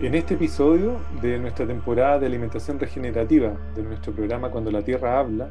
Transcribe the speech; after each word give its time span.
En 0.00 0.14
este 0.14 0.34
episodio 0.34 1.00
de 1.20 1.40
nuestra 1.40 1.66
temporada 1.66 2.20
de 2.20 2.26
alimentación 2.26 2.78
regenerativa 2.78 3.58
de 3.74 3.82
nuestro 3.82 4.12
programa 4.12 4.48
Cuando 4.48 4.70
la 4.70 4.82
Tierra 4.82 5.18
habla, 5.18 5.50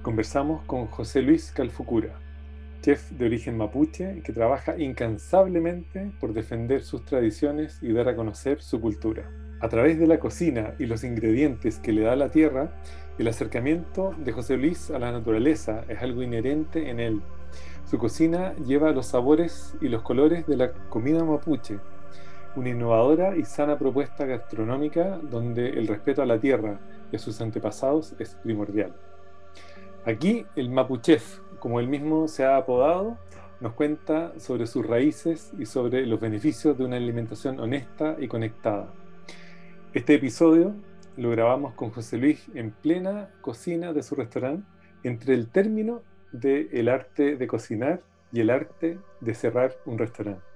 conversamos 0.00 0.62
con 0.62 0.86
José 0.86 1.22
Luis 1.22 1.50
Calfucura, 1.50 2.10
chef 2.82 3.10
de 3.10 3.26
origen 3.26 3.56
mapuche 3.56 4.22
que 4.22 4.32
trabaja 4.32 4.78
incansablemente 4.78 6.12
por 6.20 6.34
defender 6.34 6.84
sus 6.84 7.04
tradiciones 7.04 7.80
y 7.82 7.92
dar 7.92 8.08
a 8.08 8.14
conocer 8.14 8.62
su 8.62 8.80
cultura. 8.80 9.28
A 9.60 9.68
través 9.68 9.98
de 9.98 10.06
la 10.06 10.20
cocina 10.20 10.74
y 10.78 10.86
los 10.86 11.02
ingredientes 11.02 11.80
que 11.80 11.92
le 11.92 12.02
da 12.02 12.14
la 12.14 12.30
tierra, 12.30 12.70
el 13.18 13.26
acercamiento 13.26 14.14
de 14.16 14.30
José 14.30 14.56
Luis 14.56 14.92
a 14.92 15.00
la 15.00 15.10
naturaleza 15.10 15.84
es 15.88 16.00
algo 16.00 16.22
inherente 16.22 16.90
en 16.90 17.00
él. 17.00 17.22
Su 17.90 17.98
cocina 17.98 18.54
lleva 18.64 18.92
los 18.92 19.06
sabores 19.06 19.74
y 19.80 19.88
los 19.88 20.02
colores 20.02 20.46
de 20.46 20.58
la 20.58 20.72
comida 20.90 21.24
mapuche 21.24 21.80
una 22.56 22.70
innovadora 22.70 23.36
y 23.36 23.44
sana 23.44 23.78
propuesta 23.78 24.24
gastronómica 24.24 25.18
donde 25.22 25.70
el 25.70 25.86
respeto 25.86 26.22
a 26.22 26.26
la 26.26 26.38
tierra 26.38 26.78
y 27.10 27.16
a 27.16 27.18
sus 27.18 27.40
antepasados 27.40 28.14
es 28.18 28.34
primordial. 28.42 28.94
Aquí 30.04 30.44
el 30.54 30.70
Mapuchef, 30.70 31.40
como 31.58 31.80
él 31.80 31.88
mismo 31.88 32.28
se 32.28 32.44
ha 32.44 32.56
apodado, 32.56 33.16
nos 33.60 33.72
cuenta 33.72 34.32
sobre 34.38 34.66
sus 34.66 34.86
raíces 34.86 35.52
y 35.58 35.66
sobre 35.66 36.06
los 36.06 36.20
beneficios 36.20 36.76
de 36.76 36.84
una 36.84 36.96
alimentación 36.96 37.58
honesta 37.58 38.16
y 38.18 38.28
conectada. 38.28 38.92
Este 39.94 40.14
episodio 40.14 40.74
lo 41.16 41.30
grabamos 41.30 41.74
con 41.74 41.90
José 41.90 42.18
Luis 42.18 42.46
en 42.54 42.72
plena 42.72 43.30
cocina 43.40 43.92
de 43.92 44.02
su 44.02 44.14
restaurante, 44.14 44.66
entre 45.04 45.34
el 45.34 45.48
término 45.48 46.02
del 46.32 46.68
el 46.72 46.88
arte 46.88 47.36
de 47.36 47.46
cocinar 47.46 48.02
y 48.32 48.40
el 48.40 48.50
arte 48.50 48.98
de 49.20 49.34
cerrar 49.34 49.76
un 49.86 49.98
restaurante. 49.98 50.53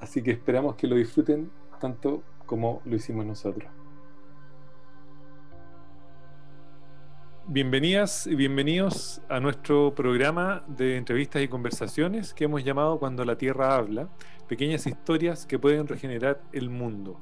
Así 0.00 0.22
que 0.22 0.30
esperamos 0.30 0.76
que 0.76 0.86
lo 0.86 0.96
disfruten 0.96 1.50
tanto 1.78 2.22
como 2.46 2.80
lo 2.84 2.96
hicimos 2.96 3.26
nosotros. 3.26 3.70
Bienvenidas 7.46 8.26
y 8.26 8.34
bienvenidos 8.34 9.20
a 9.28 9.40
nuestro 9.40 9.94
programa 9.94 10.64
de 10.68 10.96
entrevistas 10.96 11.42
y 11.42 11.48
conversaciones 11.48 12.32
que 12.32 12.44
hemos 12.44 12.64
llamado 12.64 12.98
Cuando 12.98 13.24
la 13.24 13.36
Tierra 13.36 13.74
habla, 13.74 14.08
pequeñas 14.48 14.86
historias 14.86 15.46
que 15.46 15.58
pueden 15.58 15.86
regenerar 15.86 16.40
el 16.52 16.70
mundo. 16.70 17.20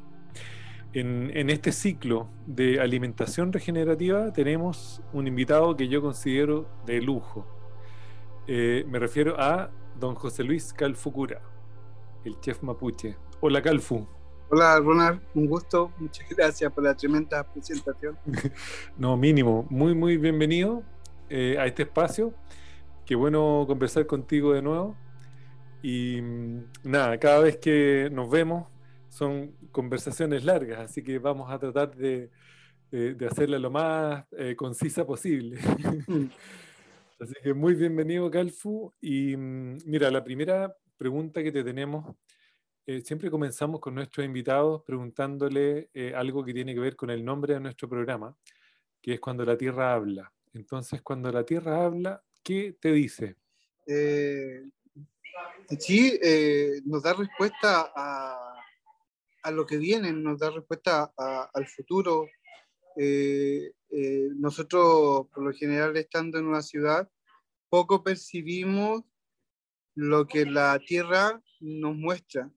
En, 0.92 1.50
este 1.50 1.72
ciclo 1.72 2.28
de 2.46 2.80
alimentación 2.80 3.52
regenerativa 3.52 4.32
tenemos 4.32 5.02
un 5.12 5.26
invitado 5.26 5.76
que 5.76 5.88
yo 5.88 6.00
considero 6.00 6.68
de 6.86 7.00
lujo. 7.00 7.46
Eh, 8.46 8.84
me 8.88 8.98
refiero 8.98 9.38
a 9.38 9.70
don 9.98 10.14
José 10.14 10.44
Luis 10.44 10.72
Calfucura 10.72 11.42
el 12.24 12.38
chef 12.41 12.62
mapuche. 12.62 13.16
Hola 13.41 13.62
Calfu. 13.62 14.06
Hola 14.50 14.80
Ronald, 14.80 15.20
un 15.34 15.47
gusto, 15.47 15.92
muchas 15.98 16.28
gracias 16.36 16.72
por 16.72 16.84
la 16.84 16.94
tremenda 16.94 17.44
presentación. 17.44 18.19
no, 18.97 19.16
mínimo, 19.16 19.66
muy 19.70 19.94
muy 19.94 20.16
bienvenido 20.16 20.83
eh, 21.28 21.56
a 21.58 21.66
este 21.66 21.83
espacio. 21.83 22.33
Qué 23.04 23.15
bueno 23.15 23.65
conversar 23.66 24.06
contigo 24.06 24.53
de 24.53 24.62
nuevo. 24.62 24.97
Y 25.82 26.20
mm, 26.20 26.65
nada, 26.84 27.19
cada 27.19 27.41
vez 27.41 27.59
que 27.59 28.09
nos 28.12 28.31
vemos 28.31 28.69
son 29.09 29.53
conversaciones 29.71 30.44
largas, 30.44 30.81
así 30.81 31.03
que 31.03 31.19
vamos 31.19 31.50
a 31.50 31.59
tratar 31.59 31.94
de, 31.94 32.31
de, 32.91 33.26
hacerla 33.26 33.59
lo 33.59 33.71
más 33.71 34.25
eh, 34.32 34.54
concisa 34.56 35.06
posible. 35.06 35.59
Así 37.21 37.34
que 37.42 37.53
muy 37.53 37.75
bienvenido 37.75 38.31
Calfu. 38.31 38.92
Y 39.00 39.37
mm, 39.37 39.78
mira, 39.87 40.09
la 40.09 40.22
primera 40.22 40.72
pregunta 40.98 41.42
que 41.42 41.53
te 41.53 41.64
tenemos, 41.64 42.16
eh, 42.84 43.00
siempre 43.03 43.31
comenzamos 43.31 43.81
con 43.81 43.94
nuestros 43.94 44.26
invitados 44.26 44.82
preguntándole 44.82 45.91
eh, 45.94 46.12
algo 46.14 46.44
que 46.44 46.53
tiene 46.53 46.75
que 46.75 46.81
ver 46.81 46.97
con 46.97 47.10
el 47.10 47.25
nombre 47.25 47.54
de 47.54 47.60
nuestro 47.60 47.88
programa, 47.88 48.36
que 49.00 49.14
es 49.14 49.20
cuando 49.20 49.44
la 49.44 49.56
Tierra 49.56 49.94
habla. 49.94 50.32
Entonces, 50.53 51.00
cuando 51.03 51.31
la 51.31 51.44
Tierra 51.44 51.84
habla, 51.84 52.22
¿qué 52.42 52.76
te 52.81 52.92
dice? 52.92 53.36
Eh, 53.86 54.64
sí, 55.78 56.19
nos 56.84 57.03
da 57.03 57.15
respuesta 57.15 57.92
a, 57.94 58.54
a, 59.44 59.50
lo 59.50 59.65
que 59.65 59.76
viene, 59.76 60.12
nos 60.12 60.38
da 60.38 60.50
respuesta 60.50 61.12
al 61.16 61.66
futuro. 61.66 62.26
nosotros, 64.36 65.28
por 65.28 65.44
lo 65.44 65.53
general, 65.53 65.97
estando 65.97 66.38
en 66.38 66.47
una 66.47 66.62
ciudad, 66.62 67.09
poco 67.69 68.03
percibimos 68.03 69.04
lo 69.98 70.28
que 70.28 70.47
la 70.47 70.78
Tierra 70.78 71.42
nos 71.59 71.97
muestra. 71.97 72.48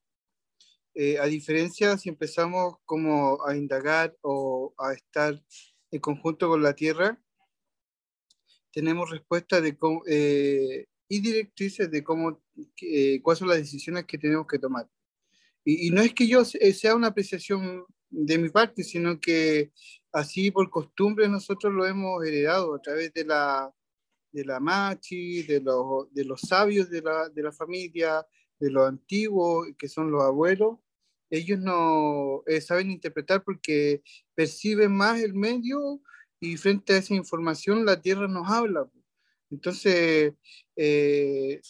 Eh, 0.94 1.18
a 1.18 1.26
diferencia, 1.26 1.98
si 1.98 2.10
empezamos 2.10 2.76
como 2.86 3.44
a 3.48 3.58
indagar 3.58 4.16
o 4.22 4.76
a 4.78 4.94
estar 4.94 5.42
en 5.90 6.00
conjunto 6.00 6.50
con 6.50 6.62
la 6.62 6.76
Tierra, 6.76 7.20
tenemos 8.72 9.10
respuestas 9.10 9.64
eh, 10.06 10.86
y 11.08 11.20
directrices 11.20 11.90
de 11.90 12.04
cómo, 12.04 12.44
eh, 12.80 13.20
cuáles 13.24 13.40
son 13.40 13.48
las 13.48 13.58
decisiones 13.58 14.06
que 14.06 14.20
tenemos 14.20 14.46
que 14.46 14.60
tomar. 14.60 14.88
Y, 15.66 15.88
y, 15.88 15.90
no 15.90 16.02
es 16.02 16.14
que 16.14 16.28
yo 16.28 16.46
sea 16.46 16.96
una 16.96 17.08
apreciación 17.08 17.86
de 18.12 18.38
mi 18.38 18.50
parte, 18.50 18.84
sino 18.84 19.20
que 19.20 19.72
así 20.12 20.52
por 20.52 20.70
costumbre 20.70 21.28
nosotros 21.28 21.74
lo 21.74 21.88
hemos 21.88 22.24
heredado 22.24 22.76
a 22.76 22.82
través 22.82 23.12
de 23.14 23.26
la, 23.26 23.74
de 24.32 24.46
la 24.46 24.60
machi, 24.60 25.44
de 25.44 25.60
los, 25.62 26.14
de 26.14 26.26
los 26.26 26.42
sabios 26.42 26.90
de 26.90 27.02
la, 27.02 27.30
de 27.30 27.44
la 27.44 27.52
familia, 27.52 28.26
de 28.60 28.70
los 28.70 28.88
antiguos, 28.88 29.68
que 29.78 29.90
son 29.90 30.12
los 30.12 30.24
abuelos, 30.24 30.78
ellos 31.32 31.60
no 31.60 32.44
eh, 32.46 32.60
saben 32.60 32.92
interpretar 32.92 33.44
porque 33.44 34.04
perciben 34.36 34.92
más 34.92 35.22
el 35.22 35.34
medio 35.34 36.02
y 36.42 36.58
frente 36.58 36.94
a 36.94 36.98
esa 36.98 37.14
información 37.16 37.86
la 37.86 38.02
tierra 38.02 38.28
nos 38.28 38.50
habla. 38.50 38.86
Entonces, 39.50 40.34
eh, 40.76 41.62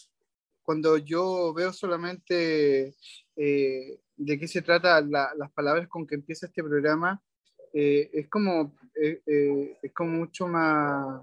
cuando 0.62 0.98
yo 0.98 1.54
veo 1.54 1.72
solamente 1.72 2.96
eh, 3.36 4.00
de 4.16 4.38
qué 4.38 4.48
se 4.48 4.62
trata 4.62 5.00
las 5.00 5.52
palabras 5.54 5.88
con 5.88 6.06
que 6.06 6.16
empieza 6.16 6.46
este 6.46 6.62
programa, 6.62 7.22
es, 7.72 8.28
como, 8.28 8.76
es 8.94 9.92
como 9.94 10.10
mucho 10.10 10.46
más 10.46 11.22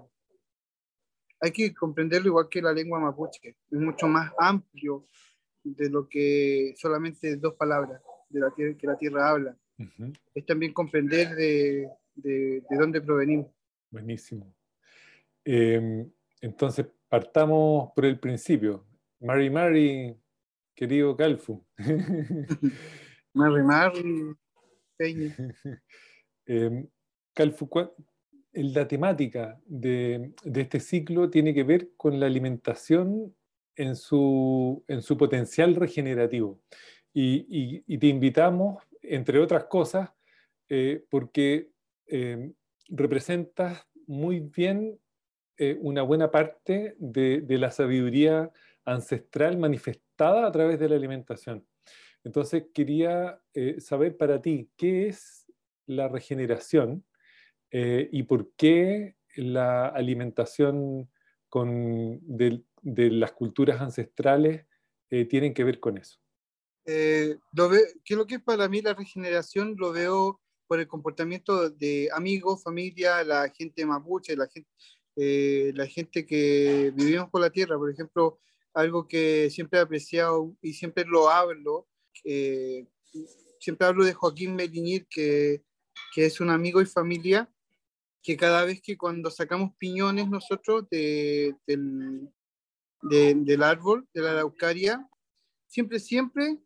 hay 1.40 1.50
que 1.52 1.74
comprenderlo 1.74 2.28
igual 2.28 2.48
que 2.48 2.60
la 2.60 2.72
lengua 2.72 3.00
mapuche, 3.00 3.56
es 3.70 3.78
mucho 3.78 4.06
más 4.06 4.32
amplio 4.38 5.06
de 5.64 5.90
lo 5.90 6.08
que 6.08 6.74
solamente 6.76 7.36
dos 7.36 7.54
palabras 7.54 8.02
de 8.28 8.40
la 8.40 8.50
tierra, 8.50 8.76
que 8.76 8.86
la 8.86 8.98
tierra 8.98 9.30
habla. 9.30 9.56
Es 10.34 10.44
también 10.44 10.74
comprender 10.74 11.34
de, 11.34 11.88
de, 12.14 12.62
dónde 12.70 13.00
provenimos. 13.00 13.50
Buenísimo. 13.90 14.54
Em, 15.44 16.10
entonces, 16.42 16.86
partamos 17.08 17.90
por 17.94 18.04
el 18.04 18.20
principio. 18.20 18.86
Mary 19.20 19.48
Mary, 19.48 20.16
querido 20.74 21.16
Calfu. 21.16 21.64
Mary 23.32 23.62
Mary, 23.62 24.34
Peña. 24.96 25.34
eh, 26.46 26.86
Calfu, 27.32 27.68
la 28.52 28.88
temática 28.88 29.60
de, 29.66 30.32
este 30.44 30.80
ciclo 30.80 31.30
tiene 31.30 31.54
que 31.54 31.64
ver 31.64 31.90
con 31.96 32.18
la 32.18 32.26
alimentación 32.26 33.34
en 33.76 33.96
su, 33.96 34.84
potencial 35.18 35.74
regenerativo. 35.76 36.60
Y, 37.12 37.98
te 37.98 38.06
invitamos, 38.06 38.82
entre 39.02 39.38
otras 39.38 39.64
cosas, 39.64 40.10
eh, 40.68 41.04
porque 41.10 41.70
eh, 42.06 42.52
representas 42.88 43.86
muy 44.06 44.40
bien 44.40 44.98
eh, 45.56 45.76
una 45.80 46.02
buena 46.02 46.30
parte 46.30 46.96
de, 46.98 47.44
la 47.48 47.70
sabiduría 47.70 48.50
ancestral 48.84 49.58
manifestada 49.58 50.46
a 50.46 50.52
través 50.52 50.78
de 50.78 50.88
la 50.88 50.96
alimentación. 50.96 51.66
Entonces 52.22 52.64
quería 52.74 53.40
saber 53.78 54.16
para 54.16 54.42
ti, 54.42 54.68
¿qué 54.76 55.08
es 55.08 55.50
la 55.86 56.06
regeneración? 56.08 57.02
Eh, 57.70 58.08
y 58.12 58.22
por 58.24 58.52
qué 58.54 59.16
la 59.36 59.88
alimentación 59.88 61.10
con, 61.48 62.20
de, 62.22 62.62
las 62.82 63.32
culturas 63.32 63.80
ancestrales 63.80 64.66
eh, 65.10 65.24
tienen 65.24 65.54
que 65.54 65.64
ver 65.64 65.80
con 65.80 65.98
eso. 65.98 66.18
Eh, 66.86 67.38
lo 67.52 67.70
¿Qué 67.70 68.14
es 68.14 68.16
lo 68.16 68.26
que 68.26 68.36
es 68.36 68.42
para 68.42 68.68
mí 68.68 68.80
la 68.80 68.94
regeneración? 68.94 69.76
Lo 69.78 69.92
veo 69.92 70.40
por 70.66 70.80
el 70.80 70.86
comportamiento 70.86 71.68
de 71.68 72.08
amigos, 72.12 72.62
familia, 72.62 73.24
la 73.24 73.48
gente 73.50 73.84
mapuche, 73.84 74.36
la 74.36 74.46
gente, 74.46 74.70
eh, 75.16 75.72
la 75.74 75.86
gente 75.86 76.24
que 76.24 76.92
vivimos 76.94 77.28
por 77.28 77.40
la 77.40 77.50
tierra. 77.50 77.76
Por 77.76 77.90
ejemplo, 77.90 78.38
algo 78.72 79.06
que 79.08 79.50
siempre 79.50 79.78
he 79.78 79.82
apreciado 79.82 80.56
y 80.62 80.72
siempre 80.72 81.04
lo 81.04 81.28
hablo, 81.28 81.88
eh, 82.24 82.86
siempre 83.58 83.86
hablo 83.86 84.04
de 84.04 84.14
Joaquín 84.14 84.54
Meliñir, 84.54 85.06
que, 85.08 85.64
que 86.14 86.26
es 86.26 86.40
un 86.40 86.50
amigo 86.50 86.80
y 86.80 86.86
familia, 86.86 87.50
que 88.22 88.36
cada 88.36 88.64
vez 88.64 88.80
que 88.82 88.96
cuando 88.96 89.30
sacamos 89.30 89.74
piñones 89.76 90.28
nosotros 90.28 90.88
de, 90.90 91.56
del, 91.66 92.28
del 93.02 93.62
árbol, 93.62 94.06
de 94.12 94.22
la 94.22 94.32
araucaria, 94.32 95.08
siempre, 95.66 95.98
siempre 95.98 96.58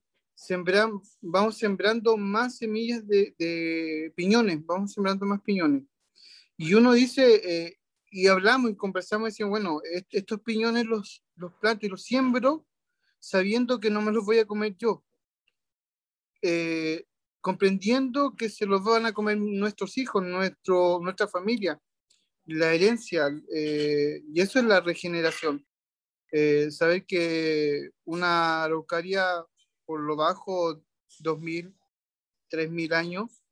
vamos 1.20 1.58
sembrando 1.58 2.16
más 2.16 2.58
semillas 2.58 3.06
de, 3.06 4.12
piñones, 4.16 4.64
vamos 4.66 4.92
sembrando 4.92 5.26
más 5.26 5.40
piñones. 5.42 5.84
Y 6.56 6.74
uno 6.74 6.92
dice, 6.92 7.40
eh, 7.44 7.78
y 8.10 8.28
hablamos 8.28 8.70
y 8.70 8.76
conversamos 8.76 9.28
y 9.28 9.30
decimos, 9.30 9.50
bueno, 9.50 9.80
estos 10.10 10.40
piñones 10.40 10.86
los, 10.86 11.24
los 11.36 11.52
planto 11.54 11.86
y 11.86 11.88
los 11.88 12.02
siembro 12.02 12.66
sabiendo 13.18 13.80
que 13.80 13.90
no 13.90 14.02
me 14.02 14.12
los 14.12 14.24
voy 14.24 14.38
a 14.38 14.46
comer 14.46 14.76
yo. 14.76 15.04
Eh, 16.42 17.06
comprendiendo 17.44 18.34
que 18.34 18.48
se 18.48 18.64
los 18.64 18.82
van 18.82 19.04
a 19.04 19.12
comer 19.12 19.36
nuestros 19.36 19.98
hijos, 19.98 20.24
nuestro, 20.24 20.98
nuestra 21.02 21.28
familia, 21.28 21.78
la 22.46 22.72
herencia, 22.72 23.28
eh, 23.54 24.22
y 24.32 24.40
eso 24.40 24.58
es 24.60 24.64
la 24.64 24.80
regeneración. 24.80 25.66
saber 26.70 27.04
que 27.04 27.90
una 28.04 28.64
araucaria 28.64 29.44
por 29.84 30.00
lo 30.00 30.16
bajo 30.16 30.82
2.000, 31.20 31.74
3.000 32.50 32.94
años 32.94 33.42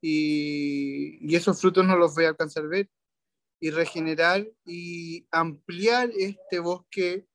y, 0.00 1.18
y, 1.20 1.36
esos 1.36 1.60
frutos 1.60 1.86
no 1.86 1.98
los 1.98 2.14
voy 2.14 2.24
a 2.24 2.30
alcanzar 2.30 2.64
a 2.64 2.68
ver 2.68 2.90
y 3.60 3.70
regenerar 3.70 4.48
y 4.64 5.26
ampliar 5.30 6.10
este 6.16 6.60
bosque 6.60 7.26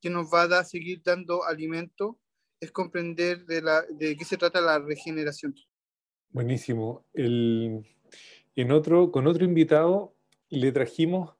que 0.00 0.08
nos 0.08 0.32
va 0.32 0.44
a 0.44 0.64
seguir 0.64 1.02
dando 1.04 1.44
alimento 1.44 2.18
es 2.62 2.70
comprender 2.70 3.44
de, 3.44 4.16
qué 4.16 4.24
se 4.24 4.36
trata 4.36 4.60
la 4.60 4.78
regeneración. 4.78 5.52
Buenísimo. 6.30 7.04
En 7.12 7.84
otro, 8.70 9.10
con 9.10 9.26
otro 9.26 9.44
invitado 9.44 10.14
le 10.48 10.70
trajimos 10.70 11.34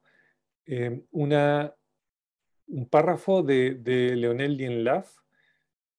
una, 1.11 1.73
un 2.67 2.89
párrafo 2.89 3.41
de, 3.41 3.75
de 3.75 4.17
Leonel 4.17 4.57
Dienlaf 4.57 5.15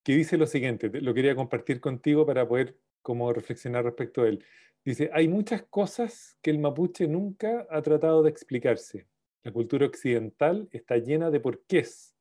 que 0.02 0.14
dice 0.14 0.36
lo 0.36 0.46
siguiente, 0.46 0.90
lo 1.00 1.14
quería 1.14 1.34
compartir 1.34 1.80
contigo 1.80 2.26
para 2.26 2.46
poder 2.46 2.76
como 3.00 3.32
reflexionar 3.32 3.84
respecto 3.84 4.22
a 4.22 4.28
él. 4.28 4.44
Dice, 4.84 5.08
hay 5.14 5.28
muchas 5.28 5.62
cosas 5.62 6.36
que 6.42 6.50
el 6.50 6.58
mapuche 6.58 7.08
nunca 7.08 7.66
ha 7.70 7.80
tratado 7.80 8.22
de 8.22 8.28
explicarse. 8.28 9.06
La 9.42 9.52
cultura 9.52 9.86
occidental 9.86 10.68
está 10.70 10.98
llena 10.98 11.30
de 11.30 11.40
porqués. 11.40 12.13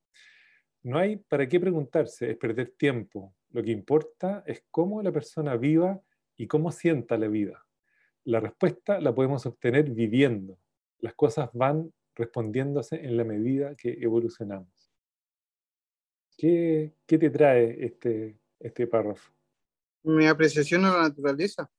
No 0.83 0.97
hay 0.97 1.15
para 1.15 1.47
qué 1.47 1.59
preguntarse, 1.59 2.31
es 2.31 2.37
perder 2.37 2.73
tiempo. 2.77 3.33
Lo 3.51 3.63
que 3.63 3.71
importa 3.71 4.43
es 4.45 4.65
cómo 4.69 5.01
la 5.01 5.13
persona 5.13 5.55
viva 5.55 6.01
y 6.35 6.47
cómo 6.47 6.71
sienta 6.71 7.17
la 7.17 7.29
vida. 7.29 7.65
La 8.25 8.41
respuesta 8.41 8.99
la 8.99 9.15
podemos 9.15 9.45
obtener 9.45 9.89
viviendo. 9.89 10.59
Las 10.99 11.13
cosas 11.13 11.49
van 11.53 11.93
respondiéndose 12.15 12.97
en 12.97 13.15
la 13.15 13.23
medida 13.23 13.75
que 13.75 13.97
evolucionamos. 14.01 14.91
¿Qué, 16.37 16.93
qué 17.05 17.17
te 17.17 17.29
trae 17.29 17.85
este, 17.85 18.37
este 18.59 18.87
párrafo? 18.87 19.31
Mi 20.03 20.27
apreciación 20.27 20.83
a 20.83 20.91
la 20.91 21.01
naturaleza. 21.03 21.71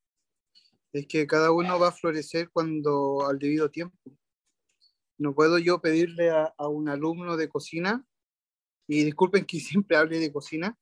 Es 0.92 1.06
que 1.06 1.26
cada 1.26 1.50
uno 1.50 1.78
va 1.78 1.88
a 1.88 1.92
florecer 1.92 2.48
cuando 2.50 3.26
al 3.26 3.38
debido 3.38 3.70
tiempo. 3.70 3.98
No 5.18 5.34
puedo 5.34 5.58
yo 5.58 5.80
pedirle 5.80 6.30
a, 6.30 6.54
a 6.56 6.68
un 6.68 6.88
alumno 6.88 7.36
de 7.36 7.48
cocina, 7.48 8.06
y 8.86 9.04
disculpen 9.04 9.44
que 9.44 9.60
siempre 9.60 9.96
hable 9.96 10.18
de 10.18 10.32
cocina, 10.32 10.78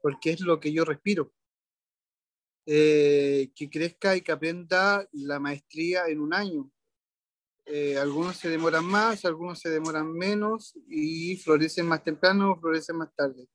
porque 0.00 0.30
es 0.30 0.40
lo 0.40 0.60
que 0.60 0.72
yo 0.72 0.84
respiro. 0.84 1.32
Eh, 2.66 3.50
que 3.54 3.68
crezca 3.68 4.16
y 4.16 4.22
que 4.22 4.32
aprenda 4.32 5.06
la 5.12 5.38
maestría 5.38 6.06
en 6.06 6.20
un 6.20 6.32
año. 6.32 6.70
Eh, 7.66 7.98
algunos 7.98 8.36
se 8.36 8.48
demoran 8.48 8.84
más, 8.84 9.24
algunos 9.24 9.60
se 9.60 9.68
demoran 9.68 10.10
menos 10.12 10.74
y 10.88 11.36
florecen 11.36 11.86
más 11.86 12.02
temprano 12.02 12.52
o 12.52 12.60
florecen 12.60 12.96
más 12.96 13.14
tarde. 13.14 13.48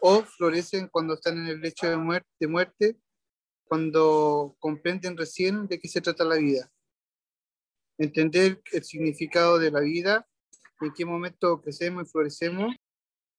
O 0.00 0.22
florecen 0.22 0.88
cuando 0.88 1.14
están 1.14 1.38
en 1.38 1.46
el 1.46 1.60
lecho 1.60 1.88
de 1.88 1.96
muerte, 1.96 2.28
de 2.38 2.46
muerte, 2.48 2.96
cuando 3.64 4.56
comprenden 4.58 5.16
recién 5.16 5.66
de 5.68 5.78
qué 5.78 5.88
se 5.88 6.00
trata 6.00 6.24
la 6.24 6.36
vida. 6.36 6.70
Entender 7.96 8.60
el 8.72 8.84
significado 8.84 9.58
de 9.58 9.70
la 9.70 9.80
vida, 9.80 10.28
en 10.80 10.92
qué 10.92 11.04
momento 11.04 11.60
crecemos 11.60 12.04
y 12.04 12.10
florecemos, 12.10 12.74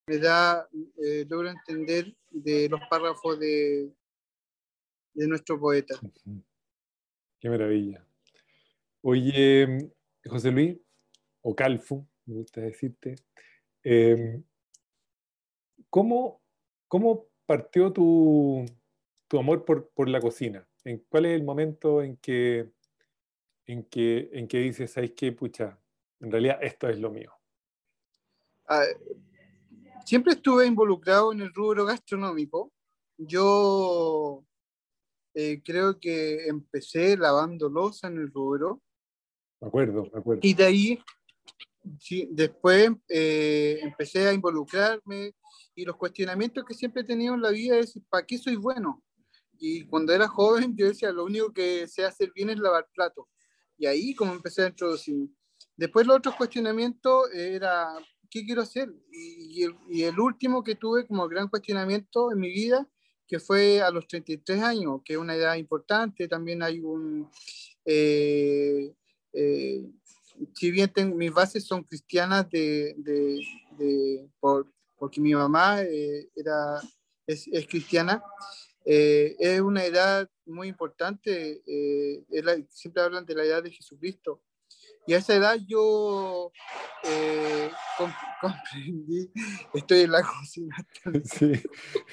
me 0.08 0.18
da, 0.18 0.68
eh, 0.98 1.26
logro 1.30 1.50
entender 1.50 2.16
de 2.30 2.68
los 2.70 2.82
párrafos 2.90 3.40
de, 3.40 3.92
de 5.14 5.28
nuestro 5.28 5.60
poeta. 5.60 6.00
Qué 7.40 7.50
maravilla. 7.50 8.06
Oye, 9.02 9.92
José 10.26 10.52
Luis, 10.52 10.78
o 11.42 11.56
Calfu, 11.56 12.06
me 12.26 12.36
gusta 12.36 12.62
decirte, 12.62 13.16
em, 13.84 14.44
¿cómo, 15.90 16.42
partió 17.46 17.94
tu, 17.94 18.66
amor 19.32 19.66
por, 19.66 20.10
la 20.10 20.20
cocina? 20.20 20.68
¿En 20.84 21.00
¿Cuál 21.10 21.28
es 21.28 21.36
el 21.36 21.44
momento 21.44 22.02
en 22.02 22.18
que, 22.18 22.70
en 23.66 23.84
que, 23.84 24.30
en 24.34 24.48
que 24.48 24.60
dices, 24.60 24.92
¿sabes 24.92 25.12
qué? 25.16 25.32
Pucha, 25.32 25.80
en 26.20 26.32
realidad 26.32 26.60
esto 26.62 26.90
es 26.90 27.00
lo 27.00 27.12
mío. 27.12 27.32
Ah, 28.68 28.86
siempre 30.06 30.34
estuve 30.34 30.66
involucrado 30.66 31.32
en 31.32 31.42
el 31.42 31.54
rubro 31.54 31.86
gastronómico. 31.86 32.72
Yo 33.18 34.46
eh, 35.34 35.62
creo 35.64 36.00
que 36.00 36.48
empecé 36.48 37.18
lavando 37.18 37.70
losa 37.70 38.08
en 38.08 38.18
el 38.18 38.32
rubro. 38.32 38.82
Me 39.62 39.68
acuerdo, 39.68 40.04
me 40.14 40.20
acuerdo. 40.20 40.42
Y 40.44 40.54
de 40.54 40.64
ahí, 40.64 41.00
sí, 42.00 42.28
después 42.32 42.92
eh, 43.08 43.80
empecé 43.82 44.28
a 44.28 44.34
involucrarme 44.34 45.34
y 45.76 45.86
los 45.86 45.96
cuestionamientos 45.96 46.64
que 46.66 46.74
siempre 46.74 47.02
he 47.02 47.06
tenido 47.06 47.34
en 47.34 47.42
la 47.42 47.52
vida 47.52 47.78
es, 47.78 48.00
¿para 48.10 48.26
qué 48.26 48.38
soy 48.38 48.56
bueno? 48.56 49.04
Y 49.58 49.86
cuando 49.86 50.14
era 50.14 50.28
joven 50.28 50.76
yo 50.76 50.88
decía, 50.88 51.12
lo 51.12 51.26
único 51.26 51.52
que 51.52 51.88
sé 51.88 52.06
hacer 52.06 52.32
bien 52.34 52.50
es 52.50 52.60
lavar 52.60 52.88
platos. 52.94 53.26
Y 53.78 53.86
ahí 53.86 54.14
como 54.16 54.34
empecé 54.34 54.64
a 54.64 54.68
introducirme. 54.68 55.30
Después 55.80 56.06
los 56.06 56.18
otros 56.18 56.36
cuestionamientos 56.36 57.34
era, 57.34 57.94
¿qué 58.30 58.44
quiero 58.44 58.64
hacer? 58.64 58.94
Y, 59.14 59.64
el, 59.64 59.76
y, 59.90 60.04
el, 60.04 60.20
último 60.20 60.62
que 60.62 60.76
tuve 60.76 61.08
como 61.08 61.26
gran 61.30 61.48
cuestionamiento 61.48 62.34
en 62.34 62.40
mi 62.42 62.50
vida, 62.50 62.86
que 63.26 63.40
fue 63.40 63.82
a 63.82 63.90
los 63.90 64.06
33 64.06 64.62
años, 64.62 65.00
que 65.06 65.14
es 65.14 65.20
una 65.20 65.36
edad 65.36 65.56
importante, 65.56 66.28
también 66.28 66.64
hay 66.64 66.82
un... 66.82 67.30
Eh, 67.86 68.94
eh, 69.32 69.90
si 70.54 70.70
bien 70.70 70.92
mis 71.16 71.32
bases 71.32 71.66
son 71.66 71.84
cristianas 71.84 72.50
de, 72.50 72.94
de, 72.98 74.30
por, 74.42 74.70
porque 74.98 75.22
mi 75.22 75.34
mamá 75.34 75.82
eh, 75.82 76.28
era, 76.36 76.82
es, 77.26 77.48
es 77.48 77.66
cristiana, 77.68 78.22
eh, 78.84 79.34
es 79.40 79.62
una 79.62 79.86
edad 79.86 80.30
muy 80.46 80.68
importante, 80.68 81.64
siempre 82.68 83.02
hablan 83.02 83.26
de 83.26 83.36
la 83.36 83.46
edad 83.46 83.64
de 83.64 83.72
Jesucristo. 83.72 84.42
Y 85.10 85.16
a 85.16 85.18
esa 85.18 85.34
edad 85.34 85.58
yo 85.66 86.52
comprendí, 88.42 89.32
estoy 89.74 90.02
en 90.02 90.12
la 90.12 90.22
cocina. 90.22 90.88
Sí. 91.24 91.54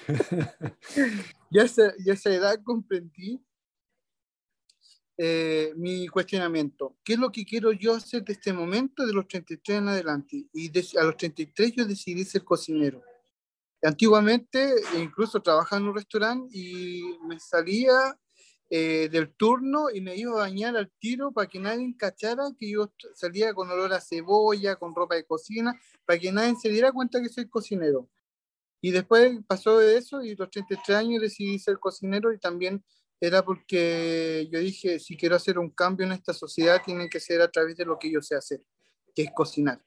y, 1.50 1.58
a 1.58 1.64
esa, 1.64 1.92
y 1.98 2.08
a 2.08 2.14
esa 2.14 2.30
edad 2.30 2.58
comprendí 2.64 3.44
eh, 5.18 5.74
mi 5.76 6.08
cuestionamiento. 6.08 6.96
¿Qué 7.04 7.12
es 7.12 7.18
lo 7.18 7.30
que 7.30 7.44
quiero 7.44 7.70
yo 7.72 7.96
hacer 7.96 8.24
de 8.24 8.32
este 8.32 8.54
momento, 8.54 9.04
de 9.04 9.12
los 9.12 9.28
33 9.28 9.76
en 9.76 9.88
adelante? 9.88 10.46
Y 10.54 10.72
a 10.98 11.04
los 11.04 11.18
33 11.18 11.72
yo 11.76 11.84
decidí 11.84 12.24
ser 12.24 12.44
cocinero. 12.44 13.02
Antiguamente, 13.82 14.72
incluso 14.96 15.42
trabajaba 15.42 15.82
en 15.82 15.88
un 15.88 15.96
restaurante 15.96 16.48
y 16.56 17.02
me 17.28 17.38
salía 17.38 18.18
eh, 18.68 19.08
del 19.10 19.32
turno 19.34 19.90
y 19.92 20.00
me 20.00 20.16
iba 20.16 20.32
a 20.32 20.48
bañar 20.48 20.76
al 20.76 20.90
tiro 20.98 21.30
para 21.30 21.48
que 21.48 21.60
nadie 21.60 21.94
cachara 21.96 22.50
que 22.58 22.70
yo 22.70 22.92
salía 23.14 23.54
con 23.54 23.70
olor 23.70 23.92
a 23.92 24.00
cebolla, 24.00 24.74
con 24.76 24.94
ropa 24.94 25.14
de 25.14 25.24
cocina, 25.24 25.80
para 26.04 26.18
que 26.18 26.32
nadie 26.32 26.56
se 26.60 26.68
diera 26.68 26.92
cuenta 26.92 27.22
que 27.22 27.28
soy 27.28 27.48
cocinero. 27.48 28.08
Y 28.80 28.90
después 28.90 29.38
pasó 29.46 29.78
de 29.78 29.96
eso 29.96 30.22
y 30.22 30.34
los 30.34 30.50
33 30.50 30.96
años 30.96 31.22
decidí 31.22 31.58
ser 31.58 31.78
cocinero 31.78 32.32
y 32.32 32.38
también 32.38 32.84
era 33.20 33.44
porque 33.44 34.48
yo 34.50 34.58
dije, 34.58 34.98
si 34.98 35.16
quiero 35.16 35.36
hacer 35.36 35.58
un 35.58 35.70
cambio 35.70 36.06
en 36.06 36.12
esta 36.12 36.34
sociedad, 36.34 36.82
tiene 36.84 37.08
que 37.08 37.20
ser 37.20 37.40
a 37.40 37.50
través 37.50 37.76
de 37.76 37.84
lo 37.84 37.98
que 37.98 38.10
yo 38.10 38.20
sé 38.20 38.34
hacer, 38.34 38.62
que 39.14 39.22
es 39.22 39.30
cocinar. 39.34 39.82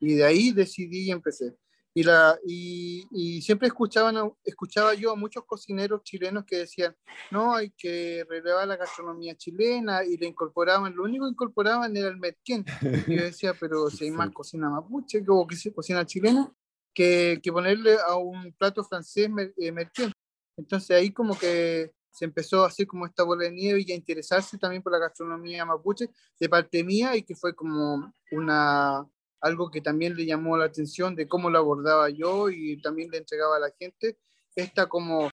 Y 0.00 0.14
de 0.14 0.24
ahí 0.24 0.52
decidí 0.52 1.06
y 1.06 1.10
empecé. 1.10 1.56
Y, 1.98 2.04
la, 2.04 2.38
y, 2.46 3.42
siempre 3.42 3.66
escuchaban, 3.66 4.32
escuchaba 4.44 4.94
yo 4.94 5.10
a 5.10 5.16
muchos 5.16 5.44
cocineros 5.44 6.04
chilenos 6.04 6.44
que 6.44 6.58
decían, 6.58 6.94
no, 7.32 7.56
hay 7.56 7.70
que 7.70 8.24
relevar 8.28 8.68
la 8.68 8.76
gastronomía 8.76 9.34
chilena 9.34 10.04
y 10.04 10.16
le 10.16 10.28
incorporaban, 10.28 10.94
lo 10.94 11.02
único 11.02 11.24
que 11.24 11.32
incorporaban 11.32 11.96
era 11.96 12.06
el 12.06 12.16
merquén. 12.16 12.64
Y 13.08 13.16
yo 13.16 13.24
decía, 13.24 13.52
pero 13.58 13.90
si 13.90 14.04
hay 14.04 14.10
más 14.12 14.30
cocina 14.30 14.70
mapuche 14.70 15.24
que, 15.24 15.56
que 15.60 15.72
cocina 15.72 16.06
chilena, 16.06 16.48
que, 16.94 17.40
que, 17.42 17.50
ponerle 17.50 17.96
a 18.06 18.14
un 18.14 18.52
plato 18.52 18.84
francés 18.84 19.28
eh, 19.56 19.72
merquén. 19.72 20.12
Entonces 20.56 20.96
ahí 20.96 21.10
como 21.10 21.36
que 21.36 21.90
se 22.12 22.26
empezó 22.26 22.62
a 22.62 22.68
hacer 22.68 22.86
como 22.86 23.06
esta 23.06 23.24
bola 23.24 23.42
de 23.42 23.50
nieve 23.50 23.82
y 23.84 23.90
a 23.90 23.96
interesarse 23.96 24.56
también 24.56 24.84
por 24.84 24.92
la 24.92 25.00
gastronomía 25.00 25.64
mapuche 25.64 26.10
de 26.38 26.48
parte 26.48 26.84
mía 26.84 27.16
y 27.16 27.24
que 27.24 27.34
fue 27.34 27.56
como 27.56 28.12
una, 28.30 29.04
algo 29.40 29.70
que 29.70 29.80
también 29.80 30.16
le 30.16 30.26
llamó 30.26 30.56
la 30.56 30.66
atención 30.66 31.14
de 31.14 31.28
cómo 31.28 31.50
lo 31.50 31.58
abordaba 31.58 32.10
yo 32.10 32.50
y 32.50 32.80
también 32.80 33.10
le 33.10 33.18
entregaba 33.18 33.56
a 33.56 33.60
la 33.60 33.70
gente, 33.78 34.18
esta 34.54 34.88
como 34.88 35.30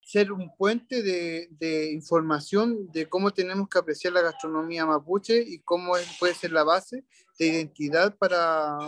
ser 0.00 0.32
un 0.32 0.54
puente 0.56 1.02
de, 1.02 1.48
de 1.50 1.92
información 1.92 2.90
de 2.92 3.08
cómo 3.08 3.30
tenemos 3.30 3.68
que 3.68 3.78
apreciar 3.78 4.12
la 4.12 4.22
gastronomía 4.22 4.84
mapuche 4.84 5.40
y 5.40 5.60
cómo 5.60 5.92
puede 6.18 6.34
ser 6.34 6.52
la 6.52 6.64
base 6.64 7.04
de 7.38 7.46
identidad 7.46 8.16
para, 8.16 8.78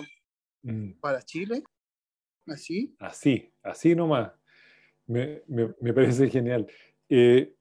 mm. 0.63 0.93
para 1.01 1.23
Chile. 1.23 1.63
Así. 2.47 2.95
Así, 2.99 3.53
así 3.63 3.95
nomás. 3.95 4.33
Me, 5.07 5.43
me, 5.47 5.75
me 5.81 5.93
parece 5.93 6.29
genial. 6.29 6.67
Eh, 7.09 7.55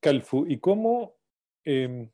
Calfu, 0.00 0.46
¿y 0.46 0.58
cómo 0.58 1.16
em, 1.64 2.10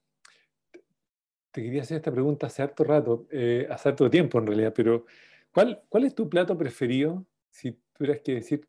te 1.55 1.63
quería 1.63 1.83
hacer 1.83 1.99
esta 1.99 2.11
pregunta 2.11 2.49
hace 2.49 2.63
harto 2.65 2.83
rato, 2.83 3.29
eh, 3.31 3.69
hace 3.71 3.89
harto 3.89 4.11
tiempo 4.11 4.41
en 4.41 4.49
realidad, 4.49 4.73
pero 4.75 5.07
¿cuál, 5.53 5.85
¿cuál 5.89 6.05
es 6.05 6.13
tu 6.13 6.29
plato 6.29 6.59
preferido? 6.59 7.25
Si 7.49 7.79
tuvieras 7.93 8.23
que 8.25 8.35
decir 8.35 8.69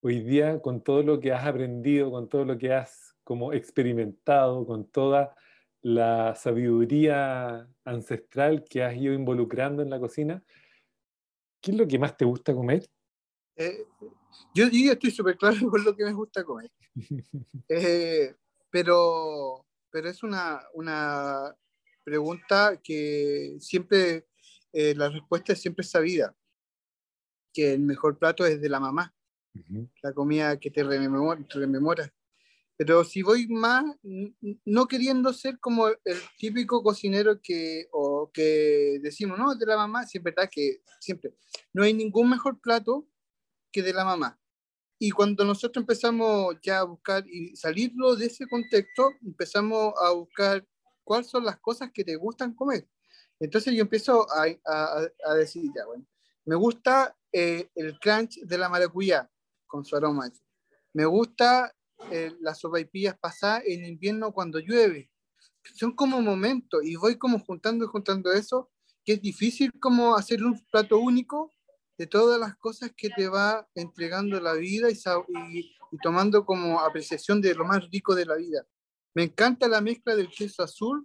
hoy 0.00 0.20
día, 0.20 0.58
con 0.62 0.82
todo 0.82 1.02
lo 1.02 1.20
que 1.20 1.32
has 1.32 1.46
aprendido, 1.46 2.10
con 2.10 2.26
todo 2.26 2.46
lo 2.46 2.56
que 2.56 2.72
has 2.72 3.14
como 3.24 3.52
experimentado, 3.52 4.64
con 4.64 4.86
toda 4.86 5.36
la 5.82 6.34
sabiduría 6.34 7.68
ancestral 7.84 8.64
que 8.64 8.82
has 8.82 8.96
ido 8.96 9.12
involucrando 9.12 9.82
en 9.82 9.90
la 9.90 10.00
cocina, 10.00 10.42
¿qué 11.60 11.72
es 11.72 11.76
lo 11.76 11.86
que 11.86 11.98
más 11.98 12.16
te 12.16 12.24
gusta 12.24 12.54
comer? 12.54 12.86
Eh, 13.54 13.84
yo, 14.54 14.66
yo 14.68 14.92
estoy 14.92 15.10
súper 15.10 15.36
claro 15.36 15.56
con 15.70 15.84
lo 15.84 15.94
que 15.94 16.04
me 16.04 16.14
gusta 16.14 16.42
comer. 16.42 16.70
Eh, 17.68 18.34
pero, 18.70 19.66
pero 19.90 20.08
es 20.08 20.22
una, 20.22 20.62
una 20.72 21.54
pregunta 22.08 22.80
que 22.82 23.58
siempre, 23.60 24.26
eh, 24.72 24.94
la 24.94 25.10
respuesta 25.10 25.52
es 25.52 25.60
siempre 25.60 25.84
sabida, 25.84 26.34
que 27.52 27.74
el 27.74 27.80
mejor 27.80 28.18
plato 28.18 28.46
es 28.46 28.60
de 28.60 28.68
la 28.70 28.80
mamá, 28.80 29.14
la 30.02 30.12
comida 30.14 30.58
que 30.58 30.70
te 30.70 30.82
rememora, 30.84 32.14
Pero 32.78 33.04
si 33.04 33.22
voy 33.22 33.46
más, 33.48 33.84
no 34.64 34.86
queriendo 34.86 35.34
ser 35.34 35.58
como 35.58 35.88
el 35.88 36.18
típico 36.38 36.82
cocinero 36.82 37.40
que, 37.42 37.88
o 37.92 38.30
que 38.32 39.00
decimos, 39.02 39.38
no, 39.38 39.54
de 39.54 39.66
la 39.66 39.76
mamá, 39.76 40.06
siempre 40.06 40.30
está 40.30 40.46
que 40.46 40.80
siempre, 41.00 41.34
no 41.74 41.82
hay 41.82 41.92
ningún 41.92 42.30
mejor 42.30 42.58
plato 42.58 43.06
que 43.70 43.82
de 43.82 43.92
la 43.92 44.04
mamá. 44.04 44.40
Y 44.98 45.10
cuando 45.10 45.44
nosotros 45.44 45.82
empezamos 45.82 46.56
ya 46.62 46.80
a 46.80 46.84
buscar 46.84 47.24
y 47.28 47.54
salirlo 47.54 48.16
de 48.16 48.26
ese 48.26 48.46
contexto, 48.46 49.10
empezamos 49.22 49.92
a 50.02 50.10
buscar 50.12 50.66
cuáles 51.08 51.28
son 51.28 51.42
las 51.42 51.58
cosas 51.58 51.90
que 51.90 52.04
te 52.04 52.16
gustan 52.16 52.52
comer. 52.52 52.86
Entonces 53.40 53.72
yo 53.72 53.80
empiezo 53.80 54.26
a, 54.30 54.46
a, 55.24 55.34
decir, 55.34 55.64
ya, 55.74 55.86
bueno, 55.86 56.06
me 56.44 56.54
gusta 56.54 57.16
eh, 57.32 57.70
el 57.74 57.98
crunch 57.98 58.40
de 58.42 58.58
la 58.58 58.68
maracuyá 58.68 59.26
con 59.66 59.86
su 59.86 59.96
aroma. 59.96 60.30
Me 60.92 61.06
gusta 61.06 61.74
eh, 62.10 62.34
las 62.40 62.58
sopaipillas 62.58 63.18
pasadas 63.18 63.62
en 63.64 63.86
invierno 63.86 64.34
cuando 64.34 64.58
llueve. 64.58 65.10
Son 65.74 65.92
como 65.92 66.20
momentos 66.20 66.84
y 66.84 66.96
voy 66.96 67.16
como 67.16 67.38
juntando 67.38 67.86
y 67.86 67.88
juntando 67.88 68.30
eso, 68.30 68.70
que 69.02 69.14
es 69.14 69.22
difícil 69.22 69.72
como 69.80 70.14
hacer 70.14 70.44
un 70.44 70.62
plato 70.70 70.98
único 70.98 71.54
de 71.96 72.06
todas 72.06 72.38
las 72.38 72.54
cosas 72.58 72.92
que 72.94 73.08
te 73.08 73.28
va 73.28 73.66
entregando 73.74 74.38
la 74.40 74.52
vida 74.52 74.90
y, 74.90 74.94
y, 74.94 75.74
y 75.90 75.98
tomando 76.02 76.44
como 76.44 76.80
apreciación 76.80 77.40
de 77.40 77.54
lo 77.54 77.64
más 77.64 77.88
rico 77.90 78.14
de 78.14 78.26
la 78.26 78.34
vida. 78.34 78.66
Me 79.18 79.24
encanta 79.24 79.66
la 79.66 79.80
mezcla 79.80 80.14
del 80.14 80.30
queso 80.30 80.62
azul 80.62 81.04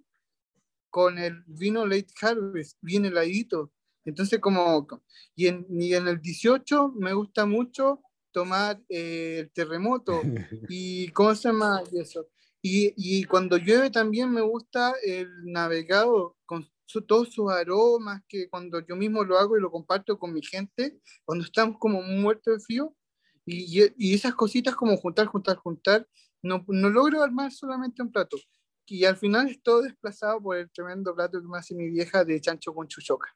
con 0.91 1.17
el 1.17 1.43
vino 1.48 1.84
Late 1.84 2.13
Harvest, 2.22 2.77
bien 2.79 3.05
heladito. 3.05 3.72
Entonces, 4.05 4.39
como, 4.39 4.88
y 5.36 5.48
en, 5.48 5.65
y 5.67 5.96
en 5.96 6.08
el 6.08 6.22
18 6.22 6.89
me 6.89 7.12
gusta 7.13 7.48
mucho 7.48 8.01
tomar 8.32 8.79
eh, 8.88 9.38
el 9.39 9.51
terremoto 9.51 10.22
y, 10.70 11.08
¿cómo 11.08 11.34
se 11.34 11.48
llama 11.50 11.82
eso? 11.91 12.27
Y, 12.62 12.93
y, 12.98 13.24
cuando 13.24 13.58
llueve 13.58 13.89
también 13.89 14.29
me 14.29 14.41
gusta 14.41 14.93
el 15.03 15.27
navegado 15.46 16.38
con 16.46 16.70
todos 17.08 17.34
sus 17.34 17.51
aromas, 17.51 18.22
que 18.29 18.48
cuando 18.48 18.79
yo 18.86 18.96
mismo 18.96 19.24
lo 19.24 19.39
hago 19.39 19.58
y 19.58 19.62
lo 19.62 19.72
comparto 19.72 20.20
con 20.20 20.36
mi 20.36 20.43
gente, 20.43 21.00
cuando 21.25 21.46
estamos 21.46 21.79
como 21.79 22.00
muertos 22.03 22.60
de 22.60 22.63
frío, 22.63 22.96
y, 23.43 23.82
y, 23.98 24.13
esas 24.13 24.36
cositas 24.36 24.75
como 24.75 24.96
juntar, 24.98 25.25
juntar, 25.25 25.58
juntar, 25.58 26.08
no, 26.43 26.63
no 26.67 26.89
logro 26.89 27.23
armar 27.23 27.51
solamente 27.51 28.01
un 28.01 28.12
plato. 28.12 28.38
Y 28.85 29.05
al 29.05 29.15
final 29.15 29.47
es 29.50 29.63
todo 29.63 29.81
desplazado 29.81 30.41
por 30.41 30.57
el 30.57 30.69
tremendo 30.69 31.15
plato 31.15 31.41
que 31.41 31.47
me 31.47 31.57
hace 31.57 31.73
mi 31.73 31.89
vieja 31.89 32.25
de 32.25 32.41
chancho 32.41 32.73
con 32.73 32.88
chuchoca. 32.88 33.33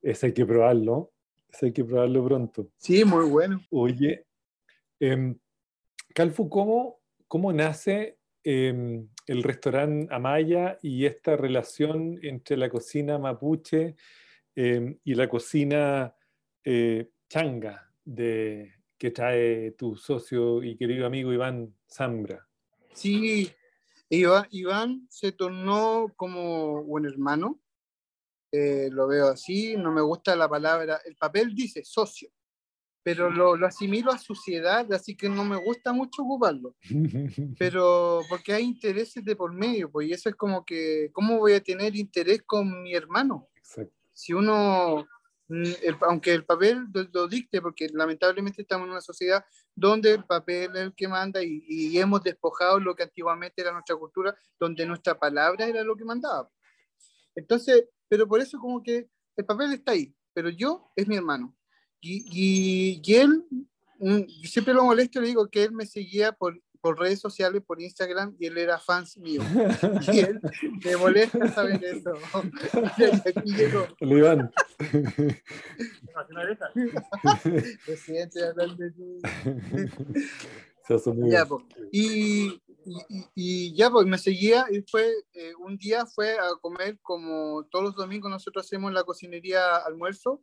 Ese 0.00 0.26
hay 0.26 0.32
que 0.32 0.46
probarlo. 0.46 1.12
Ese 1.48 1.66
hay 1.66 1.72
que 1.72 1.84
probarlo 1.84 2.24
pronto. 2.24 2.70
Sí, 2.76 3.04
muy 3.04 3.24
bueno. 3.26 3.60
Oye, 3.70 4.26
eh, 5.00 5.34
Calfu, 6.14 6.48
¿cómo, 6.48 7.00
cómo 7.26 7.52
nace 7.52 8.18
em, 8.44 9.08
el 9.26 9.42
restaurante 9.42 10.12
Amaya 10.14 10.78
y 10.82 11.04
esta 11.04 11.36
relación 11.36 12.18
entre 12.22 12.56
la 12.56 12.70
cocina 12.70 13.18
mapuche 13.18 13.96
em, 14.54 14.98
y 15.02 15.14
la 15.14 15.28
cocina 15.28 16.14
eh, 16.70 17.12
changa 17.30 17.90
de, 18.04 18.74
que 18.98 19.10
trae 19.10 19.70
tu 19.70 19.96
socio 19.96 20.62
y 20.62 20.76
querido 20.76 21.06
amigo 21.06 21.32
Iván 21.32 21.74
Zambra. 21.90 22.46
Sí, 22.92 23.50
Iván, 24.10 25.06
se 25.08 25.32
tornó 25.32 26.12
como 26.14 26.82
un 26.82 27.06
hermano, 27.06 27.58
eh, 28.52 28.90
lo 28.92 29.08
veo 29.08 29.28
así, 29.28 29.78
no 29.78 29.92
me 29.92 30.02
gusta 30.02 30.36
la 30.36 30.46
palabra, 30.46 31.00
el 31.06 31.16
papel 31.16 31.54
dice 31.54 31.86
socio, 31.86 32.28
pero 33.02 33.30
lo, 33.30 33.56
lo, 33.56 33.66
asimilo 33.66 34.12
a 34.12 34.18
suciedad, 34.18 34.92
así 34.92 35.16
que 35.16 35.30
no 35.30 35.44
me 35.44 35.56
gusta 35.56 35.94
mucho 35.94 36.22
ocuparlo. 36.22 36.76
Pero 37.58 38.20
porque 38.28 38.52
hay 38.52 38.64
intereses 38.64 39.24
de 39.24 39.34
por 39.34 39.54
medio, 39.54 39.90
pues 39.90 40.08
y 40.08 40.12
eso 40.12 40.28
es 40.28 40.34
como 40.34 40.66
que, 40.66 41.08
¿cómo 41.14 41.38
voy 41.38 41.54
a 41.54 41.62
tener 41.62 41.96
interés 41.96 42.42
con 42.42 42.82
mi 42.82 42.92
hermano? 42.92 43.48
Exacto. 43.56 43.94
Si 44.12 44.34
uno 44.34 45.06
Mm, 45.48 45.72
aunque 46.02 46.32
el 46.34 46.44
papel 46.44 46.86
lo, 47.12 47.26
dicte, 47.26 47.62
porque 47.62 47.88
lamentablemente 47.92 48.62
estamos 48.62 48.84
en 48.86 48.92
una 48.92 49.00
sociedad 49.00 49.42
donde 49.74 50.12
el 50.12 50.24
papel 50.24 50.70
es 50.76 50.82
el 50.82 50.94
que 50.94 51.08
manda 51.08 51.42
y, 51.42 51.98
hemos 51.98 52.22
despojado 52.22 52.78
lo 52.78 52.94
que 52.94 53.04
antiguamente 53.04 53.62
era 53.62 53.72
nuestra 53.72 53.96
cultura, 53.96 54.36
donde 54.60 54.84
nuestra 54.84 55.18
palabra 55.18 55.66
era 55.66 55.82
lo 55.82 55.96
que 55.96 56.04
mandaba. 56.04 56.50
Entonces, 57.34 57.86
pero 58.08 58.28
por 58.28 58.40
eso 58.40 58.58
como 58.58 58.82
que 58.82 59.08
el 59.36 59.44
papel 59.46 59.72
está 59.72 59.92
ahí, 59.92 60.14
pero 60.34 60.50
yo 60.50 60.92
es 60.94 61.08
mi 61.08 61.16
hermano. 61.16 61.56
Y, 62.00 62.24
y, 62.30 63.02
y 63.02 63.14
él, 63.14 63.44
mm, 64.00 64.28
siempre 64.44 64.74
lo 64.74 64.84
molesto, 64.84 65.20
le 65.20 65.28
digo 65.28 65.48
que 65.48 65.64
él 65.64 65.72
me 65.72 65.86
seguía 65.86 66.32
por 66.32 66.60
por 66.80 66.98
redes 66.98 67.20
sociales, 67.20 67.62
por 67.66 67.80
Instagram, 67.80 68.36
y 68.38 68.46
él 68.46 68.58
era 68.58 68.78
fans 68.78 69.16
mío. 69.18 69.42
Y 70.12 70.20
él 70.20 70.40
me 70.84 70.96
molesta 70.96 71.48
saber 71.52 71.84
eso. 71.84 72.12
y 72.98 73.28
aquí 73.28 73.52
llegó. 73.52 73.86
Iván. 74.00 74.50
Presidente 77.84 78.40
de 78.40 78.92
ya, 81.28 81.44
pues. 81.44 81.64
y, 81.92 82.62
y, 82.86 83.26
y, 83.34 83.76
ya, 83.76 83.90
pues 83.90 84.06
me 84.06 84.16
seguía 84.16 84.66
y 84.70 84.80
fue, 84.82 85.12
eh, 85.34 85.52
un 85.58 85.76
día 85.76 86.06
fue 86.06 86.38
a 86.38 86.48
comer 86.60 86.98
como 87.02 87.66
todos 87.70 87.84
los 87.84 87.94
domingos 87.94 88.30
nosotros 88.30 88.64
hacemos 88.64 88.92
la 88.92 89.04
cocinería 89.04 89.76
almuerzo. 89.76 90.42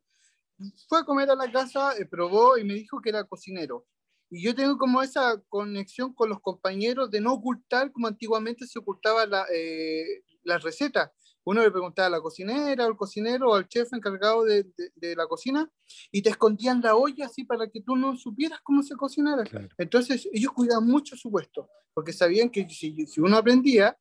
Fue 0.87 0.99
a 0.99 1.03
comer 1.03 1.29
a 1.31 1.35
la 1.35 1.51
casa, 1.51 1.97
eh, 1.97 2.05
probó 2.05 2.57
y 2.57 2.63
me 2.63 2.75
dijo 2.75 3.01
que 3.01 3.09
era 3.09 3.23
cocinero. 3.23 3.85
Y 4.29 4.43
yo 4.43 4.55
tengo 4.55 4.77
como 4.77 5.01
esa 5.01 5.41
conexión 5.49 6.13
con 6.13 6.29
los 6.29 6.39
compañeros 6.41 7.11
de 7.11 7.21
no 7.21 7.33
ocultar 7.33 7.91
como 7.91 8.07
antiguamente 8.07 8.65
se 8.67 8.79
ocultaba 8.79 9.25
la, 9.25 9.45
eh, 9.53 10.23
la 10.43 10.57
receta. 10.57 11.13
Uno 11.43 11.61
le 11.61 11.69
preguntaba 11.69 12.07
a 12.07 12.11
la 12.11 12.21
cocinera 12.21 12.85
o 12.85 12.87
al 12.87 12.97
cocinero 12.97 13.51
o 13.51 13.55
al 13.55 13.67
chef 13.67 13.93
encargado 13.93 14.43
de, 14.43 14.65
de, 14.95 15.15
la 15.15 15.27
cocina 15.27 15.69
y 16.11 16.23
te 16.23 16.31
escondían 16.31 16.81
la 16.81 16.95
olla 16.95 17.27
así 17.27 17.43
para 17.43 17.69
que 17.69 17.81
tú 17.81 17.95
no 17.95 18.17
supieras 18.17 18.59
cómo 18.63 18.81
se 18.81 18.95
cocinara. 18.95 19.43
Entonces 19.77 20.27
ellos 20.33 20.51
cuidaban 20.53 20.87
mucho 20.87 21.15
su 21.15 21.29
puesto 21.29 21.69
porque 21.95 22.13
sabían 22.13 22.49
que 22.49 22.67
si, 22.69 23.07
si 23.07 23.21
uno 23.21 23.37
aprendía, 23.37 23.97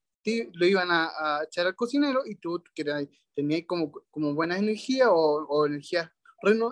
lo 0.55 0.67
iban 0.67 0.89
a, 0.91 1.43
echar 1.47 1.67
al 1.67 1.77
cocinero 1.77 2.23
y 2.27 2.35
tú 2.37 2.63
que 2.75 2.85
tenías 3.35 3.63
como, 3.67 3.93
como 4.11 4.35
buena 4.35 4.59
energía 4.59 5.11
o, 5.13 5.47
o 5.47 5.67
energía, 5.67 6.13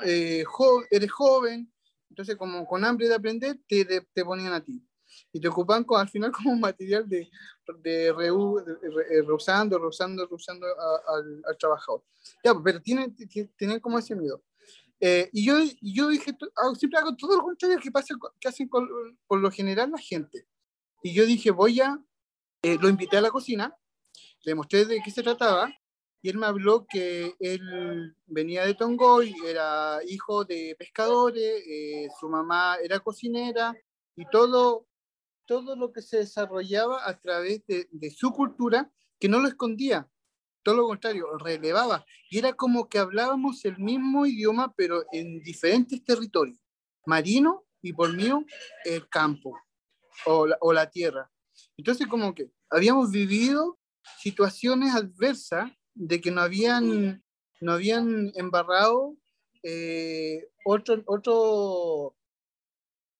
eh, 0.05 0.45
eres 0.91 1.13
joven, 1.13 1.73
entonces 2.13 2.37
como 2.37 2.67
con 2.67 2.85
hambre 2.85 3.09
de 3.09 3.15
aprender, 3.15 3.59
te, 3.67 3.87
te, 3.87 4.25
ponían 4.25 4.53
a 4.53 4.63
ti. 4.63 4.87
Y 5.33 5.41
te 5.41 5.49
ocupan 5.49 5.87
al 5.97 6.09
final 6.11 6.31
como 6.33 6.53
un 6.53 6.61
material 6.61 7.09
de, 7.09 7.31
de, 7.83 8.13
reusando, 8.13 9.79
reusando, 9.79 10.27
reusando 10.27 10.67
al, 11.09 11.43
al, 11.47 11.57
trabajador. 11.57 12.05
Ya, 12.45 12.53
pero 12.63 12.83
tienen, 12.83 13.17
tienen 13.57 13.81
como 13.81 13.99
ese 13.99 14.15
miedo. 14.15 14.43
Eh, 15.01 15.31
y 15.33 15.47
yo, 15.47 15.57
yo 15.81 16.09
dije, 16.11 16.37
siempre 16.79 17.01
hago 17.01 17.17
todo 17.17 17.37
lo 17.37 17.43
contrario 17.43 17.79
que, 17.81 17.91
pasa, 17.91 18.15
que 18.39 18.49
hacen 18.49 18.69
por 18.69 19.41
lo 19.41 19.51
general 19.51 19.91
la 19.91 19.99
gente. 19.99 20.47
Y 21.03 21.15
yo 21.15 21.25
dije, 21.25 21.51
voy 21.51 21.81
a, 21.81 21.99
eh, 22.63 22.77
lo 22.79 22.91
invité 22.91 23.17
a 23.17 23.23
la 23.23 23.31
cocina, 23.31 23.75
le 24.45 24.55
mostré 24.55 24.85
de 24.85 25.01
qué 25.03 25.11
se 25.11 25.23
trataba, 25.23 25.73
y 26.23 26.31
él 26.31 26.39
me 26.39 26.47
habló 26.47 26.87
que 26.89 27.35
él 27.41 28.17
venía 28.27 28.65
de 28.65 28.75
Tongoy, 28.75 29.35
era 29.45 29.99
hijo 30.07 30.45
de 30.45 30.77
pescadores, 30.79 31.65
eh, 31.67 32.09
su 32.21 32.29
mamá 32.29 32.77
era 32.83 33.01
cocinera, 33.01 33.75
y 34.15 34.25
todo, 34.31 34.87
todo 35.47 35.75
lo 35.75 35.93
que 35.93 36.01
se 36.01 36.19
desarrollaba 36.19 37.09
a 37.09 37.19
través 37.19 37.67
de, 37.67 37.89
de 37.91 38.11
su 38.11 38.31
cultura, 38.31 38.93
que 39.19 39.29
no 39.29 39.41
lo 39.41 39.49
escondía, 39.49 40.09
todo 40.63 40.77
lo 40.77 40.87
contrario, 40.87 41.27
relevaba. 41.39 42.05
Y 42.31 42.39
era 42.39 42.53
como 42.53 42.89
que 42.89 42.99
hablábamos 42.99 43.65
el 43.65 43.79
mismo 43.79 44.25
idioma, 44.25 44.73
pero 44.77 45.05
en 45.11 45.41
diferentes 45.43 46.05
territorios, 46.05 46.61
marino 47.05 47.65
y 47.83 47.93
por 47.93 48.15
mío 48.15 48.45
el 48.85 49.09
campo 49.09 49.59
o 50.27 50.47
la, 50.47 50.57
o 50.61 50.73
la 50.73 50.89
tierra. 50.89 51.33
Entonces 51.77 52.07
como 52.07 52.33
que 52.33 52.53
habíamos 52.71 53.11
vivido 53.11 53.81
situaciones 54.21 54.95
adversas 54.95 55.73
de 55.95 56.21
que 56.21 56.31
no 56.31 56.41
habían, 56.41 57.23
no 57.61 57.73
habían 57.73 58.33
embarrado 58.35 59.17
eh, 59.63 60.49
otro, 60.65 61.03
otro, 61.07 62.17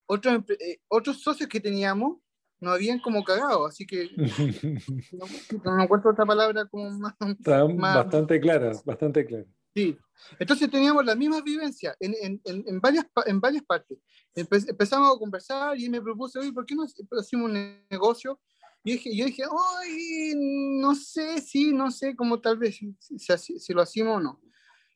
otro, 0.07 0.45
eh, 0.61 0.81
otros 0.89 1.23
socios 1.23 1.49
que 1.49 1.61
teníamos 1.61 2.19
no 2.61 2.71
habían 2.71 3.01
como 3.01 3.25
cagado, 3.25 3.67
así 3.67 3.85
que 3.85 4.09
no, 5.13 5.27
no, 5.65 5.83
encuentro 5.83 6.13
otra 6.13 6.25
palabra 6.25 6.65
como 6.67 6.91
más, 6.93 7.15
bastante 7.19 8.41
clara, 8.41 8.73
bastante 8.85 9.27
clara. 9.27 9.47
Sí, 9.75 9.99
entonces 10.39 10.71
teníamos 10.71 11.05
las 11.05 11.17
mismas 11.17 11.43
vivencias 11.43 11.97
en, 11.99 12.15
en, 12.23 12.41
en, 12.45 12.81
varias, 12.81 13.07
en 13.27 13.41
varias 13.41 13.65
partes. 13.65 13.99
empezamos 14.35 15.17
a 15.17 15.19
conversar 15.19 15.79
y 15.79 15.89
me 15.89 16.01
propuso, 16.01 16.41
oye, 16.41 16.53
¿por 16.53 16.67
qué 16.67 16.75
no 16.75 16.85
hacemos 17.19 17.51
un 17.51 17.85
negocio? 17.91 18.39
Y 18.85 18.93
dije, 18.93 19.17
yo 19.17 19.27
dije, 19.27 19.45
ay, 19.45 20.33
no 20.37 20.95
sé, 20.95 21.41
sí, 21.41 21.73
no 21.73 21.91
sé, 21.91 22.17
cómo 22.17 22.41
tal 22.41 22.59
vez 22.59 22.77
si, 22.77 22.97
si, 22.99 23.73
lo 23.73 23.83
hacemos 23.83 24.17
o 24.17 24.21
no. 24.21 24.41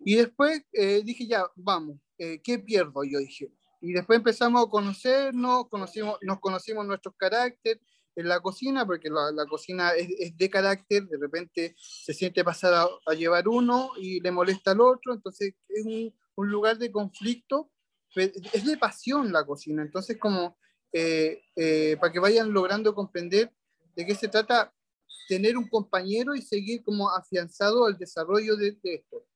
Y 0.00 0.16
después 0.16 0.62
eh, 0.72 1.02
dije, 1.04 1.26
ya, 1.26 1.44
vamos, 1.54 1.98
eh, 2.18 2.40
¿qué 2.42 2.58
pierdo? 2.58 3.04
Yo 3.04 3.18
dije, 3.20 3.52
y 3.80 3.92
después 3.92 4.18
empezamos 4.18 4.66
a 4.66 4.68
conocernos, 4.68 5.68
conocimos, 5.68 6.18
nos 6.22 6.40
conocimos 6.40 6.84
nuestros 6.86 7.14
caracteres 7.16 7.80
en 8.16 8.28
la 8.28 8.40
cocina, 8.40 8.84
porque 8.84 9.08
la, 9.08 9.30
la 9.30 9.46
cocina 9.46 9.90
es, 9.90 10.08
es, 10.18 10.36
de 10.36 10.50
carácter, 10.50 11.06
de 11.06 11.18
repente 11.18 11.74
se 11.78 12.14
siente 12.14 12.42
pasar 12.42 12.88
a, 13.06 13.14
llevar 13.14 13.46
uno 13.46 13.90
y 13.98 14.20
le 14.20 14.32
molesta 14.32 14.72
al 14.72 14.80
otro, 14.80 15.12
entonces 15.12 15.54
es 15.68 15.84
un, 15.84 16.14
un, 16.34 16.50
lugar 16.50 16.78
de 16.78 16.90
conflicto, 16.90 17.70
es 18.14 18.64
de 18.64 18.78
pasión 18.78 19.30
la 19.32 19.44
cocina, 19.44 19.82
entonces 19.82 20.16
como 20.16 20.56
eh, 20.98 21.42
eh, 21.56 21.98
para 22.00 22.10
que 22.10 22.18
vayan 22.18 22.52
logrando 22.52 22.94
comprender 22.94 23.52
de 23.96 24.06
qué 24.06 24.14
se 24.14 24.28
trata 24.28 24.72
tener 25.28 25.56
un 25.56 25.68
compañero 25.68 26.34
y 26.34 26.42
seguir 26.42 26.84
como 26.84 27.10
afianzado 27.10 27.86
al 27.86 27.98
desarrollo 27.98 28.56
de, 28.56 28.72
de 28.82 28.94
esto. 28.94 29.26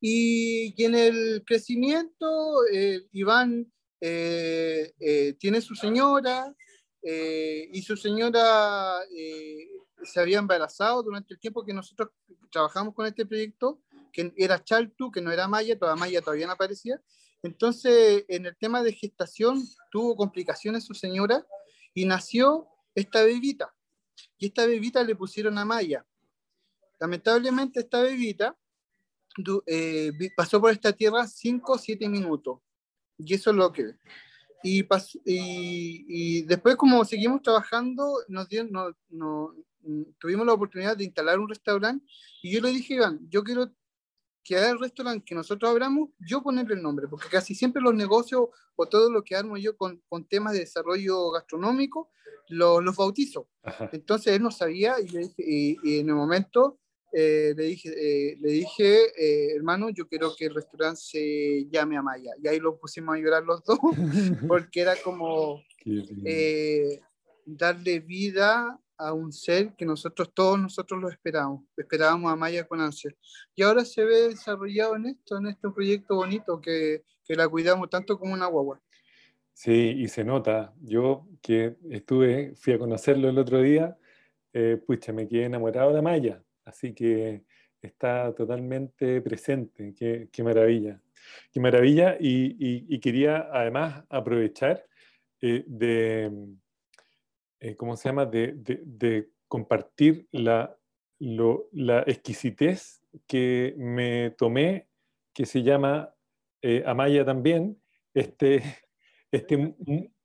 Y, 0.00 0.74
en 0.82 0.94
el 0.94 1.42
crecimiento, 1.44 2.66
eh, 2.72 3.06
Iván 3.12 3.72
eh, 4.00 4.92
eh, 5.00 5.34
tiene 5.38 5.60
su 5.60 5.74
señora 5.74 6.54
y 7.00 7.80
su 7.82 7.96
señora 7.96 8.98
se 10.02 10.20
había 10.20 10.40
embarazado 10.40 11.02
durante 11.02 11.32
el 11.32 11.40
tiempo 11.40 11.64
que 11.64 11.72
nosotros 11.72 12.10
trabajamos 12.50 12.92
con 12.92 13.06
este 13.06 13.24
proyecto, 13.24 13.80
que 14.12 14.34
era 14.36 14.62
Chaltu, 14.62 15.10
que 15.10 15.22
no 15.22 15.32
era 15.32 15.48
Maya, 15.48 15.78
toda 15.78 15.96
Maya 15.96 16.20
todavía 16.20 16.46
no 16.46 16.52
aparecía. 16.52 17.00
Entonces, 17.42 18.26
en 18.28 18.44
el 18.44 18.56
tema 18.58 18.82
de 18.82 18.92
gestación, 18.92 19.62
tuvo 19.90 20.16
complicaciones 20.16 20.84
su 20.84 20.92
señora 20.92 21.46
y 21.94 22.04
nació 22.04 22.68
esta 23.00 23.22
bebita. 23.24 23.74
Y 24.38 24.46
esta 24.46 24.66
bebita 24.66 25.02
le 25.02 25.16
pusieron 25.16 25.58
a 25.58 25.64
Maya. 25.64 26.04
Lamentablemente, 26.98 27.80
esta 27.80 28.02
bebita 28.02 28.56
eh, 29.66 30.12
pasó 30.36 30.60
por 30.60 30.70
esta 30.70 30.92
tierra 30.92 31.26
5 31.26 31.72
o 31.72 31.78
7 31.78 32.08
minutos. 32.08 32.60
Y 33.18 33.34
eso 33.34 33.50
es 33.50 33.56
lo 33.56 33.72
que... 33.72 33.94
Y, 34.64 34.84
y, 35.24 36.42
después 36.42 36.74
como 36.74 37.04
seguimos 37.04 37.42
trabajando, 37.42 38.24
nos, 38.26 38.48
dio, 38.48 38.64
no, 38.64 39.54
tuvimos 40.18 40.44
la 40.44 40.52
oportunidad 40.52 40.96
de 40.96 41.04
instalar 41.04 41.38
un 41.38 41.48
restaurante 41.48 42.04
y 42.42 42.52
yo 42.52 42.60
le 42.60 42.70
dije, 42.70 42.94
Iván, 42.94 43.20
yo 43.28 43.44
quiero 43.44 43.72
que 44.48 44.56
el 44.56 44.78
restaurante 44.78 45.24
que 45.26 45.34
nosotros 45.34 45.70
abramos, 45.70 46.08
yo 46.18 46.42
ponerle 46.42 46.74
el 46.74 46.82
nombre, 46.82 47.06
porque 47.06 47.28
casi 47.28 47.54
siempre 47.54 47.82
los 47.82 47.94
negocios 47.94 48.48
o 48.76 48.86
todo 48.86 49.10
lo 49.10 49.22
que 49.22 49.36
armo 49.36 49.58
yo 49.58 49.76
con, 49.76 50.02
con 50.08 50.24
temas 50.24 50.54
de 50.54 50.60
desarrollo 50.60 51.30
gastronómico, 51.30 52.10
lo, 52.48 52.80
los 52.80 52.96
bautizo. 52.96 53.48
Entonces 53.92 54.34
él 54.34 54.42
no 54.42 54.50
sabía 54.50 54.96
y, 55.00 55.76
y 55.82 55.98
en 55.98 56.08
el 56.08 56.14
momento 56.14 56.78
eh, 57.12 57.54
le 57.56 57.64
dije, 57.64 57.88
eh, 57.96 58.36
le 58.40 58.50
dije 58.50 59.06
eh, 59.16 59.54
hermano, 59.56 59.88
yo 59.90 60.06
quiero 60.06 60.34
que 60.36 60.46
el 60.46 60.54
restaurante 60.54 61.00
se 61.02 61.66
llame 61.70 61.96
Amaya. 61.96 62.32
Y 62.42 62.48
ahí 62.48 62.58
lo 62.58 62.78
pusimos 62.78 63.14
a 63.14 63.18
llorar 63.18 63.44
los 63.44 63.62
dos, 63.64 63.78
porque 64.48 64.80
era 64.80 64.94
como 64.96 65.62
darle 67.46 68.00
vida 68.00 68.78
a 68.98 69.12
un 69.12 69.32
ser 69.32 69.74
que 69.76 69.86
nosotros, 69.86 70.32
todos 70.34 70.58
nosotros 70.58 71.00
lo 71.00 71.08
esperamos. 71.08 71.64
Esperábamos 71.76 72.28
a 72.28 72.32
Amaya 72.32 72.66
con 72.66 72.80
ansia. 72.80 73.14
Y 73.54 73.62
ahora 73.62 73.84
se 73.84 74.04
ve 74.04 74.28
desarrollado 74.28 74.96
en 74.96 75.06
esto, 75.06 75.38
en 75.38 75.46
este 75.46 75.70
proyecto 75.70 76.16
bonito 76.16 76.60
que, 76.60 77.04
que 77.24 77.36
la 77.36 77.48
cuidamos 77.48 77.88
tanto 77.88 78.18
como 78.18 78.34
una 78.34 78.46
guagua. 78.46 78.80
Sí, 79.52 79.94
y 79.96 80.08
se 80.08 80.24
nota. 80.24 80.72
Yo 80.80 81.26
que 81.40 81.76
estuve, 81.90 82.54
fui 82.56 82.74
a 82.74 82.78
conocerlo 82.78 83.28
el 83.28 83.38
otro 83.38 83.60
día, 83.60 83.96
eh, 84.52 84.80
pucha, 84.86 85.12
me 85.12 85.28
quedé 85.28 85.44
enamorado 85.44 85.92
de 85.92 85.98
Amaya 85.98 86.42
Así 86.64 86.94
que 86.94 87.44
está 87.82 88.34
totalmente 88.34 89.20
presente. 89.20 89.94
Qué, 89.96 90.28
qué 90.30 90.42
maravilla. 90.42 91.00
Qué 91.52 91.60
maravilla. 91.60 92.16
Y, 92.20 92.56
y, 92.88 93.00
quería 93.00 93.48
además 93.52 94.04
aprovechar 94.08 94.84
eh, 95.40 95.64
de, 95.66 96.30
eh, 97.60 97.76
¿cómo 97.76 97.96
se 97.96 98.08
llama? 98.08 98.26
De, 98.26 98.52
de, 98.54 98.82
de 98.84 99.30
compartir 99.48 100.28
la, 100.30 100.76
lo, 101.18 101.68
la 101.72 102.00
exquisitez 102.06 103.02
que 103.26 103.74
me 103.76 104.30
tomé, 104.30 104.88
que 105.32 105.46
se 105.46 105.62
llama 105.62 106.14
eh, 106.62 106.82
Amaya 106.86 107.24
también, 107.24 107.80
este, 108.14 108.62
este 109.32 109.74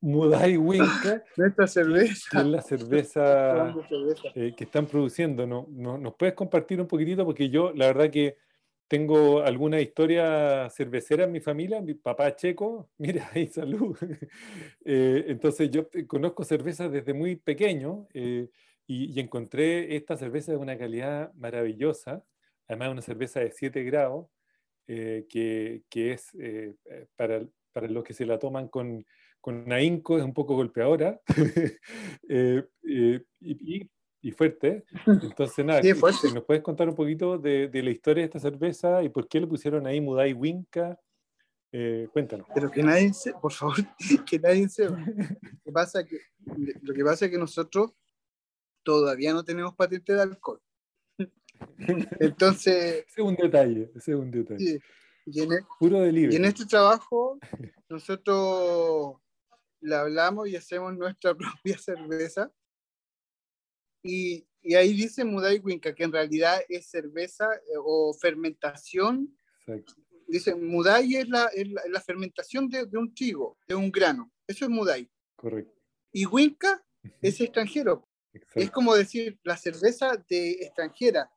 Mudai 0.01 0.57
Winca, 0.57 1.23
Nuestra 1.37 1.67
cerveza. 1.67 2.41
es 2.41 2.45
la 2.45 2.61
cerveza 2.61 3.75
eh, 4.35 4.53
que 4.55 4.63
están 4.63 4.85
produciendo. 4.85 5.47
¿No, 5.47 5.67
no, 5.69 5.97
nos 5.97 6.15
puedes 6.15 6.35
compartir 6.35 6.81
un 6.81 6.87
poquitito? 6.87 7.25
Porque 7.25 7.49
yo, 7.49 7.71
la 7.73 7.87
verdad 7.87 8.09
que 8.09 8.37
tengo 8.93 9.41
alguna 9.41 9.81
historia 9.81 10.69
cervecera 10.69 11.23
en 11.23 11.31
mi 11.31 11.39
familia, 11.39 11.81
mi 11.81 11.95
papá 11.95 12.35
checo, 12.35 12.91
mira, 12.99 13.27
ahí 13.33 13.47
salud. 13.47 13.97
Eh, 14.85 15.25
entonces 15.29 15.71
yo 15.71 15.87
conozco 16.05 16.43
cervezas 16.43 16.91
desde 16.91 17.13
muy 17.13 17.37
pequeño 17.37 18.07
eh, 18.13 18.49
y, 18.85 19.17
y, 19.17 19.19
encontré 19.19 19.95
esta 19.95 20.15
cerveza 20.15 20.51
de 20.51 20.57
una 20.59 20.77
calidad 20.77 21.33
maravillosa, 21.33 22.23
además 22.67 22.89
una 22.91 23.01
cerveza 23.01 23.39
de 23.39 23.51
7 23.51 23.83
grados, 23.83 24.27
que, 24.85 25.83
que, 25.89 26.11
es 26.11 26.31
para, 27.15 27.47
para 27.71 27.87
los 27.87 28.03
que 28.03 28.13
se 28.13 28.25
la 28.25 28.37
toman 28.37 28.67
con, 28.67 29.05
con 29.43 29.69
ahínco, 29.73 30.17
es 30.17 30.23
un 30.23 30.33
poco 30.33 30.55
golpeadora 30.55 31.19
eh, 32.29 32.63
eh, 32.87 33.21
y, 33.41 33.89
y, 34.23 34.31
fuerte. 34.31 34.85
Entonces, 35.05 35.63
nada, 35.63 35.81
¿nos 35.81 36.43
puedes 36.43 36.63
contar 36.63 36.89
un 36.89 36.95
poquito 36.95 37.37
de, 37.37 37.67
de, 37.67 37.83
la 37.83 37.91
historia 37.91 38.21
de 38.21 38.25
esta 38.25 38.39
cerveza 38.39 39.03
y 39.03 39.09
por 39.09 39.27
qué 39.27 39.39
le 39.39 39.47
pusieron 39.47 39.85
ahí 39.85 40.01
Mudai 40.01 40.33
Winca? 40.33 40.97
Eh, 41.75 42.07
cuéntanos. 42.13 42.47
Pero 42.53 42.69
que 42.69 42.83
nadie 42.83 43.13
se, 43.13 43.33
por 43.33 43.51
favor, 43.51 43.75
que 44.29 44.39
nadie 44.39 44.69
sepa. 44.69 44.95
Lo 45.41 45.63
que 45.63 45.71
pasa 45.71 46.05
que, 46.05 46.19
lo 46.81 46.93
que 46.93 47.03
pasa 47.03 47.25
es 47.25 47.31
que 47.31 47.37
nosotros 47.37 47.91
todavía 48.83 49.33
no 49.33 49.43
tenemos 49.43 49.73
patente 49.75 50.13
de 50.13 50.21
alcohol. 50.21 50.61
Entonces. 52.19 53.05
Ese 53.07 53.21
es 53.21 53.25
un 53.25 53.35
detalle, 53.35 53.91
ese 53.95 54.11
es 54.11 54.17
un 54.17 54.29
detalle. 54.29 54.59
Sí. 54.59 54.79
Y 55.25 55.41
en, 55.41 55.53
e- 55.53 55.65
Puro 55.79 56.01
delivery. 56.01 56.33
y 56.33 56.35
en 56.35 56.45
este 56.45 56.65
trabajo, 56.65 57.39
nosotros 57.89 59.15
le 59.81 59.95
hablamos 59.95 60.47
y 60.47 60.55
hacemos 60.55 60.95
nuestra 60.95 61.33
propia 61.35 61.77
cerveza. 61.77 62.51
Y, 64.03 64.45
y 64.61 64.75
ahí 64.75 64.93
dice 64.93 65.23
Mudai 65.23 65.59
Winca 65.59 65.95
que 65.95 66.03
en 66.03 66.11
realidad 66.11 66.61
es 66.69 66.87
cerveza 66.87 67.53
eh, 67.55 67.75
o 67.77 68.13
fermentación. 68.13 69.35
Dice, 70.27 70.55
Mudai 70.55 71.15
es 71.15 71.29
la, 71.29 71.45
es 71.47 71.67
la, 71.67 72.01
fermentación 72.01 72.67
de, 72.69 72.85
de, 72.85 72.97
un 72.97 73.13
trigo, 73.13 73.57
de 73.67 73.75
un 73.75 73.91
grano. 73.91 74.31
Eso 74.47 74.65
es 74.65 74.71
Mudai. 74.71 75.09
Correcto. 75.35 75.79
Y 76.11 76.25
Winca 76.25 76.83
es 77.21 77.39
extranjero. 77.41 78.07
Es 78.55 78.71
como 78.71 78.95
decir 78.95 79.37
la 79.43 79.55
cerveza 79.57 80.17
de 80.27 80.51
extranjera. 80.53 81.29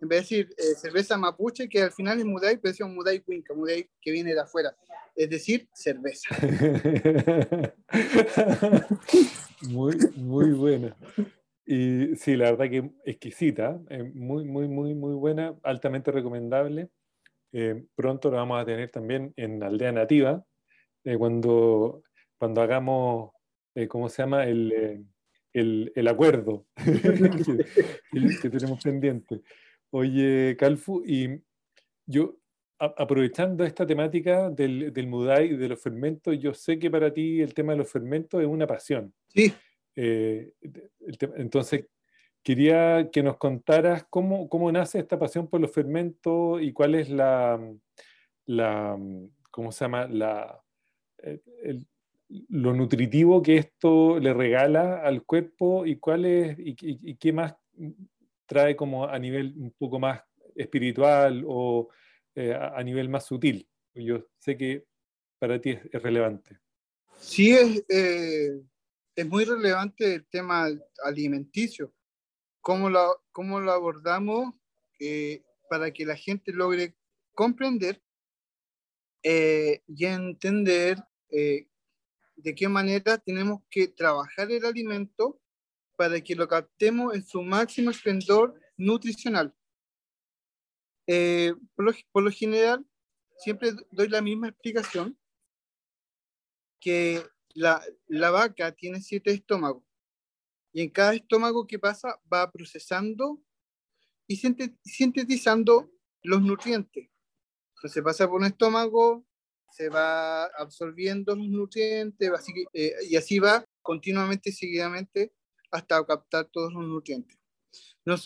En 0.00 0.08
vez 0.08 0.28
de 0.28 0.36
decir 0.36 0.54
eh, 0.58 0.74
cerveza 0.74 1.16
mapuche, 1.16 1.68
que 1.68 1.82
al 1.82 1.92
final 1.92 2.18
es 2.18 2.26
Mudai, 2.26 2.58
pero 2.58 2.72
es 2.72 2.80
un 2.80 2.94
Mudai 2.94 3.24
Winca, 3.26 3.54
Mudai 3.54 3.88
que 4.00 4.10
viene 4.10 4.34
de 4.34 4.40
afuera. 4.40 4.76
Es 5.14 5.30
decir, 5.30 5.68
cerveza. 5.72 6.28
muy, 9.62 9.96
muy 10.16 10.52
buena. 10.52 10.94
Y 11.66 12.14
sí, 12.16 12.36
la 12.36 12.52
verdad 12.52 12.70
que 12.70 12.90
exquisita, 13.04 13.80
eh, 13.90 14.04
muy, 14.04 14.44
muy, 14.44 14.68
muy, 14.68 14.94
muy 14.94 15.14
buena, 15.14 15.54
altamente 15.62 16.12
recomendable. 16.12 16.90
Eh, 17.52 17.84
pronto 17.94 18.30
lo 18.30 18.36
vamos 18.36 18.62
a 18.62 18.64
tener 18.64 18.90
también 18.90 19.32
en 19.36 19.62
Aldea 19.62 19.92
Nativa, 19.92 20.44
cuando, 21.18 22.02
cuando 22.36 22.62
hagamos, 22.62 23.30
¿cómo 23.88 24.08
se 24.08 24.22
llama? 24.22 24.44
El 24.44 25.06
el, 25.56 26.08
acuerdo 26.08 26.66
que, 28.42 28.50
tenemos 28.50 28.82
pendiente. 28.82 29.40
Oye, 29.90 30.56
Calfu, 30.58 31.02
y 31.06 31.40
yo, 32.04 32.36
aprovechando 32.78 33.64
esta 33.64 33.86
temática 33.86 34.50
del, 34.50 34.92
del 34.92 35.06
Mudai 35.06 35.52
y 35.52 35.56
de 35.56 35.68
los 35.68 35.80
fermentos, 35.80 36.38
yo 36.38 36.52
sé 36.52 36.78
que 36.78 36.90
para 36.90 37.12
ti 37.12 37.40
el 37.40 37.54
tema 37.54 37.72
de 37.72 37.78
los 37.78 37.90
fermentos 37.90 38.40
es 38.40 38.46
una 38.46 38.66
pasión. 38.66 39.14
Sí. 39.28 39.52
Eh, 39.96 40.52
entonces, 41.36 41.86
quería 42.42 43.10
que 43.10 43.22
nos 43.22 43.38
contaras 43.38 44.06
cómo, 44.08 44.48
nace 44.70 45.00
esta 45.00 45.18
pasión 45.18 45.48
por 45.48 45.60
los 45.60 45.72
fermentos 45.72 46.62
y 46.62 46.72
cuál 46.72 46.94
es 46.94 47.08
la, 47.08 47.58
la 48.44 48.98
¿cómo 49.50 49.72
se 49.72 49.84
llama? 49.84 50.06
La, 50.06 50.62
eh, 51.18 51.40
lo 52.28 52.74
nutritivo 52.74 53.42
que 53.42 53.56
esto 53.56 54.18
le 54.18 54.34
regala 54.34 55.00
al 55.02 55.24
cuerpo 55.24 55.86
y 55.86 55.96
cuál 55.96 56.24
es 56.24 56.56
y, 56.58 57.14
qué 57.16 57.32
más 57.32 57.54
trae 58.46 58.76
como 58.76 59.06
a 59.06 59.18
nivel 59.18 59.54
un 59.56 59.72
poco 59.72 59.98
más 59.98 60.22
espiritual 60.54 61.44
o 61.46 61.88
eh, 62.34 62.54
a 62.54 62.82
nivel 62.82 63.08
más 63.08 63.26
sutil. 63.26 63.66
Yo 63.94 64.26
sé 64.38 64.56
que 64.56 64.84
para 65.38 65.60
ti 65.60 65.70
es, 65.70 66.02
relevante. 66.02 66.58
Sí, 67.18 67.52
es, 67.52 67.84
es 69.16 69.26
muy 69.26 69.44
relevante 69.44 70.14
el 70.14 70.26
tema 70.26 70.68
alimenticio. 71.02 71.92
¿Cómo 72.60 72.90
lo, 72.90 73.24
cómo 73.32 73.60
lo 73.60 73.72
abordamos 73.72 74.54
eh, 75.00 75.42
para 75.68 75.90
que 75.90 76.06
la 76.06 76.16
gente 76.16 76.52
logre 76.52 76.94
comprender 77.34 78.00
y 79.22 80.04
entender 80.04 81.02
de 82.36 82.54
qué 82.54 82.68
manera 82.68 83.18
tenemos 83.18 83.62
que 83.68 83.88
trabajar 83.88 84.52
el 84.52 84.64
alimento 84.64 85.40
para 85.96 86.20
que 86.20 86.34
lo 86.34 86.46
captemos 86.46 87.14
en 87.14 87.24
su 87.24 87.42
máximo 87.42 87.90
esplendor 87.90 88.60
nutricional. 88.76 89.54
Eh, 91.06 91.54
por, 91.74 92.22
lo, 92.22 92.30
general, 92.30 92.86
siempre 93.38 93.72
doy 93.90 94.08
la 94.08 94.20
misma 94.20 94.48
explicación, 94.48 95.18
que 96.78 97.26
la, 97.56 98.30
vaca 98.30 98.72
tiene 98.72 99.00
siete 99.00 99.32
estómagos 99.32 99.82
y 100.72 100.82
en 100.82 100.90
cada 100.90 101.14
estómago 101.14 101.66
que 101.66 101.78
pasa 101.78 102.20
va 102.32 102.50
procesando 102.50 103.42
y 104.26 104.36
sintetizando 104.84 105.90
los 106.22 106.42
nutrientes. 106.42 107.08
Entonces 107.76 108.02
pasa 108.02 108.28
por 108.28 108.40
un 108.40 108.46
estómago, 108.46 109.24
se 109.70 109.88
va 109.88 110.44
absorbiendo 110.44 111.34
los 111.34 111.48
nutrientes 111.48 112.30
eh, 112.72 112.92
y 113.08 113.16
así 113.16 113.38
va 113.38 113.64
continuamente, 113.82 114.52
seguidamente, 114.52 115.32
hasta 115.70 116.04
captar 116.04 116.46
todos 116.46 116.72
los 116.72 116.84
nutrientes. 116.84 117.38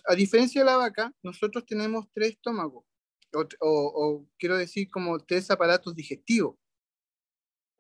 A 0.07 0.14
diferencia 0.14 0.61
de 0.61 0.66
la 0.66 0.77
vaca, 0.77 1.14
nosotros 1.23 1.64
tenemos 1.66 2.07
tres 2.12 2.31
estómagos, 2.31 2.85
o, 3.61 4.27
quiero 4.38 4.57
decir 4.57 4.90
como 4.90 5.19
tres 5.19 5.51
aparatos 5.51 5.95
digestivos, 5.95 6.57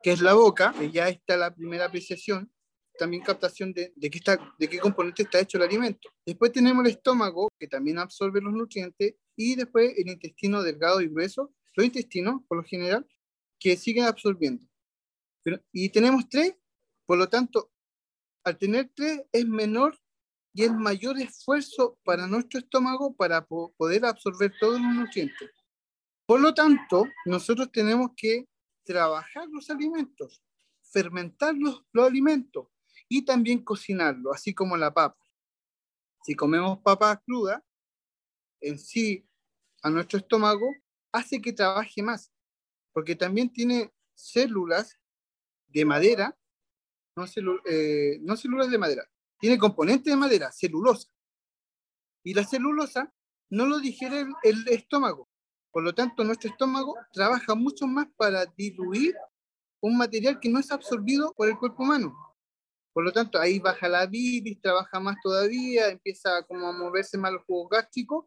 que 0.02 0.12
es 0.12 0.20
la 0.20 0.34
boca, 0.34 0.74
que 0.78 0.90
ya 0.90 1.08
está 1.08 1.36
la 1.36 1.54
primera 1.54 1.86
apreciación, 1.86 2.50
también 2.98 3.22
captación 3.22 3.72
de, 3.72 3.92
de, 3.96 4.10
qué 4.10 4.18
está, 4.18 4.54
de 4.58 4.68
qué 4.68 4.78
componente 4.78 5.22
está 5.22 5.40
hecho 5.40 5.58
el 5.58 5.64
alimento. 5.64 6.10
Después 6.24 6.52
tenemos 6.52 6.84
el 6.84 6.92
estómago, 6.92 7.48
que 7.58 7.66
también 7.66 7.98
absorbe 7.98 8.40
los 8.40 8.52
nutrientes, 8.52 9.14
y 9.36 9.54
después 9.54 9.94
el 9.96 10.08
intestino 10.08 10.62
delgado 10.62 11.00
y 11.00 11.08
grueso. 11.08 11.54
Los 11.74 11.86
intestinos, 11.86 12.42
por 12.46 12.58
lo 12.58 12.64
general, 12.64 13.06
que 13.58 13.76
siguen 13.76 14.04
absorbiendo. 14.04 14.66
y 15.72 15.88
tenemos 15.88 16.28
tres, 16.28 16.54
por 17.06 17.18
lo 17.18 17.28
tanto, 17.28 17.70
al 18.44 18.58
tener 18.58 18.90
tres 18.94 19.22
es 19.32 19.46
menor 19.46 19.98
y 20.52 20.64
es 20.64 20.72
mayor 20.72 21.18
esfuerzo 21.20 21.98
para 22.04 22.26
nuestro 22.26 22.60
estómago 22.60 23.14
para 23.14 23.46
poder 23.46 24.04
absorber 24.04 24.52
todos 24.60 24.80
los 24.80 24.94
nutrientes. 24.94 25.50
Por 26.26 26.40
lo 26.40 26.54
tanto, 26.54 27.06
nosotros 27.26 27.70
tenemos 27.72 28.10
que 28.16 28.46
trabajar 28.92 29.46
los 29.48 29.70
alimentos, 29.70 30.42
fermentar 30.82 31.54
los, 31.54 31.84
los 31.92 32.06
alimentos 32.06 32.68
y 33.08 33.24
también 33.24 33.64
cocinarlos, 33.64 34.34
así 34.34 34.54
como 34.54 34.76
la 34.76 34.92
papa. 34.92 35.24
Si 36.22 36.34
comemos 36.34 36.78
papas 36.80 37.18
crudas, 37.24 37.62
en 38.60 38.78
sí, 38.78 39.26
a 39.82 39.90
nuestro 39.90 40.18
estómago, 40.18 40.66
hace 41.12 41.40
que 41.40 41.52
trabaje 41.52 42.02
más 42.02 42.30
porque 42.92 43.16
también 43.16 43.50
tiene 43.50 43.92
células 44.14 44.98
de 45.68 45.84
madera, 45.84 46.36
no, 47.16 47.24
eh, 47.66 48.18
no 48.22 48.36
células 48.36 48.70
de 48.70 48.78
madera, 48.78 49.10
tiene 49.38 49.58
componentes 49.58 50.12
de 50.12 50.16
madera, 50.16 50.52
celulosa. 50.52 51.08
Y 52.22 52.34
la 52.34 52.44
celulosa 52.44 53.14
no 53.48 53.66
lo 53.66 53.78
digiere 53.78 54.26
el, 54.42 54.68
estómago. 54.68 55.29
Por 55.72 55.82
lo 55.82 55.94
tanto, 55.94 56.24
nuestro 56.24 56.50
estómago 56.50 56.96
trabaja 57.12 57.54
mucho 57.54 57.86
más 57.86 58.06
para 58.16 58.46
diluir 58.46 59.14
un 59.80 59.96
material 59.96 60.40
que 60.40 60.48
no 60.48 60.58
es 60.58 60.70
absorbido 60.70 61.32
por 61.34 61.48
el 61.48 61.58
cuerpo 61.58 61.82
humano. 61.82 62.14
Por 62.92 63.04
lo 63.04 63.12
tanto, 63.12 63.38
ahí 63.38 63.58
baja 63.60 63.88
la 63.88 64.06
bilis, 64.06 64.60
trabaja 64.60 64.98
más 64.98 65.16
todavía, 65.22 65.88
empieza 65.88 66.42
como 66.42 66.66
a 66.66 66.72
moverse 66.72 67.16
más 67.16 67.32
los 67.32 67.44
jugos 67.44 67.70
gástricos 67.70 68.24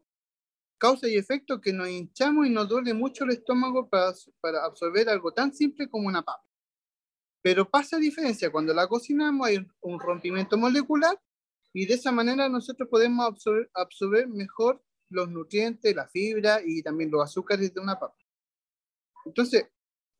causa 0.78 1.08
y 1.08 1.16
efecto 1.16 1.62
que 1.62 1.72
nos 1.72 1.88
hinchamos 1.88 2.46
y 2.46 2.50
nos 2.50 2.68
duele 2.68 2.92
mucho 2.92 3.24
el 3.24 3.30
estómago 3.30 3.88
para, 3.88 4.12
para 4.40 4.64
absorber 4.66 5.08
algo 5.08 5.32
tan 5.32 5.54
simple 5.54 5.88
como 5.88 6.08
una 6.08 6.22
papa. 6.22 6.44
Pero 7.42 7.70
pasa 7.70 7.96
diferencia, 7.96 8.52
cuando 8.52 8.74
la 8.74 8.86
cocinamos 8.86 9.46
hay 9.46 9.66
un 9.80 9.98
rompimiento 9.98 10.58
molecular 10.58 11.18
y 11.72 11.86
de 11.86 11.94
esa 11.94 12.12
manera 12.12 12.50
nosotros 12.50 12.88
podemos 12.90 13.26
absorber, 13.26 13.70
absorber 13.74 14.28
mejor 14.28 14.82
los 15.10 15.28
nutrientes, 15.30 15.94
la 15.94 16.08
fibra 16.08 16.60
y 16.64 16.82
también 16.82 17.10
los 17.10 17.22
azúcares 17.22 17.72
de 17.72 17.80
una 17.80 17.98
papa. 17.98 18.16
Entonces, 19.24 19.68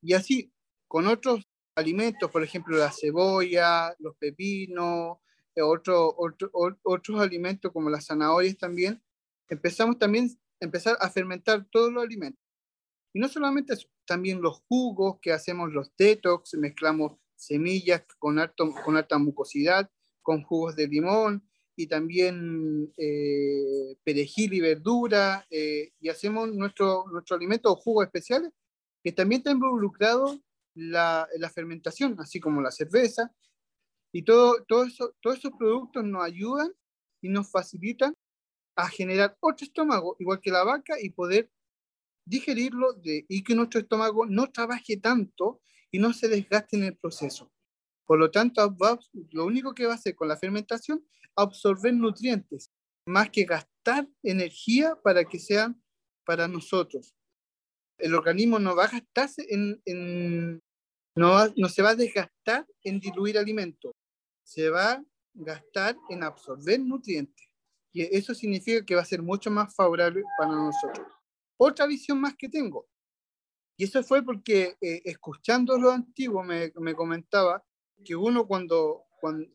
y 0.01 0.13
así, 0.15 0.53
con 0.87 1.07
otros 1.07 1.47
alimentos, 1.75 2.31
por 2.31 2.43
ejemplo, 2.43 2.77
la 2.77 2.93
cebolla, 2.93 3.95
los 3.99 4.17
pepinos, 4.17 5.19
eh, 5.55 5.63
otro, 5.63 6.15
otro, 6.17 6.51
otros 6.83 7.21
alimentos 7.21 7.73
como 7.73 7.91
las 7.91 8.07
zanahorias 8.07 8.57
también, 8.57 9.03
empezamos 9.49 9.99
también 9.99 10.31
empezar 10.61 10.97
a 11.01 11.11
fermentar 11.11 11.67
todos 11.71 11.93
los 11.93 12.05
alimentos. 12.05 12.41
Y 13.13 13.21
no 13.21 13.29
solamente 13.29 13.75
eso, 13.75 13.89
también 14.07 14.41
los 14.41 14.63
jugos 14.69 15.19
que 15.21 15.33
hacemos, 15.33 15.73
los 15.73 15.95
detox, 15.97 16.55
mezclamos 16.55 17.19
semillas 17.37 18.05
con, 18.19 18.39
con 18.85 18.97
alta 18.97 19.19
mucosidad, 19.19 19.91
con 20.23 20.43
jugos 20.43 20.77
de 20.77 20.89
limón 20.89 21.49
y 21.77 21.87
también 21.87 22.93
eh, 22.97 23.97
perejil 24.05 24.55
y 24.55 24.61
verdura, 24.61 25.47
eh, 25.51 25.93
y 26.01 26.09
hacemos 26.09 26.53
nuestro, 26.53 27.05
nuestro 27.11 27.37
alimento 27.37 27.73
o 27.73 27.77
jugos 27.77 28.07
especiales 28.07 28.53
que 29.03 29.13
también 29.13 29.41
está 29.41 29.51
involucrado 29.51 30.41
la, 30.75 31.29
la 31.37 31.51
fermentación, 31.51 32.17
así 32.19 32.41
como 32.41 32.63
la 32.63 32.71
cerveza. 32.71 33.35
Y 34.13 34.23
todo, 34.23 34.65
todo 34.67 34.85
eso, 34.85 35.15
todos 35.21 35.39
esos 35.39 35.53
productos 35.59 36.05
nos 36.05 36.25
ayudan 36.25 36.73
y 37.21 37.29
nos 37.29 37.51
facilitan 37.51 38.15
a 38.77 38.89
generar 38.89 39.37
otro 39.41 39.67
estómago, 39.67 40.17
igual 40.19 40.41
que 40.41 40.51
la 40.51 40.65
vaca, 40.65 40.95
y 41.01 41.11
poder 41.11 41.51
digerirlo 42.25 42.95
de, 42.95 43.27
y 43.29 43.45
que 43.45 43.55
nuestro 43.55 43.81
estómago 43.81 44.27
no 44.27 44.51
trabaje 44.51 44.97
tanto 44.97 45.61
y 45.91 45.99
no 45.99 46.13
se 46.13 46.29
desgaste 46.29 46.77
en 46.77 46.85
el 46.85 46.97
proceso. 46.97 47.51
Por 48.07 48.19
lo 48.19 48.31
tanto, 48.31 48.77
lo 49.31 49.45
único 49.45 49.75
que 49.75 49.87
va 49.87 49.93
a 49.93 49.97
hacer 49.97 50.15
con 50.15 50.29
la 50.29 50.37
fermentación, 50.37 51.05
absorber 51.37 51.95
nutrientes, 51.95 52.71
más 53.07 53.31
que 53.31 53.45
gastar 53.45 54.09
energía 54.23 54.97
para 55.03 55.25
que 55.25 55.39
sean 55.39 55.83
para 56.25 56.49
nosotros. 56.49 57.15
El 57.99 58.15
organismo 58.15 58.59
no 58.59 58.75
va 58.75 58.85
a 58.85 58.91
gastarse 58.91 59.47
en, 59.49 59.81
en 59.85 60.63
no, 61.17 61.47
no 61.57 61.69
se 61.69 61.83
va 61.83 61.91
a 61.91 61.97
desgastar 61.97 62.67
en 62.83 63.01
diluir 63.01 63.39
alimento. 63.39 63.93
Se 64.45 64.69
va 64.69 65.03
gastar 65.35 65.97
en 66.11 66.23
absorber 66.23 66.81
nutrientes. 66.81 67.49
Y 67.93 68.03
eso 68.17 68.35
significa 68.35 68.85
que 68.85 68.95
va 68.95 69.03
a 69.03 69.07
ser 69.07 69.23
mucho 69.23 69.51
más 69.51 69.75
favorable 69.75 70.23
para 70.39 70.53
nosotros. 70.53 71.07
Otra 71.57 71.87
visión 71.87 72.21
más 72.21 72.35
que 72.37 72.49
tengo, 72.49 72.89
y 73.77 73.85
eso 73.85 74.03
fue 74.03 74.23
porque 74.23 74.77
eh, 74.81 75.03
escuchando 75.05 75.77
lo 75.79 75.91
antiguo 75.91 76.43
me, 76.45 76.73
me, 76.77 76.95
comentaba 76.95 77.65
que 78.05 78.15
uno 78.15 78.47
cuando, 78.47 79.07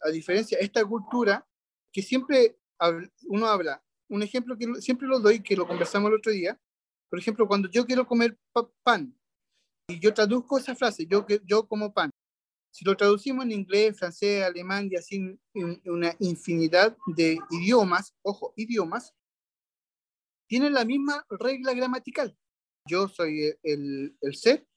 a 0.02 0.10
diferencia 0.10 0.58
esta 0.60 0.84
cultura, 0.84 1.48
que 1.92 2.02
siempre 2.02 2.58
uno 3.28 3.46
habla, 3.48 3.84
un 4.10 4.24
ejemplo 4.24 4.58
que 4.58 4.82
siempre 4.82 5.08
lo 5.08 5.20
doy, 5.20 5.42
que 5.42 5.56
lo 5.56 5.68
conversamos 5.68 6.10
el 6.10 6.18
otro 6.18 6.32
día, 6.32 6.60
por 7.10 7.20
ejemplo, 7.20 7.48
cuando 7.48 7.70
yo 7.70 7.86
quiero 7.86 8.06
comer 8.08 8.38
pan, 8.84 9.16
y 9.88 10.00
yo 10.00 10.14
traduzco 10.14 10.58
esa 10.58 10.76
frase, 10.76 11.08
yo, 11.08 11.26
yo 11.46 11.68
como 11.68 11.92
pan, 11.94 12.12
si 12.72 12.86
lo 12.86 12.96
traducimos 12.96 13.46
en 13.46 13.52
inglés, 13.52 13.98
francés, 13.98 14.44
alemán 14.44 14.88
y 14.92 14.96
así 14.96 15.40
una 15.86 16.16
infinidad 16.20 16.96
de 17.08 17.40
idiomas, 17.50 18.16
ojo, 18.22 18.54
idiomas, 18.56 19.16
tienen 20.48 20.74
la 20.74 20.86
misma 20.86 21.26
regla 21.30 21.74
gramatical. 21.74 22.38
Yo 22.88 23.08
soy 23.08 23.56
el, 23.64 24.16
el 24.22 24.36
ser, 24.36 24.68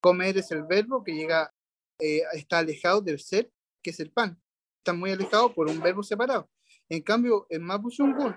comer 0.00 0.38
es 0.38 0.50
el 0.50 0.64
verbo 0.64 1.02
que 1.02 1.14
llega, 1.14 1.54
eh, 1.98 2.22
está 2.32 2.58
alejado 2.58 3.00
del 3.00 3.20
ser, 3.20 3.50
que 3.82 3.90
es 3.90 4.00
el 4.00 4.10
pan. 4.10 4.40
Está 4.78 4.92
muy 4.92 5.10
alejado 5.10 5.54
por 5.54 5.68
un 5.68 5.80
verbo 5.80 6.02
separado. 6.02 6.50
En 6.88 7.02
cambio, 7.02 7.46
en 7.50 7.62
Mapuzungun, 7.62 8.34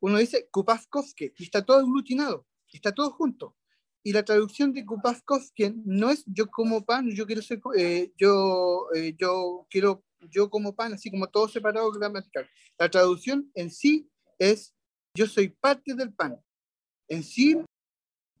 uno 0.00 0.18
dice 0.18 0.48
Kupavkovske 0.50 1.32
y 1.36 1.44
está 1.44 1.64
todo 1.64 1.78
aglutinado, 1.78 2.46
está 2.72 2.92
todo 2.92 3.10
junto. 3.10 3.56
Y 4.02 4.12
la 4.12 4.24
traducción 4.24 4.72
de 4.72 4.86
Kupavkovske 4.86 5.74
no 5.84 6.10
es 6.10 6.24
yo 6.26 6.46
como 6.48 6.84
pan, 6.84 7.10
yo 7.10 7.26
quiero 7.26 7.42
ser, 7.42 7.60
eh, 7.76 8.12
yo, 8.16 8.88
eh, 8.94 9.14
yo 9.18 9.66
quiero, 9.68 10.04
yo 10.20 10.48
como 10.48 10.74
pan, 10.74 10.94
así 10.94 11.10
como 11.10 11.28
todo 11.28 11.48
separado 11.48 11.90
gramatical. 11.90 12.48
La 12.78 12.88
traducción 12.88 13.50
en 13.54 13.70
sí 13.70 14.08
es 14.38 14.74
yo 15.14 15.26
soy 15.26 15.48
parte 15.48 15.94
del 15.94 16.14
pan. 16.14 16.40
En 17.08 17.24
sí 17.24 17.56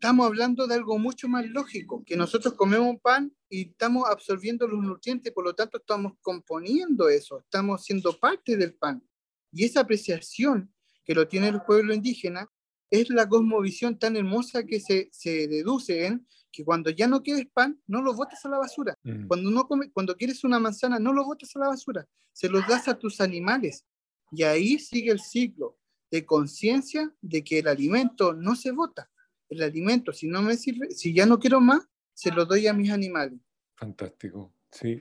estamos 0.00 0.26
hablando 0.26 0.68
de 0.68 0.76
algo 0.76 0.96
mucho 0.96 1.28
más 1.28 1.44
lógico, 1.48 2.04
que 2.04 2.16
nosotros 2.16 2.54
comemos 2.54 3.00
pan 3.02 3.34
y 3.50 3.70
estamos 3.70 4.08
absorbiendo 4.08 4.68
los 4.68 4.80
nutrientes, 4.80 5.32
por 5.32 5.44
lo 5.44 5.54
tanto 5.56 5.78
estamos 5.78 6.12
componiendo 6.20 7.08
eso, 7.08 7.40
estamos 7.40 7.84
siendo 7.84 8.16
parte 8.16 8.56
del 8.56 8.74
pan. 8.74 9.02
Y 9.50 9.64
esa 9.64 9.80
apreciación 9.80 10.72
que 11.04 11.16
lo 11.16 11.26
tiene 11.26 11.48
el 11.48 11.62
pueblo 11.62 11.92
indígena 11.92 12.48
es 12.90 13.10
la 13.10 13.28
cosmovisión 13.28 13.98
tan 13.98 14.14
hermosa 14.14 14.64
que 14.64 14.78
se, 14.78 15.08
se 15.10 15.48
deduce 15.48 16.06
en 16.06 16.24
que 16.52 16.64
cuando 16.64 16.90
ya 16.90 17.08
no 17.08 17.20
quieres 17.20 17.48
pan, 17.52 17.82
no 17.88 18.00
lo 18.00 18.14
botas 18.14 18.44
a 18.44 18.50
la 18.50 18.58
basura. 18.58 18.96
Mm. 19.02 19.26
Cuando, 19.26 19.50
no 19.50 19.66
come, 19.66 19.90
cuando 19.90 20.14
quieres 20.16 20.44
una 20.44 20.60
manzana, 20.60 21.00
no 21.00 21.12
lo 21.12 21.24
botas 21.24 21.56
a 21.56 21.58
la 21.58 21.68
basura, 21.68 22.06
se 22.32 22.48
los 22.48 22.64
das 22.68 22.86
a 22.86 22.96
tus 22.96 23.20
animales. 23.20 23.84
Y 24.30 24.44
ahí 24.44 24.78
sigue 24.78 25.10
el 25.10 25.18
ciclo 25.18 25.76
de 26.08 26.24
conciencia 26.24 27.12
de 27.20 27.42
que 27.42 27.58
el 27.58 27.66
alimento 27.66 28.32
no 28.32 28.54
se 28.54 28.70
bota. 28.70 29.10
El 29.48 29.62
alimento, 29.62 30.12
si 30.12 30.28
no 30.28 30.42
me 30.42 30.56
sirve, 30.56 30.90
si 30.90 31.14
ya 31.14 31.26
no 31.26 31.38
quiero 31.38 31.60
más, 31.60 31.88
se 32.14 32.30
lo 32.30 32.44
doy 32.44 32.66
a 32.66 32.72
mis 32.72 32.90
animales. 32.90 33.38
Fantástico, 33.76 34.52
sí. 34.70 35.00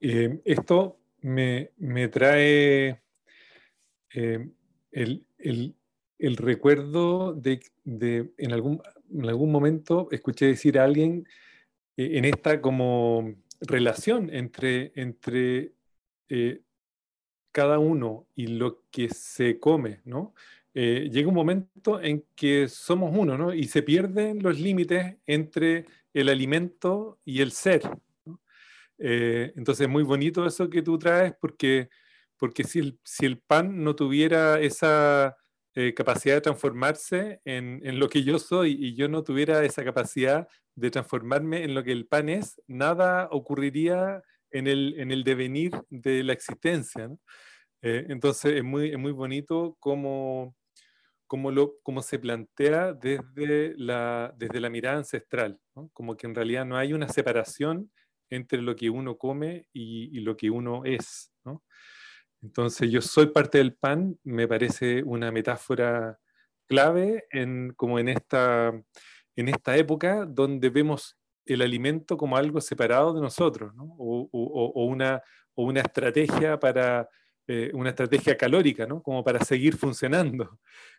Eh, 0.00 0.40
esto 0.44 0.98
me, 1.22 1.72
me 1.76 2.08
trae 2.08 3.02
eh, 4.14 4.50
el, 4.92 5.26
el, 5.38 5.74
el, 6.18 6.36
recuerdo 6.36 7.34
de, 7.34 7.60
de, 7.84 8.32
en, 8.38 8.52
algún, 8.52 8.80
en 9.12 9.28
algún 9.28 9.50
momento 9.50 10.08
escuché 10.10 10.46
decir 10.46 10.78
a 10.78 10.84
alguien 10.84 11.26
eh, 11.96 12.18
en 12.18 12.24
esta 12.24 12.60
como 12.60 13.34
relación 13.60 14.32
entre, 14.32 14.92
entre 14.94 15.72
cada 17.52 17.78
uno 17.78 18.28
y 18.34 18.48
lo 18.48 18.84
que 18.90 19.08
se 19.08 19.58
come, 19.58 20.00
¿no? 20.04 20.34
Eh, 20.78 21.08
llega 21.10 21.28
un 21.28 21.34
momento 21.34 22.02
en 22.02 22.26
que 22.34 22.68
somos 22.68 23.10
uno, 23.16 23.38
¿no? 23.38 23.54
Y 23.54 23.64
se 23.64 23.82
pierden 23.82 24.42
los 24.42 24.60
límites 24.60 25.16
entre 25.26 25.86
el 26.12 26.28
alimento 26.28 27.18
y 27.24 27.40
el 27.40 27.52
ser. 27.52 27.80
Eh, 28.98 29.54
entonces 29.56 29.86
es 29.86 29.90
muy 29.90 30.02
bonito 30.02 30.44
eso 30.44 30.68
que 30.68 30.82
tú 30.82 30.98
traes 30.98 31.32
porque, 31.40 31.88
porque 32.36 32.62
si, 32.62 32.80
el, 32.80 32.98
si 33.04 33.24
el 33.24 33.38
pan 33.38 33.82
no 33.82 33.96
tuviera 33.96 34.60
esa 34.60 35.34
eh, 35.74 35.94
capacidad 35.94 36.34
de 36.34 36.40
transformarse 36.42 37.40
en, 37.46 37.80
en, 37.82 37.98
lo 37.98 38.10
que 38.10 38.22
yo 38.22 38.38
soy 38.38 38.76
y 38.78 38.94
yo 38.94 39.08
no 39.08 39.24
tuviera 39.24 39.64
esa 39.64 39.82
capacidad 39.82 40.46
de 40.74 40.90
transformarme 40.90 41.64
en 41.64 41.74
lo 41.74 41.84
que 41.84 41.92
el 41.92 42.06
pan 42.06 42.28
es, 42.28 42.60
nada 42.66 43.28
ocurriría 43.30 44.22
en 44.50 44.66
el, 44.66 44.94
en 44.98 45.10
el 45.10 45.24
devenir 45.24 45.72
de 45.88 46.22
la 46.22 46.34
existencia. 46.34 47.08
¿no? 47.08 47.18
Eh, 47.82 48.06
entonces 48.08 48.56
es 48.56 48.64
muy, 48.64 48.90
es 48.90 48.98
muy 48.98 49.12
bonito 49.12 49.76
cómo, 49.80 50.54
cómo, 51.26 51.50
lo, 51.50 51.74
cómo 51.82 52.02
se 52.02 52.18
plantea 52.18 52.92
desde 52.92 53.74
la, 53.76 54.32
desde 54.36 54.60
la 54.60 54.70
mirada 54.70 54.98
ancestral, 54.98 55.58
como 55.92 56.16
que 56.16 56.26
en 56.26 56.34
realidad 56.34 56.64
no 56.64 56.76
hay 56.76 56.92
una 56.92 57.08
separación 57.08 57.90
entre 58.30 58.60
lo 58.60 58.74
que 58.74 58.90
uno 58.90 59.16
come 59.16 59.68
y, 59.72 60.20
lo 60.20 60.36
que 60.36 60.50
uno 60.50 60.84
es. 60.84 61.32
Entonces 62.42 62.90
yo 62.90 63.00
soy 63.00 63.26
parte 63.26 63.58
del 63.58 63.74
pan, 63.74 64.18
me 64.24 64.46
parece 64.46 65.02
una 65.02 65.32
metáfora 65.32 66.18
clave 66.68 67.24
en, 67.30 67.72
como 67.76 67.98
en 67.98 68.08
esta, 68.08 68.72
en 69.36 69.48
esta 69.48 69.76
época 69.76 70.26
donde 70.26 70.70
vemos 70.70 71.16
el 71.44 71.62
alimento 71.62 72.16
como 72.16 72.36
algo 72.36 72.60
separado 72.60 73.14
de 73.14 73.20
nosotros, 73.20 73.74
¿no? 73.74 73.84
o, 73.98 74.28
o, 74.32 74.72
o, 74.74 74.84
una, 74.84 75.22
o 75.54 75.64
una 75.64 75.80
estrategia 75.80 76.58
para 76.58 77.08
eh, 77.48 77.70
una 77.74 77.90
estrategia 77.90 78.36
calórica, 78.36 78.86
¿no? 78.86 79.02
Como 79.02 79.22
para 79.22 79.44
seguir 79.44 79.76
funcionando. 79.76 80.58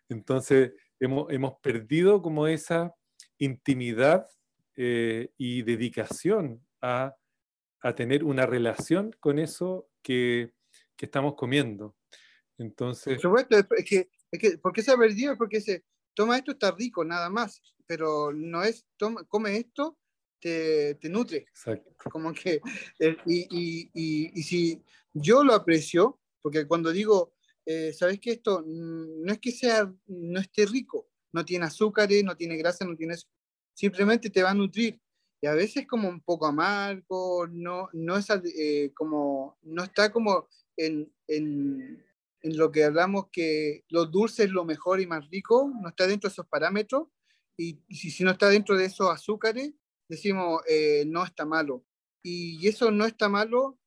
Entonces, 0.10 0.72
hemos, 1.00 1.32
hemos 1.32 1.60
perdido 1.60 2.22
como 2.22 2.48
esa 2.48 2.96
intimidad 3.38 4.28
eh, 4.76 5.30
y 5.38 5.64
dedicación 5.64 6.66
a, 6.82 7.16
a, 7.82 7.96
tener 7.96 8.24
una 8.24 8.46
relación 8.46 9.16
con 9.20 9.40
eso 9.40 9.90
que, 10.02 10.54
que 10.96 11.06
estamos 11.06 11.36
comiendo. 11.36 11.96
Entonces... 12.58 13.16
Por 13.16 13.22
supuesto, 13.22 13.58
es 13.58 13.86
que, 13.86 14.10
es 14.32 14.40
que, 14.40 14.58
¿por 14.58 14.74
qué 14.74 14.82
se 14.82 14.92
ha 14.92 14.98
perdido? 14.98 15.38
Porque 15.38 15.62
se 15.62 15.84
toma 16.14 16.38
esto, 16.38 16.52
está 16.52 16.72
rico, 16.72 17.04
nada 17.04 17.30
más, 17.30 17.62
pero 17.86 18.32
no 18.34 18.64
es, 18.64 18.86
toma, 18.98 19.24
come 19.26 19.58
esto, 19.58 19.98
te, 20.40 20.96
te 20.96 21.10
nutre. 21.10 21.38
Exacto. 21.38 21.92
Como 22.10 22.34
que, 22.34 22.62
eh, 23.00 23.18
y, 23.26 23.48
y, 23.50 23.92
y, 23.94 24.40
y, 24.40 24.44
si 24.44 24.84
yo 25.14 25.44
lo 25.44 25.54
aprecio, 25.54 26.20
porque 26.48 26.66
cuando 26.66 26.94
digo, 26.94 27.34
eh, 27.66 27.92
¿sabes 27.92 28.22
que 28.22 28.32
esto 28.32 28.64
no 28.66 29.34
es 29.34 29.40
que 29.40 29.52
sea, 29.52 29.94
no 30.06 30.40
esté 30.40 30.66
rico, 30.66 31.10
no 31.34 31.44
tiene 31.44 31.66
azúcares, 31.66 32.24
no 32.24 32.38
tiene 32.38 32.56
grasa, 32.56 32.86
no 32.86 32.96
tiene 32.96 33.16
simplemente 33.74 34.30
te 34.30 34.44
va 34.44 34.52
a 34.52 34.54
nutrir. 34.54 34.98
Y 35.42 35.48
a 35.48 35.54
veces 35.54 35.86
como 35.86 36.08
un 36.08 36.22
poco 36.22 36.46
amargo, 36.46 37.48
no, 37.48 37.90
no, 37.92 38.16
es, 38.16 38.30
eh, 38.30 38.94
como, 38.96 39.58
no 39.64 39.84
está 39.84 40.10
como 40.10 40.48
en, 40.78 41.14
en, 41.28 42.02
en, 42.44 42.58
lo 42.58 42.72
que 42.72 42.86
hablamos 42.86 43.26
que 43.30 43.84
lo 43.90 44.06
dulce 44.06 44.46
es 44.46 44.52
lo 44.52 44.64
mejor 44.64 45.02
y 45.02 45.06
más 45.06 45.30
rico, 45.30 45.70
no 45.82 45.90
está 45.90 46.08
dentro 46.08 46.30
de 46.30 46.32
esos 46.32 46.48
parámetros. 46.48 47.10
Y, 47.58 47.78
si, 47.90 48.10
si, 48.10 48.24
no 48.24 48.32
está 48.32 48.48
dentro 48.48 48.78
de 48.78 48.86
esos 48.86 49.10
azúcares, 49.10 49.74
decimos, 50.08 50.62
eh, 50.70 51.04
no 51.08 51.26
está 51.26 51.46
malo. 51.46 51.84
Y 52.24 52.66
eso 52.70 52.90
no 52.90 53.06
está 53.06 53.28
malo 53.28 53.78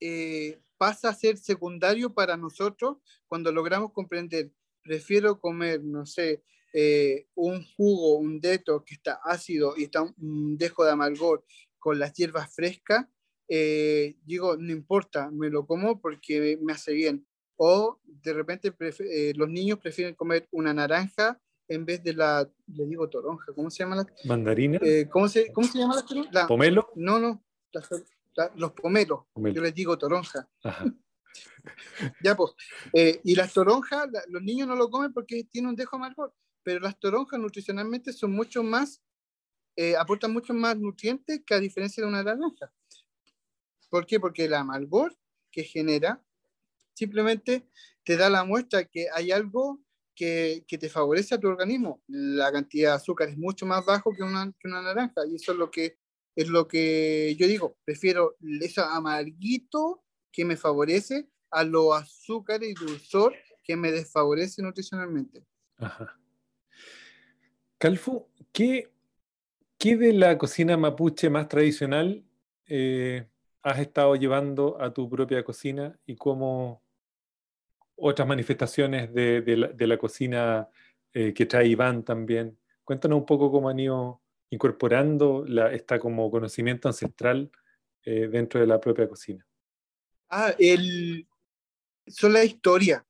eh, 0.00 0.60
pasa 0.84 1.08
a 1.08 1.14
ser 1.14 1.38
secundario 1.38 2.12
para 2.12 2.36
nosotros 2.36 2.98
cuando 3.26 3.50
logramos 3.50 3.90
comprender, 3.92 4.50
prefiero 4.82 5.40
comer, 5.40 5.82
no 5.82 6.04
sé, 6.04 6.44
eh, 6.74 7.26
un 7.34 7.64
jugo, 7.74 8.18
un 8.18 8.38
deto 8.38 8.84
que 8.84 8.96
está 8.96 9.18
ácido 9.24 9.72
y 9.78 9.84
está 9.84 10.02
un 10.02 10.58
dejo 10.58 10.84
de 10.84 10.90
amargor 10.90 11.42
con 11.78 11.98
las 11.98 12.12
hierbas 12.12 12.54
frescas, 12.54 13.06
eh, 13.48 14.16
digo, 14.26 14.58
no 14.58 14.72
importa, 14.72 15.30
me 15.30 15.48
lo 15.48 15.66
como 15.66 16.02
porque 16.02 16.58
me 16.60 16.74
hace 16.74 16.92
bien. 16.92 17.26
O 17.56 17.98
de 18.04 18.34
repente 18.34 18.70
eh, 18.78 19.32
los 19.36 19.48
niños 19.48 19.78
prefieren 19.78 20.14
comer 20.14 20.46
una 20.50 20.74
naranja 20.74 21.40
en 21.66 21.86
vez 21.86 22.02
de 22.02 22.12
la, 22.12 22.46
le 22.66 22.84
digo 22.84 23.08
toronja, 23.08 23.54
¿cómo 23.54 23.70
se 23.70 23.84
llama 23.84 23.96
la? 23.96 24.06
Mandarina. 24.26 24.78
Eh, 24.82 25.08
¿cómo, 25.10 25.28
se, 25.28 25.50
¿Cómo 25.50 25.66
se 25.66 25.78
llama 25.78 26.04
la? 26.30 26.46
¿Pomelo? 26.46 26.90
No, 26.94 27.18
no, 27.18 27.42
la, 27.72 27.82
los 28.56 28.72
pomelos, 28.72 29.24
yo 29.36 29.62
les 29.62 29.74
digo 29.74 29.98
toronja. 29.98 30.48
ya, 32.22 32.36
pues. 32.36 32.52
Eh, 32.92 33.20
y 33.24 33.34
las 33.34 33.52
toronjas, 33.52 34.08
la, 34.10 34.22
los 34.28 34.42
niños 34.42 34.68
no 34.68 34.76
lo 34.76 34.90
comen 34.90 35.12
porque 35.12 35.44
tiene 35.44 35.68
un 35.68 35.76
dejo 35.76 35.96
amargor, 35.96 36.34
pero 36.62 36.80
las 36.80 36.98
toronjas 36.98 37.38
nutricionalmente 37.40 38.12
son 38.12 38.32
mucho 38.32 38.62
más, 38.62 39.02
eh, 39.76 39.96
aportan 39.96 40.32
mucho 40.32 40.54
más 40.54 40.76
nutrientes 40.76 41.42
que 41.46 41.54
a 41.54 41.60
diferencia 41.60 42.02
de 42.02 42.08
una 42.08 42.22
naranja. 42.22 42.72
¿Por 43.88 44.06
qué? 44.06 44.18
Porque 44.18 44.46
el 44.46 44.54
amargor 44.54 45.16
que 45.50 45.64
genera 45.64 46.22
simplemente 46.94 47.68
te 48.02 48.16
da 48.16 48.28
la 48.30 48.44
muestra 48.44 48.84
que 48.84 49.08
hay 49.12 49.30
algo 49.30 49.80
que, 50.14 50.64
que, 50.68 50.78
te 50.78 50.88
favorece 50.88 51.34
a 51.34 51.40
tu 51.40 51.48
organismo. 51.48 52.02
La 52.06 52.52
cantidad 52.52 52.90
de 52.90 52.96
azúcar 52.96 53.28
es 53.28 53.36
mucho 53.36 53.66
más 53.66 53.84
bajo 53.84 54.12
que 54.14 54.22
una, 54.22 54.52
que 54.58 54.68
una 54.68 54.82
naranja 54.82 55.26
y 55.26 55.36
eso 55.36 55.52
es 55.52 55.58
lo 55.58 55.70
que 55.70 55.98
es 56.36 56.48
lo 56.48 56.66
que 56.66 57.36
yo 57.38 57.46
digo, 57.46 57.76
prefiero 57.84 58.36
eso 58.60 58.82
amarguito 58.84 60.02
que 60.32 60.44
me 60.44 60.56
favorece 60.56 61.28
a 61.50 61.62
los 61.64 61.94
azúcares 61.94 62.70
y 62.70 62.74
dulzor 62.74 63.34
que 63.62 63.76
me 63.76 63.92
desfavorece 63.92 64.62
nutricionalmente. 64.62 65.44
Ajá. 65.78 66.18
Calfu, 67.78 68.28
¿qué, 68.52 68.90
¿qué 69.78 69.96
de 69.96 70.12
la 70.12 70.38
cocina 70.38 70.76
mapuche 70.76 71.30
más 71.30 71.48
tradicional 71.48 72.24
eh, 72.66 73.28
has 73.62 73.78
estado 73.78 74.16
llevando 74.16 74.80
a 74.80 74.92
tu 74.92 75.08
propia 75.08 75.44
cocina 75.44 75.98
y 76.06 76.16
cómo 76.16 76.82
otras 77.96 78.26
manifestaciones 78.26 79.12
de, 79.12 79.76
la, 79.78 79.98
cocina 79.98 80.68
eh, 81.12 81.32
que 81.32 81.46
trae 81.46 81.68
Iván 81.68 82.04
también? 82.04 82.58
Cuéntanos 82.82 83.18
un 83.18 83.26
poco 83.26 83.50
cómo 83.50 83.68
han 83.68 83.78
ido 83.78 84.20
incorporando 84.50 85.44
la, 85.46 85.72
esta 85.72 85.98
como 85.98 86.30
conocimiento 86.30 86.88
ancestral 86.88 87.50
eh, 88.04 88.28
dentro 88.28 88.60
de 88.60 88.66
la 88.66 88.80
propia 88.80 89.08
cocina. 89.08 89.46
Ah, 90.30 90.54
el, 90.58 91.26
son 92.06 92.32
la 92.32 92.44
historia. 92.44 93.06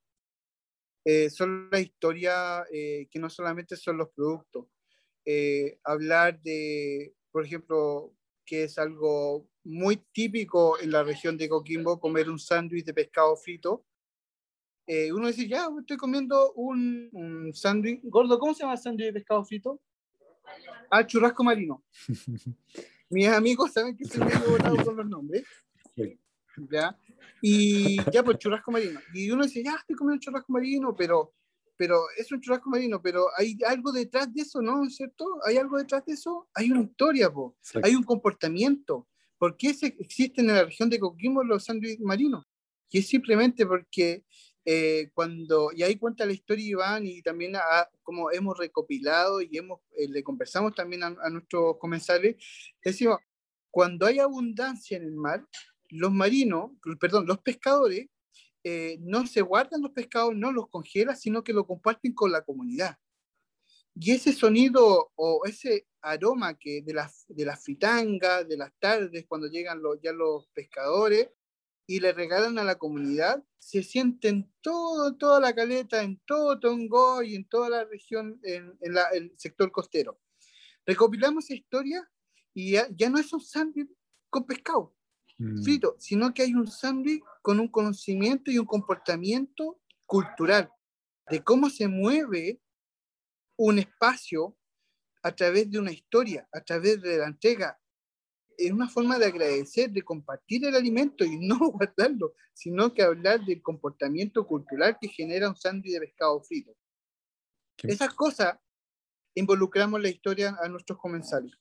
Eh, 1.04 1.28
son 1.28 1.68
la 1.70 1.80
historia 1.80 2.64
que 2.70 3.18
no 3.18 3.28
solamente 3.28 3.76
son 3.76 3.98
los 3.98 4.08
productos. 4.10 4.66
hablar 5.84 6.40
de, 6.40 7.14
por 7.30 7.44
ejemplo, 7.44 8.14
que 8.46 8.64
es 8.64 8.78
algo 8.78 9.48
muy 9.64 9.96
típico 10.12 10.78
en 10.80 10.92
la 10.92 11.02
región 11.02 11.36
de 11.36 11.48
Coquimbo, 11.48 12.00
comer 12.00 12.30
un 12.30 12.38
sándwich 12.38 12.84
de 12.84 12.94
pescado 12.94 13.36
frito. 13.36 13.84
uno 14.86 15.26
dice, 15.26 15.46
ya, 15.46 15.68
estoy 15.78 15.96
comiendo 15.98 16.52
un, 16.54 17.10
un 17.12 17.52
sándwich. 17.54 18.00
Gordo, 18.04 18.38
¿cómo 18.38 18.54
se 18.54 18.62
llama 18.62 18.74
el 18.74 18.80
sándwich 18.80 19.06
de 19.06 19.12
pescado 19.12 19.44
frito? 19.44 19.80
Ah, 20.90 21.06
churrasco 21.06 21.42
marino. 21.42 21.84
Mis 23.10 23.28
amigos 23.28 23.72
saben 23.72 23.96
que 23.96 24.04
soy 24.04 24.24
medio 24.24 24.50
volado 24.50 24.76
con 24.84 24.96
los 24.96 25.06
nombres. 25.06 25.44
¿Ya? 26.70 26.96
Y 27.42 27.96
ya, 28.10 28.22
pues 28.22 28.38
churrasco 28.38 28.70
marino. 28.70 29.00
Y 29.12 29.30
uno 29.30 29.44
dice, 29.44 29.62
ya, 29.62 29.74
estoy 29.74 29.96
comiendo 29.96 30.20
churrasco 30.20 30.52
marino, 30.52 30.94
pero, 30.96 31.34
pero 31.76 32.00
es 32.16 32.30
un 32.32 32.40
churrasco 32.40 32.70
marino, 32.70 33.02
pero 33.02 33.26
hay 33.36 33.58
algo 33.66 33.92
detrás 33.92 34.32
de 34.32 34.42
eso, 34.42 34.62
¿no? 34.62 34.84
¿Es 34.84 34.96
cierto? 34.96 35.26
¿Hay 35.44 35.56
algo 35.56 35.78
detrás 35.78 36.04
de 36.04 36.14
eso? 36.14 36.48
Hay 36.54 36.70
una 36.70 36.82
historia, 36.82 37.30
po. 37.30 37.56
hay 37.82 37.94
un 37.94 38.02
comportamiento. 38.02 39.08
¿Por 39.36 39.56
qué 39.56 39.70
existen 39.98 40.48
en 40.48 40.56
la 40.56 40.64
región 40.64 40.88
de 40.88 40.98
Coquimbo 40.98 41.44
los 41.44 41.64
sándwiches 41.64 42.00
marinos? 42.00 42.46
Y 42.90 42.98
es 42.98 43.08
simplemente 43.08 43.66
porque 43.66 44.24
eh, 44.66 45.10
cuando, 45.12 45.70
y 45.74 45.82
ahí 45.82 45.96
cuenta 45.96 46.24
la 46.24 46.32
historia 46.32 46.66
Iván 46.66 47.06
y 47.06 47.20
también 47.20 47.52
como 48.02 48.30
hemos 48.30 48.56
recopilado 48.56 49.42
y 49.42 49.58
hemos, 49.58 49.80
eh, 49.96 50.08
le 50.08 50.24
conversamos 50.24 50.74
también 50.74 51.02
a, 51.02 51.10
nuestros 51.30 51.76
comensales, 51.78 52.36
decimos, 52.82 53.18
cuando 53.70 54.06
hay 54.06 54.20
abundancia 54.20 54.96
en 54.96 55.04
el 55.04 55.16
mar, 55.16 55.46
los 55.90 56.12
marinos, 56.12 56.70
perdón, 56.98 57.26
los 57.26 57.40
pescadores, 57.40 58.08
eh, 58.62 58.96
no 59.00 59.26
se 59.26 59.42
guardan 59.42 59.82
los 59.82 59.92
pescados, 59.92 60.34
no 60.34 60.50
los 60.50 60.68
congelan, 60.70 61.16
sino 61.16 61.44
que 61.44 61.52
lo 61.52 61.66
comparten 61.66 62.14
con 62.14 62.32
la 62.32 62.42
comunidad. 62.42 62.96
Y 63.94 64.12
ese 64.12 64.32
sonido 64.32 65.12
o 65.14 65.42
ese 65.44 65.86
aroma 66.00 66.54
que 66.58 66.80
de 66.82 66.94
las 66.94 67.26
de 67.28 67.44
la 67.44 67.56
fritanga, 67.56 68.42
de 68.42 68.56
las 68.56 68.72
tardes, 68.78 69.26
cuando 69.28 69.46
llegan 69.48 69.82
los, 69.82 70.00
ya 70.02 70.12
los 70.12 70.48
pescadores, 70.48 71.28
y 71.86 72.00
le 72.00 72.12
regalan 72.12 72.58
a 72.58 72.64
la 72.64 72.76
comunidad, 72.76 73.44
se 73.58 73.82
sienten 73.82 74.50
todo, 74.62 75.16
toda 75.16 75.40
la 75.40 75.54
caleta, 75.54 76.02
en 76.02 76.20
todo 76.26 76.58
Tongo 76.58 77.22
y 77.22 77.34
en 77.34 77.46
toda 77.46 77.68
la 77.68 77.84
región, 77.84 78.40
en, 78.42 78.78
el 78.80 79.32
sector 79.36 79.70
costero. 79.70 80.20
Recopilamos 80.86 81.44
esa 81.44 81.54
historia 81.54 82.10
y 82.54 82.72
ya, 82.72 83.10
no 83.10 83.18
es 83.18 83.32
un 83.32 83.40
sándwich 83.40 83.90
con 84.30 84.46
pescado 84.46 84.94
mm. 85.38 85.62
frito, 85.62 85.96
sino 85.98 86.32
que 86.32 86.42
hay 86.42 86.54
un 86.54 86.66
sándwich 86.66 87.22
con 87.42 87.60
un 87.60 87.68
conocimiento 87.68 88.50
y 88.50 88.58
un 88.58 88.66
comportamiento 88.66 89.80
cultural 90.06 90.70
de 91.30 91.42
cómo 91.42 91.70
se 91.70 91.88
mueve 91.88 92.60
un 93.56 93.78
espacio 93.78 94.56
a 95.22 95.34
través 95.34 95.70
de 95.70 95.78
una 95.78 95.92
historia, 95.92 96.46
a 96.52 96.60
través 96.60 97.00
de 97.00 97.18
la 97.18 97.26
entrega, 97.26 97.80
es 98.58 98.70
una 98.70 98.88
forma 98.88 99.18
de 99.18 99.26
agradecer, 99.26 99.90
de 99.90 100.02
compartir 100.02 100.64
el 100.66 100.74
alimento 100.74 101.24
y 101.24 101.38
no 101.38 101.58
guardarlo, 101.70 102.34
sino 102.52 102.92
que 102.92 103.02
hablar 103.02 103.44
del 103.44 103.62
comportamiento 103.62 104.46
cultural 104.46 104.96
que 105.00 105.08
genera 105.08 105.48
un 105.48 105.56
sándwich 105.56 105.92
de 105.92 106.00
pescado 106.00 106.42
frito. 106.42 106.76
Esas 107.82 108.14
cosas 108.14 108.58
involucramos 109.34 110.00
la 110.00 110.08
historia 110.08 110.56
a 110.60 110.68
nuestros 110.68 110.98
comensales. 110.98 111.52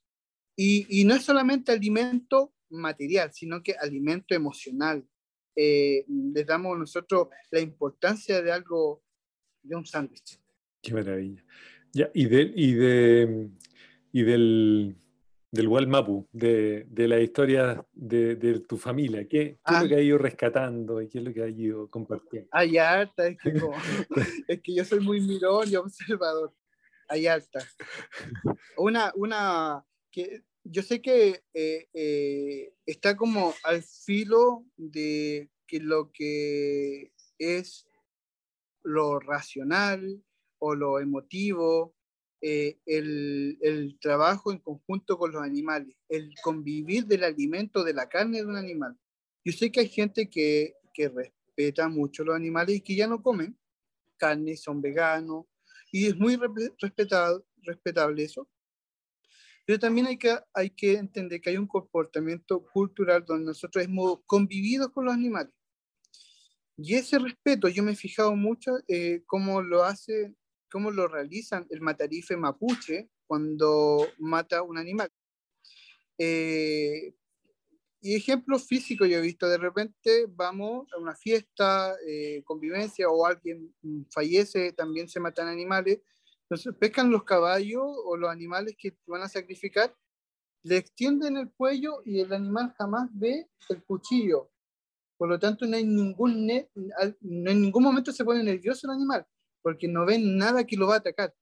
Y, 0.55 0.85
y, 1.01 1.03
no 1.03 1.15
es 1.15 1.23
solamente 1.23 1.71
alimento 1.71 2.53
material, 2.69 3.33
sino 3.33 3.63
que 3.63 3.73
alimento 3.73 4.35
emocional. 4.35 5.07
Eh, 5.55 6.05
les 6.07 6.45
damos 6.45 6.77
nosotros 6.77 7.29
la 7.49 7.59
importancia 7.59 8.41
de 8.41 8.51
algo, 8.51 9.03
de 9.63 9.75
un 9.75 9.85
sándwich. 9.85 10.39
Qué 10.81 10.93
maravilla. 10.93 11.43
Ya, 11.91 12.09
y, 12.13 12.25
de, 12.25 12.51
y, 12.55 12.73
de, 12.73 13.49
y 14.11 14.21
del 14.23 14.95
del 15.53 15.67
Walmapu, 15.67 16.27
de, 16.31 16.87
de 16.89 17.07
la 17.07 17.19
historia 17.19 17.85
de, 17.93 18.35
de 18.35 18.61
tu 18.61 18.75
familia. 18.75 19.27
¿Qué, 19.27 19.59
qué 19.63 19.73
es 19.73 19.79
lo 19.81 19.85
ah. 19.85 19.87
que 19.87 19.95
ha 19.95 20.01
ido 20.01 20.17
rescatando 20.17 20.99
y 20.99 21.07
qué 21.07 21.19
es 21.19 21.23
lo 21.23 21.31
que 21.31 21.43
ha 21.43 21.47
ido 21.47 21.87
compartiendo? 21.91 22.49
Hay 22.51 22.79
harta, 22.79 23.27
es 23.27 23.37
que, 23.37 23.53
es 24.47 24.61
que 24.63 24.73
yo 24.73 24.83
soy 24.83 24.99
muy 25.01 25.21
mirón 25.21 25.69
y 25.69 25.75
observador. 25.75 26.51
Hay 27.07 27.27
harta. 27.27 27.59
Una, 28.77 29.13
una 29.15 29.85
que 30.09 30.41
yo 30.63 30.81
sé 30.81 31.03
que 31.03 31.43
eh, 31.53 31.87
eh, 31.93 32.73
está 32.87 33.15
como 33.15 33.53
al 33.63 33.83
filo 33.83 34.65
de 34.75 35.51
que 35.67 35.79
lo 35.79 36.11
que 36.11 37.13
es 37.37 37.87
lo 38.81 39.19
racional 39.19 40.23
o 40.57 40.73
lo 40.73 40.99
emotivo 40.99 41.93
eh, 42.45 42.77
el, 42.85 43.97
trabajo 44.01 44.51
en 44.51 44.59
conjunto 44.59 45.17
con 45.17 45.31
los 45.31 45.41
animales, 45.41 45.95
el 46.09 46.33
convivir 46.43 47.05
del 47.05 47.23
alimento, 47.23 47.85
de 47.85 47.93
la 47.93 48.09
carne 48.09 48.39
de 48.39 48.45
un 48.45 48.57
animal. 48.57 48.97
Yo 49.45 49.53
sé 49.53 49.71
que 49.71 49.79
hay 49.79 49.87
gente 49.87 50.29
que, 50.29 50.73
que 50.93 51.07
respeta 51.07 51.87
mucho 51.87 52.25
los 52.25 52.35
animales 52.35 52.75
y 52.75 52.81
que 52.81 52.97
ya 52.97 53.07
no 53.07 53.23
comen 53.23 53.57
carne, 54.17 54.57
son 54.57 54.81
veganos, 54.81 55.45
y 55.89 56.07
es 56.07 56.17
muy 56.17 56.37
respetado, 56.81 57.45
respetable 57.61 58.23
eso. 58.23 58.49
Pero 59.65 59.79
también 59.79 60.07
hay 60.07 60.17
que, 60.17 60.37
hay 60.53 60.69
que 60.69 60.95
entender 60.95 61.39
que 61.39 61.51
hay 61.51 61.57
un 61.57 61.67
comportamiento 61.67 62.61
cultural 62.73 63.23
donde 63.25 63.45
nosotros 63.45 63.85
hemos 63.85 64.19
convivido 64.25 64.91
con 64.91 65.05
los 65.05 65.13
animales. 65.13 65.53
Y 66.75 66.95
ese 66.95 67.19
respeto, 67.19 67.69
yo 67.69 67.83
me 67.83 67.93
he 67.93 67.95
fijado 67.95 68.35
mucho 68.35 68.71
eh, 68.89 69.23
cómo 69.27 69.61
lo 69.61 69.83
hace 69.83 70.35
cómo 70.73 70.89
lo 70.89 71.07
realizan 71.07 71.67
el 71.69 71.81
matarife 71.81 72.35
mapuche 72.35 73.11
cuando 73.27 74.07
mata 74.17 74.63
un 74.63 74.79
animal. 74.79 75.07
Eh, 76.17 77.13
y 78.01 78.15
ejemplo 78.15 78.57
físico 78.57 79.05
yo 79.05 79.19
he 79.19 79.21
visto, 79.21 79.47
de 79.47 79.59
repente 79.59 80.25
vamos 80.29 80.91
a 80.91 80.97
una 80.97 81.15
fiesta, 81.15 81.95
eh, 82.07 82.41
convivencia 82.43 83.07
o 83.07 83.23
alguien 83.23 83.71
fallece, 84.09 84.71
también 84.71 85.07
se 85.07 85.19
matan 85.19 85.47
animales, 85.47 85.99
entonces 86.45 86.73
pescan 86.79 87.11
los 87.11 87.23
caballos 87.23 87.83
o 88.05 88.17
los 88.17 88.31
animales 88.31 88.75
que 88.75 88.97
van 89.05 89.21
a 89.21 89.29
sacrificar, 89.29 89.95
le 90.63 90.77
extienden 90.77 91.37
el 91.37 91.51
cuello 91.51 92.01
y 92.03 92.19
el 92.19 92.33
animal 92.33 92.73
jamás 92.79 93.09
ve 93.13 93.47
el 93.69 93.83
cuchillo. 93.83 94.49
Por 95.17 95.29
lo 95.29 95.37
tanto, 95.37 95.67
no 95.67 95.77
hay 95.77 95.85
ningún, 95.85 96.47
no 96.47 97.51
en 97.51 97.61
ningún 97.61 97.83
momento 97.83 98.11
se 98.11 98.25
pone 98.25 98.43
nervioso 98.43 98.87
el 98.87 98.95
animal 98.95 99.27
porque 99.63 99.87
no 99.87 100.05
ven 100.05 100.37
nada 100.37 100.65
que 100.65 100.77
lo 100.77 100.87
va 100.87 100.95
a 100.95 100.97
atacar. 100.99 101.33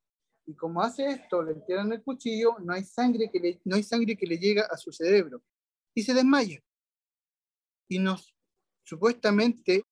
Y 0.46 0.56
como 0.56 0.82
hace 0.82 1.06
esto, 1.08 1.44
le 1.44 1.52
entierran 1.54 1.92
el 1.92 2.02
cuchillo, 2.02 2.58
no 2.60 2.74
hay 2.74 2.86
sangre 2.86 3.30
que 3.32 3.40
le, 3.40 3.62
no 3.66 3.76
hay 3.76 3.84
sangre 3.84 4.16
que 4.16 4.26
le 4.26 4.38
llega 4.38 4.64
a 4.64 4.78
su 4.78 4.92
cerebro 4.94 5.44
y 5.94 6.04
se 6.04 6.14
desmaya. 6.14 6.64
Y 7.90 8.00
nos, 8.00 8.34
supuestamente, 8.84 9.84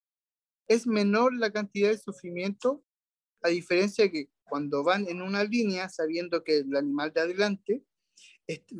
es 0.67 0.87
menor 0.87 1.35
la 1.35 1.51
cantidad 1.51 1.89
de 1.89 1.97
sufrimiento, 1.97 2.83
a 3.41 3.49
diferencia 3.49 4.05
de 4.05 4.11
que 4.11 4.29
cuando 4.43 4.83
van 4.83 5.07
en 5.07 5.21
una 5.21 5.43
línea, 5.43 5.89
sabiendo 5.89 6.43
que 6.43 6.59
el 6.59 6.75
animal 6.75 7.11
de 7.13 7.21
adelante 7.21 7.83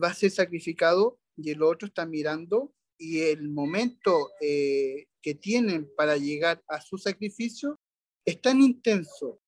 va 0.02 0.10
a 0.10 0.14
ser 0.14 0.32
sacrificado 0.32 1.20
y 1.36 1.52
el 1.52 1.62
otro 1.62 1.88
está 1.88 2.06
mirando 2.06 2.74
y 2.97 3.22
el 3.22 3.50
momento 3.50 4.32
eh, 4.41 5.08
que 5.22 5.36
tienen 5.36 5.89
para 5.95 6.18
llegar 6.18 6.64
a 6.68 6.82
su 6.82 6.97
sacrificio 6.97 7.80
es 8.26 8.42
tan 8.42 8.62
intenso, 8.62 9.42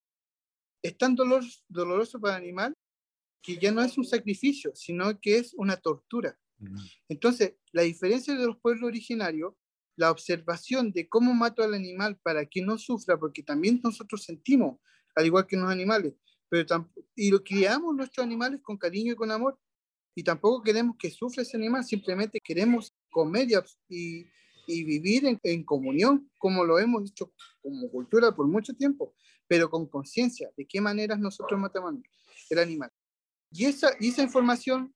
es 0.83 0.97
tan 0.97 1.15
doloroso 1.15 2.19
para 2.19 2.37
el 2.37 2.43
animal, 2.43 2.73
que 3.43 3.57
ya 3.57 3.71
no 3.71 3.81
es 3.81 3.97
un 3.97 4.05
sacrificio, 4.05 4.71
sino 4.75 5.19
que 5.19 5.37
es 5.37 5.53
una 5.55 5.77
tortura. 5.77 6.37
Entonces, 7.09 7.55
la 7.71 7.81
diferencia 7.81 8.35
de 8.35 8.45
los 8.45 8.59
pueblos 8.59 8.87
originarios, 8.87 9.53
la 9.97 10.11
observación 10.11 10.91
de 10.91 11.09
cómo 11.09 11.33
mato 11.33 11.63
al 11.63 11.73
animal 11.73 12.19
para 12.23 12.45
que 12.45 12.61
no 12.61 12.77
sufra, 12.77 13.19
porque 13.19 13.43
también 13.43 13.81
nosotros 13.83 14.23
sentimos, 14.23 14.79
al 15.15 15.25
igual 15.25 15.47
que 15.47 15.57
los 15.57 15.69
animales, 15.69 16.13
pero 16.49 16.91
y 17.15 17.31
lo 17.31 17.43
criamos 17.43 17.95
nuestros 17.95 18.23
animales 18.23 18.61
con 18.61 18.77
cariño 18.77 19.13
y 19.13 19.15
con 19.15 19.31
amor, 19.31 19.59
y 20.15 20.23
tampoco 20.23 20.61
queremos 20.61 20.97
que 20.97 21.09
sufra 21.09 21.43
ese 21.43 21.57
animal, 21.57 21.83
simplemente 21.83 22.39
queremos 22.43 22.93
comer 23.09 23.47
y, 23.89 24.25
y 24.71 24.83
vivir 24.83 25.25
en, 25.25 25.39
en, 25.43 25.63
comunión, 25.63 26.29
como 26.37 26.63
lo 26.63 26.79
hemos 26.79 27.09
hecho 27.09 27.33
como 27.61 27.89
cultura 27.89 28.35
por 28.35 28.47
mucho 28.47 28.73
tiempo, 28.73 29.15
pero 29.47 29.69
con 29.69 29.87
conciencia 29.87 30.49
de 30.55 30.65
qué 30.65 30.81
maneras 30.81 31.19
nosotros 31.19 31.59
matamos 31.59 31.95
el 32.49 32.59
animal. 32.59 32.91
Y 33.51 33.65
esa, 33.65 33.91
y 33.99 34.09
esa 34.09 34.23
información, 34.23 34.93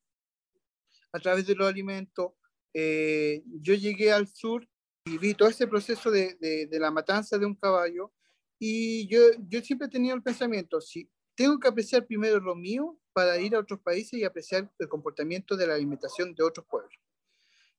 a 1.12 1.20
través 1.20 1.46
de 1.46 1.56
los 1.56 1.68
alimentos, 1.68 2.32
eh, 2.74 3.44
yo 3.62 3.74
llegué 3.74 4.12
al 4.12 4.28
sur 4.28 4.68
y 5.06 5.18
vi 5.18 5.34
todo 5.34 5.50
ese 5.50 5.68
proceso 5.68 6.10
de, 6.10 6.36
de, 6.36 6.68
de, 6.68 6.80
la 6.80 6.92
matanza 6.92 7.38
de 7.38 7.46
un 7.46 7.56
caballo 7.56 8.12
y 8.60 9.08
yo, 9.08 9.20
yo 9.48 9.62
siempre 9.62 9.88
he 9.88 9.92
tenido 9.92 10.16
el 10.16 10.24
pensamiento, 10.24 10.82
si 10.82 11.10
tengo 11.36 11.60
que 11.60 11.68
apreciar 11.68 12.06
primero 12.06 12.40
lo 12.40 12.56
mío 12.56 12.98
para 13.14 13.38
ir 13.38 13.56
a 13.56 13.60
otros 13.60 13.80
países 13.82 14.20
y 14.20 14.24
apreciar 14.24 14.72
el 14.80 14.90
comportamiento 14.90 15.56
de 15.56 15.68
la 15.68 15.76
alimentación 15.76 16.34
de 16.34 16.44
otros 16.44 16.66
pueblos. 16.66 16.94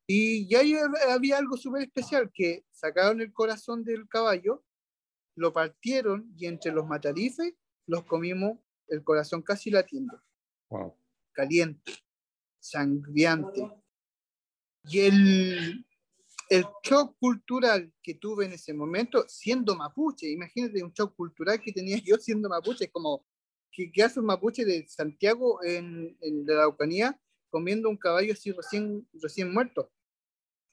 Y 0.07 0.49
ya 0.49 0.61
había 1.09 1.39
algo 1.39 1.57
súper 1.57 1.83
especial, 1.83 2.31
que 2.33 2.65
sacaron 2.71 3.21
el 3.21 3.33
corazón 3.33 3.85
del 3.85 4.09
caballo, 4.09 4.65
lo 5.35 5.53
partieron 5.53 6.33
y 6.37 6.47
entre 6.47 6.73
los 6.73 6.87
matarifes 6.87 7.55
los 7.87 8.05
comimos 8.05 8.59
el 8.89 9.03
corazón 9.03 9.43
casi 9.43 9.71
latiendo. 9.71 10.21
Wow. 10.71 10.97
Caliente, 11.33 11.93
sangriante. 12.59 13.69
Y 14.85 15.01
el, 15.01 15.87
el 16.49 16.65
shock 16.83 17.17
cultural 17.19 17.93
que 18.03 18.15
tuve 18.15 18.47
en 18.47 18.53
ese 18.53 18.73
momento, 18.73 19.25
siendo 19.29 19.75
mapuche, 19.75 20.31
imagínate 20.31 20.83
un 20.83 20.93
shock 20.93 21.15
cultural 21.17 21.61
que 21.61 21.73
tenía 21.73 21.99
yo 22.05 22.17
siendo 22.17 22.49
mapuche, 22.49 22.91
como 22.91 23.27
que, 23.73 23.91
que 23.91 24.03
hace 24.03 24.21
un 24.21 24.27
mapuche 24.27 24.65
de 24.65 24.87
Santiago 24.89 25.63
en, 25.65 26.17
en 26.21 26.47
la 26.47 26.55
Araucanía 26.55 27.21
comiendo 27.51 27.89
un 27.89 27.97
caballo 27.97 28.33
así 28.33 28.53
recién, 28.53 29.09
recién 29.15 29.53
muerto. 29.53 29.91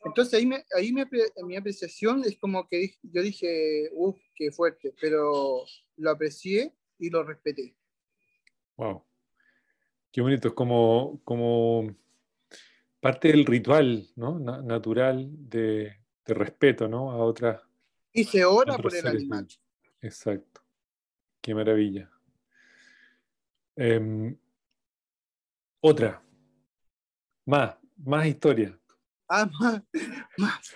Entonces 0.05 0.33
ahí, 0.33 0.45
me, 0.45 0.65
ahí 0.75 0.91
mi, 0.91 1.03
mi 1.45 1.55
apreciación 1.55 2.23
es 2.25 2.37
como 2.37 2.67
que 2.67 2.95
yo 3.03 3.21
dije, 3.21 3.89
uff, 3.93 4.19
qué 4.35 4.51
fuerte, 4.51 4.93
pero 4.99 5.63
lo 5.97 6.11
aprecié 6.11 6.73
y 6.99 7.09
lo 7.09 7.23
respeté. 7.23 7.75
Wow. 8.75 9.03
Qué 10.11 10.21
bonito, 10.21 10.49
es 10.49 10.53
como, 10.53 11.21
como 11.23 11.95
parte 12.99 13.29
del 13.29 13.45
ritual 13.45 14.07
¿no? 14.15 14.39
Na 14.39 14.61
natural 14.61 15.27
de, 15.49 15.97
de, 16.25 16.33
respeto 16.33 16.87
¿no? 16.87 17.11
a 17.11 17.17
otras. 17.17 17.61
Y 18.11 18.23
se 18.25 18.45
ora 18.45 18.77
por 18.77 18.95
el 18.95 19.07
animal. 19.07 19.47
Exacto. 20.01 20.61
Qué 21.41 21.55
maravilla. 21.55 22.09
Eh, 23.75 24.35
otra. 25.81 26.21
Más, 27.45 27.75
más 27.97 28.27
historia. 28.27 28.79
Ah, 29.35 29.49
más. 29.59 29.81
más. 30.37 30.75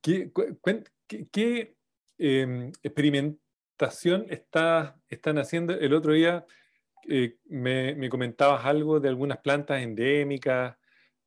¿Qué, 0.00 0.32
qué, 1.06 1.26
qué 1.30 1.76
eh, 2.16 2.72
experimentación 2.82 4.24
está, 4.30 4.98
están 5.10 5.36
haciendo? 5.36 5.74
El 5.74 5.92
otro 5.92 6.14
día 6.14 6.46
eh, 7.10 7.36
me, 7.44 7.94
me, 7.94 8.08
comentabas 8.08 8.64
algo 8.64 9.00
de 9.00 9.10
algunas 9.10 9.36
plantas 9.36 9.82
endémicas, 9.82 10.78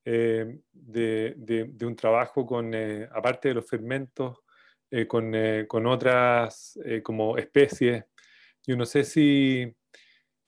eh, 0.03 0.61
de, 0.71 1.35
de, 1.37 1.65
de, 1.65 1.85
un 1.85 1.95
trabajo 1.95 2.43
con, 2.43 2.73
eh, 2.73 3.07
aparte 3.11 3.49
de 3.49 3.53
los 3.53 3.69
fermentos, 3.69 4.39
eh, 4.89 5.05
con, 5.05 5.31
con, 5.67 5.85
otras 5.85 6.79
como 7.03 7.37
especies. 7.37 8.03
Yo 8.65 8.75
no 8.75 8.85
sé 8.87 9.03
si, 9.03 9.71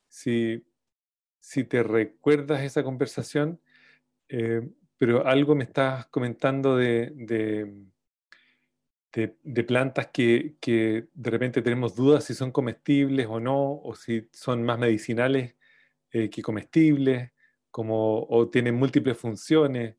si, 0.09 0.59
si 1.45 1.63
te 1.63 1.83
recuerdas 1.83 2.61
esa 2.63 2.83
conversación, 2.83 3.61
pero 4.97 5.27
algo 5.27 5.53
me 5.53 5.65
estás 5.65 6.07
comentando 6.07 6.75
de, 6.75 7.11
de 9.15 9.63
plantas 9.63 10.07
que, 10.07 10.55
que, 10.59 11.07
de 11.13 11.29
repente 11.29 11.61
tenemos 11.61 11.95
dudas 11.95 12.23
si 12.23 12.33
son 12.33 12.51
comestibles 12.51 13.27
o 13.29 13.39
no, 13.39 13.75
o 13.75 13.95
si 13.95 14.27
son 14.33 14.63
más 14.63 14.79
medicinales 14.79 15.55
eh, 16.11 16.29
que 16.29 16.41
comestibles, 16.41 17.31
como, 17.69 18.25
o 18.27 18.49
tienen 18.49 18.75
múltiples 18.75 19.17
funciones. 19.17 19.95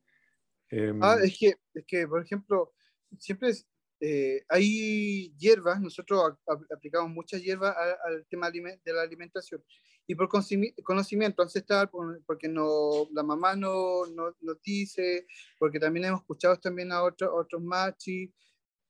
Eh, 0.70 0.92
ah, 1.00 1.16
es 1.22 1.38
que, 1.38 1.54
es 1.74 1.84
que, 1.86 2.08
por 2.08 2.22
ejemplo, 2.22 2.74
siempre 3.18 3.52
eh, 4.00 4.44
hay 4.48 5.34
hierbas, 5.38 5.80
nosotros 5.80 6.34
aplicamos 6.74 7.10
muchas 7.10 7.42
hierbas 7.42 7.74
al, 8.04 8.26
tema 8.28 8.50
de 8.50 8.92
la 8.92 9.02
alimentación, 9.02 9.64
y 10.06 10.14
por 10.14 10.28
conocimiento 10.28 11.42
ancestral, 11.42 11.90
porque 12.26 12.48
no, 12.48 13.08
la 13.12 13.22
mamá 13.22 13.56
no, 13.56 14.06
no, 14.06 14.36
no 14.40 14.54
dice, 14.62 15.26
porque 15.58 15.80
también 15.80 16.06
hemos 16.06 16.20
escuchado 16.20 16.56
también 16.58 16.92
a 16.92 17.02
otros, 17.02 17.60
machis, 17.60 18.30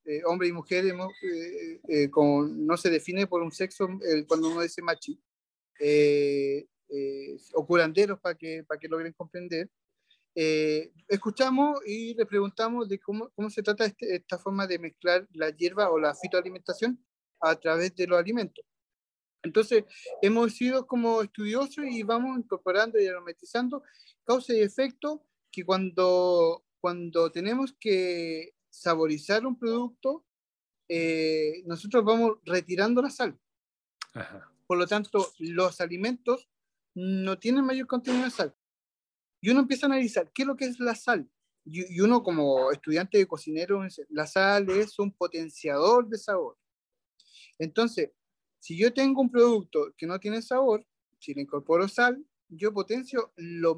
eh, 0.04 0.22
hombre 0.24 0.48
y 0.48 0.52
mujer 0.52 0.84
eh, 1.88 2.10
no 2.12 2.76
se 2.76 2.90
define 2.90 3.26
por 3.26 3.42
un 3.42 3.50
sexo 3.50 3.88
cuando 4.28 4.50
uno 4.50 4.60
dice 4.60 4.82
machi, 4.82 5.18
o 7.54 7.66
curanderos 7.66 8.20
para 8.20 8.34
que, 8.34 8.64
para 8.64 8.78
que 8.78 8.88
logren 8.88 9.12
comprender. 9.12 9.70
Escuchamos 11.08 11.80
y 11.86 12.14
le 12.14 12.26
preguntamos 12.26 12.88
de 12.88 12.98
cómo, 12.98 13.30
cómo 13.30 13.48
se 13.48 13.62
trata 13.62 13.86
este, 13.86 14.16
esta 14.16 14.38
forma 14.38 14.66
de 14.66 14.78
mezclar 14.78 15.26
la 15.32 15.50
hierba 15.50 15.90
o 15.90 15.98
la 15.98 16.14
fitoalimentación 16.14 17.02
a 17.40 17.56
través 17.56 17.94
de 17.96 18.06
los 18.06 18.18
alimentos. 18.18 18.64
Entonces, 19.42 19.84
hemos 20.22 20.54
sido 20.54 20.86
como 20.86 21.22
estudiosos 21.22 21.84
y 21.88 22.02
vamos 22.02 22.38
incorporando 22.38 22.98
y 23.00 23.06
aromatizando 23.06 23.82
causa 24.24 24.52
y 24.54 24.60
efecto 24.60 25.24
que 25.50 25.64
cuando, 25.64 26.64
cuando 26.80 27.30
tenemos 27.30 27.74
que 27.78 28.54
saborizar 28.68 29.46
un 29.46 29.58
producto, 29.58 30.24
eh, 30.88 31.62
nosotros 31.64 32.04
vamos 32.04 32.38
retirando 32.44 33.00
la 33.00 33.10
sal. 33.10 33.38
Ajá. 34.14 34.52
Por 34.66 34.78
lo 34.78 34.86
tanto, 34.86 35.32
los 35.38 35.80
alimentos 35.80 36.48
no 36.94 37.38
tienen 37.38 37.64
mayor 37.64 37.86
contenido 37.86 38.24
de 38.24 38.30
sal. 38.30 38.56
Y 39.40 39.50
uno 39.50 39.60
empieza 39.60 39.86
a 39.86 39.90
analizar 39.90 40.30
qué 40.32 40.42
es 40.42 40.48
lo 40.48 40.56
que 40.56 40.66
es 40.66 40.80
la 40.80 40.94
sal. 40.94 41.28
Y, 41.64 41.96
y 41.96 42.00
uno 42.00 42.22
como 42.22 42.70
estudiante 42.70 43.18
de 43.18 43.26
cocinero, 43.26 43.82
la 44.10 44.26
sal 44.26 44.70
es 44.70 44.98
un 44.98 45.12
potenciador 45.12 46.08
de 46.08 46.18
sabor. 46.18 46.56
Entonces, 47.58 48.10
si 48.60 48.78
yo 48.78 48.92
tengo 48.92 49.20
un 49.20 49.30
producto 49.30 49.94
que 49.96 50.06
no 50.06 50.18
tiene 50.18 50.42
sabor, 50.42 50.86
si 51.18 51.34
le 51.34 51.42
incorporo 51.42 51.88
sal, 51.88 52.24
yo 52.48 52.72
potencio 52.72 53.32
lo, 53.36 53.76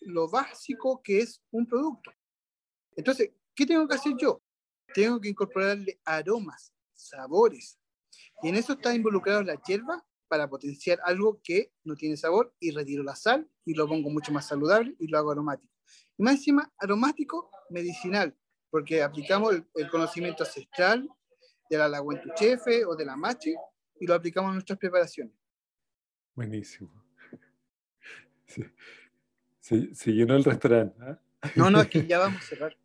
lo 0.00 0.30
básico 0.30 1.02
que 1.02 1.20
es 1.20 1.42
un 1.50 1.66
producto. 1.66 2.10
Entonces, 2.96 3.30
¿Qué 3.60 3.66
tengo 3.66 3.86
que 3.86 3.94
hacer 3.94 4.14
yo? 4.16 4.42
Tengo 4.94 5.20
que 5.20 5.28
incorporarle 5.28 6.00
aromas, 6.06 6.72
sabores. 6.94 7.78
Y 8.42 8.48
en 8.48 8.56
eso 8.56 8.72
está 8.72 8.94
involucrado 8.94 9.42
la 9.42 9.60
hierba 9.62 10.02
para 10.30 10.48
potenciar 10.48 11.00
algo 11.04 11.40
que 11.42 11.72
no 11.82 11.96
tiene 11.96 12.16
sabor 12.16 12.54
y 12.60 12.70
retiro 12.70 13.02
la 13.02 13.16
sal 13.16 13.50
y 13.64 13.74
lo 13.74 13.88
pongo 13.88 14.10
mucho 14.10 14.30
más 14.30 14.46
saludable 14.46 14.94
y 15.00 15.08
lo 15.08 15.18
hago 15.18 15.32
aromático. 15.32 15.74
Y 16.16 16.22
más 16.22 16.36
encima, 16.36 16.72
aromático 16.78 17.50
medicinal, 17.68 18.36
porque 18.70 19.02
aplicamos 19.02 19.54
el, 19.54 19.66
el 19.74 19.90
conocimiento 19.90 20.44
ancestral 20.44 21.08
de 21.68 21.78
la 21.78 21.88
laguentuchefe 21.88 22.84
o 22.84 22.94
de 22.94 23.04
la 23.04 23.16
machi 23.16 23.52
y 23.98 24.06
lo 24.06 24.14
aplicamos 24.14 24.50
en 24.50 24.54
nuestras 24.54 24.78
preparaciones. 24.78 25.34
Buenísimo. 26.36 27.04
Se, 28.46 28.72
se, 29.58 29.94
se 29.94 30.12
llenó 30.12 30.36
el 30.36 30.44
restaurante. 30.44 30.96
¿eh? 31.02 31.16
No, 31.56 31.70
no, 31.70 31.80
es 31.80 31.88
que 31.88 32.06
ya 32.06 32.20
vamos 32.20 32.40
a 32.40 32.44
cerrar. 32.44 32.76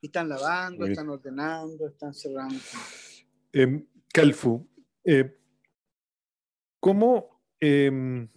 Están 0.00 0.28
lavando, 0.28 0.86
están 0.86 1.08
ordenando, 1.08 1.88
están 1.88 2.14
cerrando. 2.14 2.60
Eh, 3.52 3.84
Calfu, 4.12 4.68
eh, 5.02 5.40
¿cómo, 6.86 7.42
eh, 7.60 8.28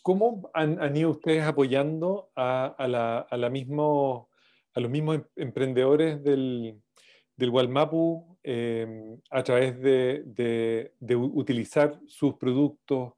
¿cómo 0.00 0.50
han, 0.54 0.80
han, 0.80 0.96
ido 0.96 1.10
ustedes 1.10 1.44
apoyando 1.44 2.30
a, 2.34 2.74
la, 2.88 3.18
a, 3.18 3.36
la 3.36 3.50
mismo, 3.50 4.30
a 4.72 4.80
los 4.80 4.90
mismos 4.90 5.16
em, 5.16 5.24
emprendedores 5.36 6.24
del, 6.24 6.80
del 7.36 7.50
Walmapu 7.50 8.38
em, 8.42 9.20
a 9.30 9.42
través 9.42 9.78
de, 9.82 10.22
de, 10.98 11.14
utilizar 11.14 12.00
sus 12.06 12.36
productos? 12.36 13.12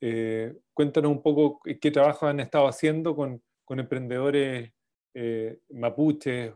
Eh, 0.00 0.56
cuéntanos 0.72 1.10
un 1.10 1.22
poco 1.22 1.60
qué 1.62 1.90
trabajo 1.90 2.26
han 2.26 2.40
estado 2.40 2.66
haciendo 2.66 3.14
con, 3.14 3.42
con 3.66 3.80
emprendedores 3.80 4.72
eh, 5.12 5.58
mapuches. 5.68 6.54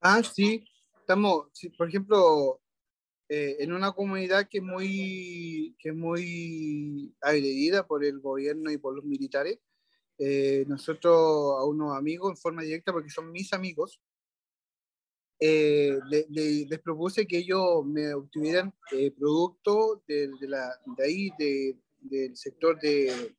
Ah, 0.00 0.22
sí, 0.22 0.64
estamos, 0.98 1.48
por 1.76 1.88
ejemplo, 1.90 2.61
eh, 3.34 3.56
en 3.60 3.72
una 3.72 3.92
comunidad 3.92 4.46
que 4.46 4.58
es 4.58 4.64
muy, 4.64 5.74
que 5.78 5.88
es 5.88 5.94
muy 5.94 7.14
agredida 7.22 7.86
por 7.86 8.04
el 8.04 8.20
gobierno 8.20 8.70
y 8.70 8.76
por 8.76 8.94
los 8.94 9.06
militares. 9.06 9.58
Eh, 10.18 10.66
nosotros 10.68 11.14
a 11.58 11.64
unos 11.64 11.96
amigos 11.96 12.30
en 12.30 12.36
forma 12.36 12.60
directa, 12.60 12.92
porque 12.92 13.08
son 13.08 13.32
mis 13.32 13.54
amigos, 13.54 14.02
eh, 15.40 15.98
le, 16.10 16.26
le, 16.28 16.66
les 16.66 16.78
propuse 16.80 17.26
que 17.26 17.38
ellos 17.38 17.86
me 17.86 18.12
obtuvieran 18.12 18.72
eh, 18.92 19.10
productos 19.10 20.04
de, 20.06 20.28
de, 20.38 20.48
la, 20.48 20.78
de 20.94 21.02
ahí, 21.02 21.30
de, 21.38 21.76
del 22.00 22.36
sector 22.36 22.78
de, 22.80 23.34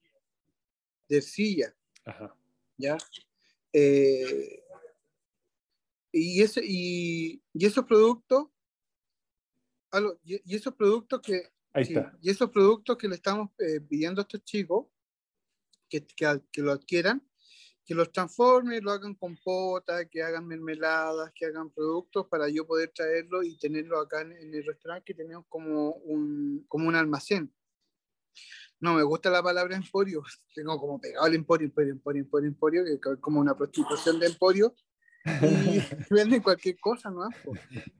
de 1.07 1.17
Ercilla. 1.17 1.71
¿Ya? 2.77 2.97
Eh, 3.71 4.63
y, 6.11 6.41
ese, 6.41 6.61
y, 6.63 7.43
esos 7.53 7.85
productos, 7.85 8.47
y, 10.23 10.55
esos 10.55 10.73
productos 10.75 11.21
que... 11.21 11.51
Y 12.21 12.29
esos 12.29 12.51
productos 12.51 12.97
que 12.97 13.07
le 13.07 13.15
estamos 13.15 13.49
eh, 13.57 13.81
pidiendo 13.81 14.21
a 14.21 14.23
estos 14.23 14.43
chicos 14.43 14.85
que, 15.89 16.05
que, 16.05 16.41
que 16.51 16.61
lo 16.61 16.71
adquieran, 16.71 17.27
que 17.85 17.95
los 17.95 18.11
transformen, 18.11 18.83
lo 18.83 18.91
hagan 18.91 19.15
compota, 19.15 20.05
que 20.05 20.23
hagan 20.23 20.47
mermeladas, 20.47 21.31
que 21.35 21.45
hagan 21.45 21.69
productos 21.71 22.27
para 22.27 22.47
yo 22.49 22.65
poder 22.65 22.91
traerlo 22.93 23.43
y 23.43 23.57
tenerlo 23.57 23.99
acá 23.99 24.21
en, 24.21 24.53
el 24.53 24.65
restaurante 24.65 25.05
que 25.05 25.13
tenemos 25.13 25.45
como 25.49 25.91
un, 25.91 26.65
como 26.67 26.87
un 26.87 26.95
almacén. 26.95 27.53
No 28.79 28.95
me 28.95 29.03
gusta 29.03 29.29
la 29.29 29.43
palabra 29.43 29.75
emporio, 29.75 30.23
tengo 30.55 30.79
como 30.79 30.99
pegado 30.99 31.27
el 31.27 31.35
emporio, 31.35 31.67
emporio, 31.67 31.93
emporio, 31.93 32.21
emporio, 32.21 32.47
emporio, 32.49 32.83
que 32.85 33.09
es 33.09 33.19
como 33.19 33.39
una 33.39 33.55
prostitución 33.55 34.19
de 34.19 34.27
emporio, 34.27 34.75
y 35.25 35.29
venden 36.09 36.41
cualquier 36.41 36.77
cosa, 36.79 37.09
¿no? 37.09 37.29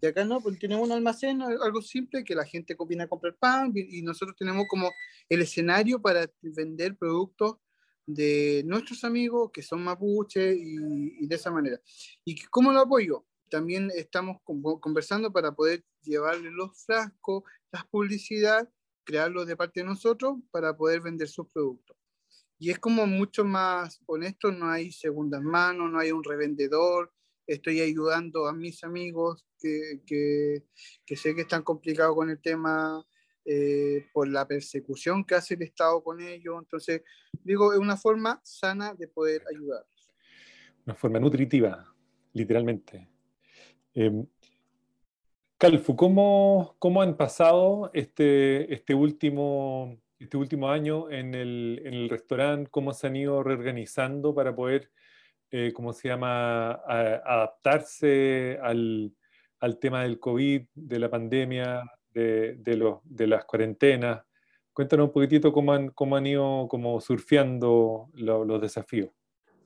Y 0.01 0.05
acá 0.05 0.25
no, 0.25 0.41
pues 0.41 0.59
tenemos 0.59 0.85
un 0.85 0.93
almacén, 0.93 1.41
algo 1.41 1.81
simple, 1.81 2.23
que 2.23 2.35
la 2.35 2.45
gente 2.45 2.75
viene 2.87 3.03
a 3.03 3.07
comprar 3.07 3.35
pan 3.35 3.71
y 3.75 4.01
nosotros 4.01 4.35
tenemos 4.37 4.65
como 4.69 4.91
el 5.29 5.41
escenario 5.41 6.01
para 6.01 6.29
vender 6.41 6.97
productos 6.97 7.57
de 8.05 8.63
nuestros 8.65 9.03
amigos 9.03 9.51
que 9.53 9.61
son 9.61 9.83
mapuche 9.83 10.53
y, 10.53 11.25
de 11.25 11.35
esa 11.35 11.51
manera. 11.51 11.79
¿Y 12.25 12.35
cómo 12.45 12.73
lo 12.73 12.81
apoyo? 12.81 13.25
También 13.49 13.91
estamos 13.95 14.37
conversando 14.43 15.31
para 15.31 15.53
poder 15.53 15.85
llevarle 16.01 16.51
los 16.51 16.83
frascos, 16.85 17.43
las 17.71 17.85
publicidad, 17.85 18.69
crearlos 19.05 19.47
de 19.47 19.55
parte 19.55 19.81
de 19.81 19.85
nosotros 19.85 20.39
para 20.51 20.75
poder 20.75 21.01
vender 21.01 21.27
sus 21.27 21.47
productos. 21.47 21.95
Y 22.63 22.69
es 22.69 22.79
como 22.79 23.05
mucho 23.05 23.43
más 23.43 24.01
honesto, 24.05 24.49
no 24.49 24.71
hay 24.71 24.89
segundas 24.89 25.41
manos, 25.41 25.91
no 25.91 25.99
hay 25.99 26.13
un 26.13 26.23
revendedor, 26.23 27.11
estoy 27.45 27.81
ayudando 27.81 28.47
a 28.47 28.53
mis 28.53 28.85
amigos 28.85 29.45
que, 29.59 29.99
que, 30.05 31.15
sé 31.17 31.35
que 31.35 31.41
están 31.41 31.63
complicados 31.63 32.15
con 32.15 32.29
el 32.29 32.39
tema 32.39 33.05
eh, 33.43 34.05
por 34.13 34.29
la 34.29 34.47
persecución 34.47 35.25
que 35.25 35.35
hace 35.35 35.55
el 35.55 35.63
Estado 35.63 36.01
con 36.01 36.21
ellos. 36.21 36.55
Entonces, 36.57 37.01
digo, 37.43 37.73
es 37.73 37.79
una 37.79 37.97
forma 37.97 38.39
sana 38.45 38.93
de 38.93 39.09
poder 39.09 39.43
ayudar. 39.53 39.83
Una 40.85 40.95
forma 40.95 41.19
nutritiva, 41.19 41.93
literalmente. 42.31 43.09
Eh, 43.93 44.23
Calfu, 45.57 45.97
¿cómo, 45.97 46.77
¿cómo, 46.79 47.01
han 47.01 47.17
pasado 47.17 47.91
este, 47.93 48.73
este, 48.73 48.93
último, 48.93 49.97
este 50.19 50.37
último 50.37 50.69
año 50.69 51.09
en 51.09 51.35
el, 51.35 51.81
en 51.85 51.93
el 51.93 52.09
restaurante? 52.09 52.69
¿Cómo 52.71 52.93
se 52.93 53.07
han 53.07 53.15
ido 53.15 53.43
reorganizando 53.43 54.33
para 54.33 54.55
poder, 54.55 54.91
eh, 55.51 55.71
¿cómo 55.73 55.93
se 55.93 56.09
llama?, 56.09 56.71
adaptarse 56.71 58.59
al, 58.61 59.13
al 59.59 59.79
tema 59.79 60.03
del 60.03 60.19
COVID, 60.19 60.63
de 60.73 60.99
la 60.99 61.09
pandemia, 61.09 61.83
de, 62.13 62.55
de, 62.55 62.95
de 63.03 63.27
las 63.27 63.45
cuarentenas. 63.45 64.23
Cuéntanos 64.73 65.07
un 65.07 65.13
poquitito 65.13 65.53
cómo 65.53 65.73
han, 65.73 65.89
cómo 65.89 66.15
han 66.15 66.25
ido 66.25 66.67
como 66.69 66.99
surfeando 66.99 68.09
los 68.13 68.61
desafíos. 68.61 69.11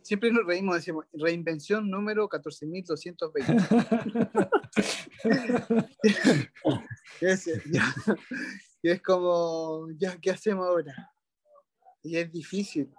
Siempre 0.01 0.31
nos 0.31 0.45
reímos, 0.45 0.75
decimos, 0.75 1.05
reinvención 1.13 1.89
número 1.89 2.27
14.220. 2.29 5.23
es, 7.21 7.49
y 8.81 8.89
es 8.89 9.01
como, 9.01 9.87
ya, 9.97 10.17
¿qué 10.19 10.31
hacemos 10.31 10.67
ahora? 10.67 11.11
Y 12.03 12.17
es 12.17 12.31
difícil, 12.31 12.93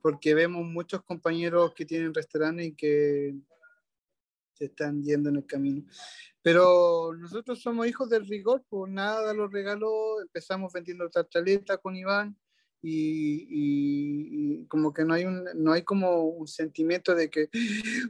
porque 0.00 0.34
vemos 0.34 0.64
muchos 0.64 1.02
compañeros 1.02 1.74
que 1.74 1.84
tienen 1.84 2.14
restaurantes 2.14 2.66
y 2.66 2.74
que 2.74 3.34
se 4.54 4.66
están 4.66 5.02
yendo 5.02 5.28
en 5.28 5.36
el 5.36 5.46
camino. 5.46 5.84
Pero 6.42 7.12
nosotros 7.14 7.60
somos 7.60 7.86
hijos 7.86 8.08
del 8.08 8.26
rigor, 8.26 8.64
pues 8.68 8.90
nada 8.90 9.34
los 9.34 9.52
regaló, 9.52 10.20
empezamos 10.20 10.72
vendiendo 10.72 11.10
tartaleta 11.10 11.76
con 11.76 11.96
Iván 11.96 12.36
y, 12.82 14.64
como 14.68 14.92
que 14.92 15.04
no 15.04 15.14
hay, 15.14 15.24
un, 15.24 15.44
no 15.56 15.72
hay 15.72 15.82
como 15.82 16.22
un 16.24 16.46
sentimiento 16.46 17.14
de 17.14 17.28
que, 17.28 17.48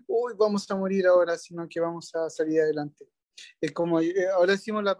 uy, 0.07 0.35
vamos 0.39 0.71
a 0.71 0.77
morir 0.77 1.07
ahora, 1.07 1.39
sino 1.39 1.67
que 1.69 1.81
vamos 1.81 2.14
a 2.14 2.29
salir 2.29 2.61
adelante. 2.61 3.09
Es 3.61 3.73
como, 3.73 4.01
eh, 4.01 4.29
ahora 4.35 4.55
hicimos 4.55 4.85
la, 4.85 4.97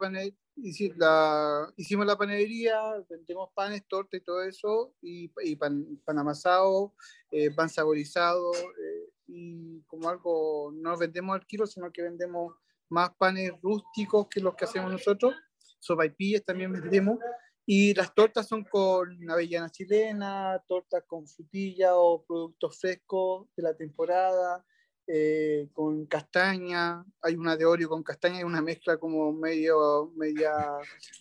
hicimos 0.57 2.07
la 2.07 2.17
panadería, 2.17 2.81
vendemos 3.09 3.51
panes, 3.55 3.87
torta 3.87 4.17
y 4.17 4.21
todo 4.21 4.43
eso, 4.43 4.95
y 5.01 5.29
pan, 5.57 6.01
pan, 6.05 6.19
amasado, 6.19 6.95
eh, 7.31 7.51
pan 7.51 7.69
saborizado, 7.69 8.53
eh, 8.55 9.13
y 9.29 9.83
como 9.83 10.09
algo, 10.09 10.73
no 10.75 10.97
vendemos 10.97 11.35
al 11.35 11.47
kilo, 11.47 11.67
sino 11.67 11.93
que 11.93 12.03
vendemos 12.03 12.55
más 12.89 13.11
panes 13.17 13.53
rústicos 13.63 14.29
que 14.29 14.41
los 14.41 14.55
que 14.55 14.65
hacemos 14.65 14.91
nosotros, 14.91 15.35
sopaipillas 15.79 16.45
también 16.45 16.73
vendemos, 16.73 17.19
y 17.67 17.95
las 17.95 18.15
tortas 18.15 18.47
son 18.47 18.65
con 18.65 19.29
avellana 19.29 19.71
chilena, 19.71 20.63
tortas 20.69 21.03
con 21.07 21.27
frutilla 21.27 21.97
o 21.97 22.25
productos 22.25 22.79
frescos 22.79 23.49
de 23.57 23.63
la 23.63 23.77
temporada, 23.77 24.65
eh, 25.09 25.69
con 25.73 26.07
castaña, 26.07 27.05
hay 27.23 27.37
una 27.37 27.57
de 27.57 27.65
Oreo 27.65 27.89
con 27.89 28.03
castaña 28.03 28.41
y 28.41 28.45
una 28.45 28.61
mezcla 28.61 28.97
como 28.97 29.33
medio, 29.33 30.13
media 30.17 30.53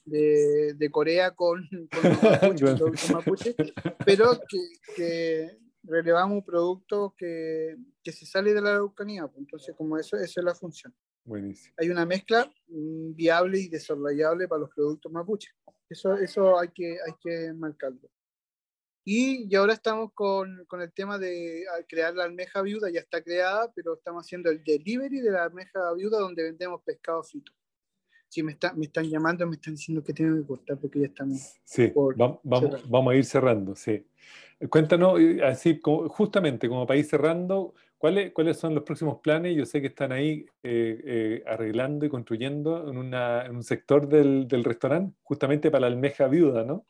de, 0.06 0.74
de 0.74 0.90
Corea 0.90 1.32
con, 1.32 1.68
con 1.70 2.02
mapuche, 3.14 3.56
pero 4.06 4.40
que, 4.50 4.58
que, 4.96 5.60
relevamos 5.84 6.38
un 6.38 6.44
producto 6.44 7.14
que, 7.16 7.78
que, 8.04 8.12
se 8.12 8.26
sale 8.26 8.56
de 8.56 8.62
la 8.62 8.72
Araucanía, 8.72 9.28
pues, 9.28 9.38
entonces 9.38 9.76
como 9.78 10.00
eso, 10.00 10.18
eso 10.18 10.40
es 10.40 10.44
la 10.44 10.56
función. 10.56 10.92
Buenísimo. 11.24 11.76
Hay 11.78 11.90
una 11.90 12.06
mezcla 12.06 12.52
mm, 12.68 13.16
viable 13.16 13.60
y 13.60 13.68
desarrollable 13.68 14.48
para 14.48 14.62
los 14.62 14.70
productos 14.72 15.12
mapuche. 15.12 15.50
Eso, 15.90 16.16
eso 16.16 16.58
hay, 16.58 16.70
que, 16.70 16.98
hay 17.06 17.14
que 17.22 17.54
marcarlo. 17.54 18.10
Y, 19.08 19.48
y 19.48 19.56
ahora 19.56 19.74
estamos 19.74 20.12
con, 20.14 20.66
con, 20.66 20.82
el 20.82 20.92
tema 20.92 21.20
de 21.20 21.64
crear 21.88 22.16
la 22.16 22.24
almeja 22.24 22.64
viuda, 22.64 22.90
ya 22.90 23.02
está 23.02 23.22
creada, 23.22 23.72
pero 23.76 23.94
estamos 23.94 24.26
haciendo 24.26 24.50
el 24.50 24.64
delivery 24.64 25.22
de 25.22 25.32
la 25.32 25.44
almeja 25.44 25.94
viuda 25.94 26.18
donde 26.18 26.44
vendemos 26.44 26.82
pescado 26.84 27.24
frito. 27.24 27.52
Si 28.28 28.42
me, 28.42 28.54
está, 28.54 28.74
me 28.74 28.86
están 28.86 29.08
llamando, 29.08 29.46
me 29.46 29.56
están 29.56 29.76
diciendo 29.76 30.04
que 30.04 30.12
tengo 30.12 30.36
que 30.36 30.48
cortar 30.48 30.78
porque 30.80 31.00
ya 31.02 31.06
estamos. 31.06 31.56
Sí, 31.64 31.94
vamos, 32.18 32.40
vamos, 32.44 33.14
a 33.14 33.16
ir 33.16 33.24
cerrando, 33.24 33.76
sí. 33.76 34.06
Cuéntanos, 34.70 35.20
eh, 35.20 35.40
así 35.44 35.80
justamente 36.10 36.68
como 36.68 36.88
para 36.88 37.00
ir 37.00 37.06
cerrando, 37.06 37.76
¿Cuáles, 37.98 38.34
¿Cuáles 38.34 38.58
son 38.58 38.76
los 38.76 38.84
próximos 38.84 39.20
planes? 39.22 39.56
Yo 39.56 39.66
sé 39.66 39.82
que 39.82 39.88
están 39.88 40.12
ahí 40.12 40.46
eh, 40.64 41.02
eh, 41.06 41.44
arreglando 41.48 42.06
y 42.06 42.10
construyendo 42.10 42.90
en, 42.90 42.98
una, 42.98 43.46
en 43.46 43.56
un 43.56 43.64
sector 43.64 44.08
del, 44.08 44.48
del, 44.48 44.64
restaurante, 44.64 45.16
justamente 45.24 45.72
para 45.72 45.82
la 45.82 45.88
almeja 45.88 46.28
viuda, 46.28 46.64
¿no? 46.64 46.86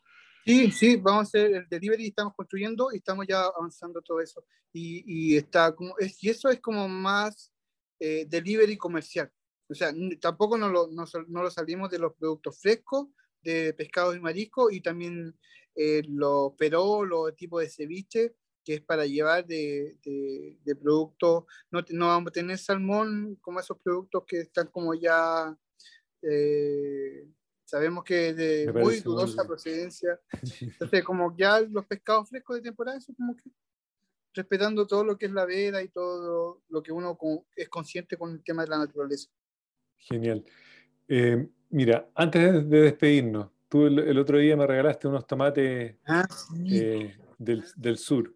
Sí, 0.46 0.70
sí, 0.70 0.94
vamos 0.94 1.18
a 1.18 1.22
hacer 1.22 1.54
el 1.56 1.68
delivery, 1.68 2.06
estamos 2.06 2.32
construyendo 2.36 2.92
y 2.92 2.98
estamos 2.98 3.26
ya 3.26 3.42
avanzando 3.46 4.00
todo 4.00 4.20
eso. 4.20 4.44
Y, 4.72 5.36
está 5.36 5.74
como, 5.74 5.98
es, 5.98 6.22
y 6.22 6.28
eso 6.30 6.48
es 6.50 6.60
como 6.60 6.88
más 6.88 7.52
eh, 7.98 8.26
delivery 8.28 8.76
comercial. 8.76 9.28
O 9.68 9.74
sea, 9.74 9.92
tampoco 10.20 10.56
no 10.56 10.68
lo, 10.68 10.86
no, 10.86 11.04
lo 11.42 11.50
salimos 11.50 11.90
de 11.90 11.98
los 11.98 12.14
productos 12.14 12.60
frescos, 12.60 13.08
de 13.42 13.74
pescado 13.74 14.14
y 14.14 14.20
marisco, 14.20 14.70
y 14.70 14.80
también 14.80 15.36
los 16.08 16.52
peró, 16.54 17.04
los 17.04 17.34
tipos 17.34 17.62
de 17.62 17.68
ceviche, 17.68 18.36
que 18.64 18.74
es 18.74 18.80
para 18.82 19.04
llevar 19.04 19.46
de, 19.46 19.98
productos, 20.80 21.44
no, 21.72 21.80
no, 21.90 22.06
vamos 22.06 22.30
a 22.30 22.32
tener 22.32 22.58
salmón 22.58 23.36
como 23.40 23.58
esos 23.58 23.78
productos 23.82 24.22
que 24.26 24.42
están 24.42 24.68
como 24.68 24.94
ya, 24.94 25.56
eh, 26.22 27.26
sabemos 27.66 28.04
que 28.04 28.32
de 28.32 28.72
muy 28.72 29.00
dudosa 29.00 29.44
procedencia. 29.44 30.18
Entonces, 30.60 31.04
como 31.04 31.36
ya 31.36 31.60
los 31.60 31.84
pescados 31.84 32.30
frescos 32.30 32.56
de 32.56 32.62
temporada, 32.62 32.96
eso 32.96 33.12
como 33.14 33.36
que 33.36 33.50
respetando 34.32 34.86
todo 34.86 35.02
lo 35.02 35.18
que 35.18 35.26
es 35.26 35.32
la 35.32 35.44
veda 35.44 35.82
y 35.82 35.88
todo 35.88 36.62
lo 36.68 36.82
que 36.82 36.92
uno 36.92 37.18
es 37.54 37.68
consciente 37.68 38.16
con 38.16 38.32
el 38.32 38.44
tema 38.44 38.62
de 38.62 38.68
la 38.68 38.78
naturaleza. 38.78 39.30
Genial. 39.96 40.44
Eh, 41.08 41.48
mira, 41.70 42.08
antes 42.14 42.68
de 42.68 42.80
despedirnos, 42.80 43.50
tú 43.68 43.86
el, 43.86 44.18
otro 44.18 44.38
día 44.38 44.56
me 44.56 44.66
regalaste 44.66 45.08
unos 45.08 45.26
tomates 45.26 45.96
ah, 46.06 46.26
eh, 46.70 47.16
del, 47.38 47.64
del, 47.76 47.96
sur 47.96 48.34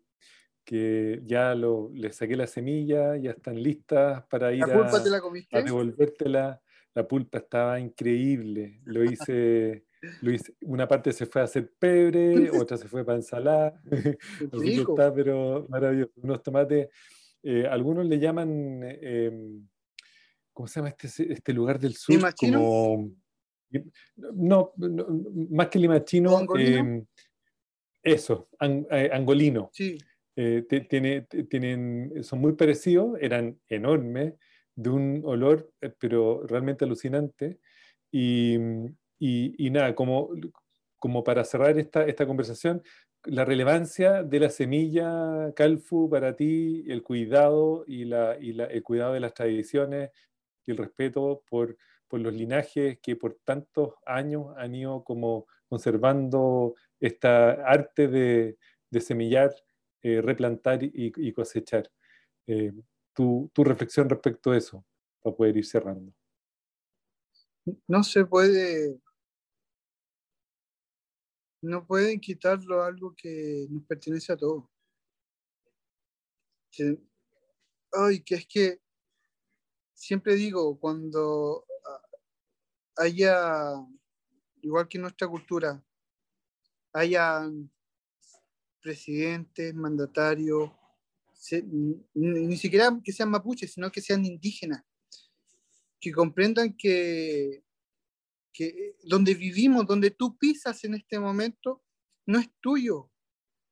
que 0.65 1.21
ya 1.25 1.55
lo, 1.55 1.91
le 1.93 2.13
saqué 2.13 2.37
la 2.37 2.47
semilla, 2.47 3.17
ya 3.17 3.33
están 3.33 3.63
listas 3.63 4.25
para 4.25 4.53
ir 4.53 4.63
a, 4.63 4.67
a, 4.67 5.63
devolvértela. 5.63 6.61
La 6.95 7.07
pulpa 7.07 7.39
estaba 7.39 7.79
increíble. 7.79 8.81
Lo 8.85 9.05
hice, 9.13 9.85
lo 10.23 10.33
hice, 10.33 10.55
una 10.63 10.87
parte 10.89 11.13
se 11.13 11.27
fue 11.27 11.41
a 11.41 11.45
hacer 11.45 11.73
pebre, 11.79 12.51
otra 12.67 12.77
se 12.77 12.89
fue 12.89 13.05
para 13.05 13.19
ensalada. 13.19 13.81
está, 14.53 15.15
pero 15.15 15.67
maravilloso. 15.69 16.13
Unos 16.17 16.43
tomates, 16.43 16.89
eh, 17.43 17.67
algunos 17.67 18.07
le 18.07 18.19
llaman, 18.19 18.81
eh, 18.83 19.31
¿cómo 20.53 20.67
se 20.67 20.81
llama 20.81 20.95
este, 20.99 21.33
este 21.33 21.53
lugar 21.53 21.79
del 21.79 21.95
sur? 21.95 22.17
Como, 22.39 23.11
no, 24.17 24.73
no, 24.77 25.07
más 25.51 25.69
que 25.69 25.79
limachino, 25.79 26.45
eh, 26.59 27.05
eso, 28.03 28.49
ang, 28.59 28.85
eh, 28.91 29.11
angolino. 29.13 29.71
Sí 29.73 29.97
eh, 30.37 30.65
tiene, 30.89 31.23
tienen, 31.49 32.23
son 32.23 32.41
muy 32.41 32.53
parecidos, 32.53 33.19
eran 33.21 33.59
enormes, 33.69 34.35
de 34.83 34.91
un 34.91 35.23
olor, 35.25 35.71
eh, 35.81 35.93
pero 35.99 36.47
realmente 36.47 36.85
alucinante. 36.85 37.59
Y, 38.13 38.57
y, 39.19 39.71
nada, 39.71 39.95
como, 39.95 40.31
como 40.99 41.23
para 41.25 41.45
cerrar 41.45 41.79
esta, 41.79 42.05
esta 42.07 42.27
conversación, 42.27 42.83
la 43.25 43.45
relevancia 43.45 44.23
de 44.23 44.41
la 44.41 44.51
semilla 44.51 45.53
Calfu 45.55 46.09
para 46.11 46.35
ti, 46.37 46.85
el 46.89 47.03
cuidado 47.03 47.85
y, 47.87 48.05
la, 48.07 48.37
y 48.41 48.53
la, 48.55 48.65
el 48.65 48.83
cuidado 48.83 49.13
de 49.13 49.21
las 49.21 49.35
tradiciones 49.35 50.11
y 50.67 50.71
el 50.73 50.79
respeto 50.79 51.43
por, 51.49 51.77
por 52.09 52.21
los 52.21 52.33
linajes 52.35 52.99
que 53.03 53.17
por 53.17 53.39
tantos 53.45 53.95
años 54.07 54.47
han 54.57 54.75
ido 54.75 55.05
como 55.05 55.47
conservando 55.69 56.75
esta 56.99 57.53
arte 57.53 58.09
de, 58.09 58.57
de 58.91 59.01
semillar, 59.01 59.53
eh, 60.03 60.21
replantar 60.23 60.81
y, 60.83 61.33
cosechar. 61.33 61.91
Eh, 62.47 62.73
tu, 63.15 63.51
tu, 63.53 63.65
reflexión 63.65 64.09
respecto 64.09 64.51
a 64.51 64.57
eso, 64.57 64.85
para 65.23 65.37
poder 65.37 65.57
ir 65.57 65.67
cerrando. 65.67 66.13
No 67.87 68.03
se 68.03 68.25
puede, 68.25 69.01
no 71.63 71.87
pueden 71.87 72.21
quitarlo 72.21 72.83
algo 72.83 73.15
que 73.17 73.67
nos 73.71 73.85
pertenece 73.85 74.33
a 74.33 74.37
todos. 74.37 74.65
ay, 77.93 78.23
que 78.23 78.35
es 78.37 78.47
que 78.47 78.81
siempre 79.95 80.35
digo, 80.35 80.79
cuando 80.79 81.67
haya, 82.97 83.75
igual 84.63 84.89
que 84.89 84.99
en 84.99 85.03
nuestra 85.03 85.29
cultura, 85.29 85.83
haya 86.93 87.43
presidentes, 88.81 89.75
mandatarios, 89.75 90.71
ni, 92.15 92.57
siquiera 92.57 92.99
que 93.03 93.13
sean 93.13 93.31
mapuches, 93.31 93.73
sino 93.73 93.91
que 93.91 94.01
sean 94.01 94.25
indígenas, 94.25 94.85
que 96.01 96.13
comprendan 96.13 96.77
que, 96.77 97.65
que 98.53 98.97
donde 99.05 99.35
vivimos, 99.35 99.87
donde 99.87 100.11
tú 100.11 100.37
pisas 100.37 100.85
en 100.85 100.95
este 100.95 101.19
momento, 101.19 101.83
no 102.27 102.39
es 102.39 102.49
tuyo. 102.61 103.11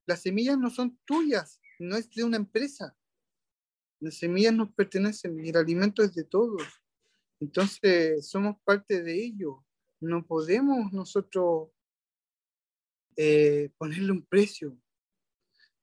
Las 0.05 0.21
semillas 0.21 0.57
no 0.57 0.69
son 0.69 0.99
tuyas, 1.05 1.59
no 1.79 1.95
es 1.95 2.09
de 2.09 2.23
una 2.23 2.37
empresa. 2.37 2.97
Las 3.99 4.15
semillas 4.15 4.53
nos 4.53 4.73
pertenecen 4.73 5.45
y 5.45 5.49
el 5.49 5.57
alimento 5.57 6.03
es 6.03 6.15
de 6.15 6.23
todos. 6.23 6.63
Entonces, 7.39 8.27
somos 8.27 8.57
parte 8.63 9.03
de 9.03 9.23
ello. 9.23 9.65
No 9.99 10.25
podemos 10.25 10.91
nosotros 10.91 11.69
eh, 13.15 13.69
ponerle 13.77 14.11
un 14.11 14.25
precio. 14.25 14.77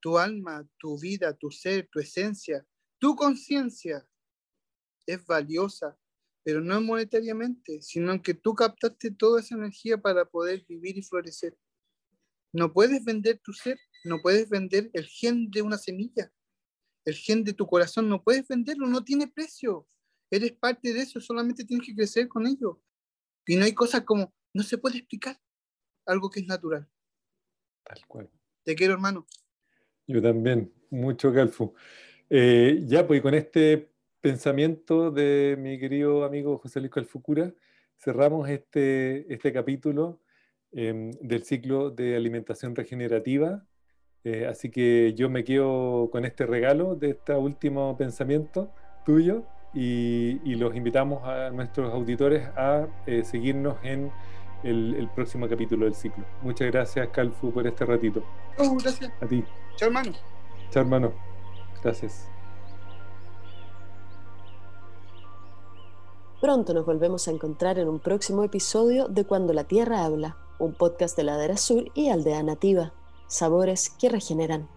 Tu 0.07 0.17
alma, 0.19 0.65
tu 0.79 0.97
vida, 0.97 1.37
tu 1.37 1.51
ser, 1.51 1.89
tu 1.91 1.99
esencia, 1.99 2.65
tu 3.01 3.17
conciencia 3.17 4.09
es 5.05 5.27
valiosa, 5.27 5.99
pero 6.45 6.61
no 6.61 6.81
monetariamente, 6.81 7.83
sino 7.83 8.23
que 8.23 8.33
tú 8.33 8.55
captaste 8.55 9.11
toda 9.11 9.41
esa 9.41 9.57
energía 9.57 9.99
para 9.99 10.25
poder 10.25 10.65
vivir 10.69 10.97
y 10.97 11.03
florecer. 11.03 11.59
No 12.53 12.73
puedes 12.73 13.05
vender 13.05 13.41
tu 13.41 13.53
ser, 13.53 13.81
no 14.05 14.23
puedes 14.23 14.49
vender 14.49 14.91
el 14.93 15.07
gen 15.09 15.51
de 15.51 15.63
una 15.63 15.77
semilla, 15.77 16.33
el 17.05 17.17
gen 17.17 17.43
de 17.43 17.53
tu 17.53 17.67
corazón, 17.67 18.09
no 18.09 18.23
puedes 18.23 18.47
venderlo, 18.47 18.87
no 18.87 19.03
tiene 19.03 19.27
precio. 19.27 19.89
Eres 20.31 20.53
parte 20.53 20.93
de 20.93 21.01
eso, 21.01 21.21
solamente 21.21 21.65
tienes 21.65 21.85
que 21.85 21.97
crecer 21.97 22.29
con 22.29 22.47
ello. 22.47 22.81
Y 23.45 23.57
no 23.57 23.65
hay 23.65 23.75
cosas 23.75 24.03
como, 24.03 24.33
no 24.55 24.63
se 24.63 24.79
puede 24.79 24.99
explicar 24.99 25.43
algo 26.07 26.31
que 26.31 26.39
es 26.39 26.47
natural. 26.47 26.89
Tal 27.83 28.07
cual. 28.07 28.31
Te 28.63 28.77
quiero, 28.77 28.93
hermano. 28.93 29.27
Yo 30.07 30.23
también, 30.23 30.73
mucho, 30.91 31.33
Calfu. 31.33 31.75
Eh, 32.31 32.83
ya, 32.87 33.07
pues 33.07 33.21
con 33.23 33.35
este 33.35 33.91
pensamiento 34.21 35.11
de 35.11 35.57
mi 35.59 35.79
querido 35.79 36.25
amigo 36.25 36.59
José 36.59 36.81
Luis 36.81 36.93
Calfucura, 36.93 37.53
cerramos 37.97 38.49
este, 38.49 39.33
este 39.33 39.53
capítulo 39.53 40.21
em, 40.73 41.11
del 41.21 41.45
ciclo 41.45 41.91
de 41.91 42.17
alimentación 42.17 42.75
regenerativa. 42.75 43.65
Eh, 44.25 44.47
así 44.47 44.71
que 44.71 45.15
yo 45.15 45.31
me 45.31 45.45
quedo 45.45 46.11
con 46.11 46.25
este 46.25 46.47
regalo 46.47 46.97
de 46.97 47.11
este 47.11 47.35
último 47.35 47.97
pensamiento 47.97 48.73
tuyo 49.05 49.45
y, 49.73 50.55
los 50.57 50.75
invitamos 50.75 51.23
a 51.25 51.51
nuestros 51.51 51.93
auditores 51.93 52.49
a 52.57 52.89
eh, 53.07 53.23
seguirnos 53.25 53.77
en 53.85 54.11
el, 54.65 55.09
próximo 55.15 55.49
capítulo 55.49 55.85
del 55.85 55.95
ciclo. 55.95 56.25
Muchas 56.43 56.71
gracias, 56.71 57.09
Calfu, 57.09 57.53
por 57.53 57.67
este 57.67 57.85
ratito. 57.85 58.25
Oh, 58.59 58.77
gracias. 58.77 59.13
A 59.21 59.27
ti. 59.27 59.45
Chao, 59.77 59.89
hermano. 59.89 60.13
Chao, 60.71 60.83
hermano. 60.83 61.13
Gracias. 61.83 62.29
Pronto 66.41 66.75
nos 66.75 66.85
volvemos 66.87 67.29
a 67.29 67.31
encontrar 67.31 67.79
en 67.79 67.89
un 67.89 67.99
próximo 67.99 68.45
episodio 68.45 69.09
de 69.09 69.25
Cuando 69.25 69.53
la 69.53 69.65
Tierra 69.65 70.05
habla, 70.05 70.37
un 70.59 70.75
podcast 70.75 71.17
de 71.17 71.25
Ladera 71.25 71.57
Sur 71.57 71.91
y 71.95 72.09
Aldea 72.09 72.43
Nativa. 72.43 72.93
Sabores 73.27 73.91
que 73.91 74.09
regeneran. 74.09 74.69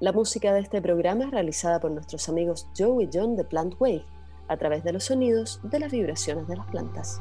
La 0.00 0.12
música 0.12 0.52
de 0.52 0.60
este 0.60 0.82
programa 0.82 1.24
es 1.24 1.30
realizada 1.30 1.80
por 1.80 1.92
nuestros 1.92 2.28
amigos 2.28 2.66
Joe 2.76 3.04
y 3.04 3.10
John 3.12 3.36
de 3.36 3.44
Plant 3.44 3.74
Wave, 3.80 4.04
a 4.48 4.56
través 4.56 4.82
de 4.84 4.92
los 4.92 5.04
sonidos 5.04 5.60
de 5.62 5.78
las 5.78 5.92
vibraciones 5.92 6.48
de 6.48 6.56
las 6.56 6.66
plantas. 6.66 7.20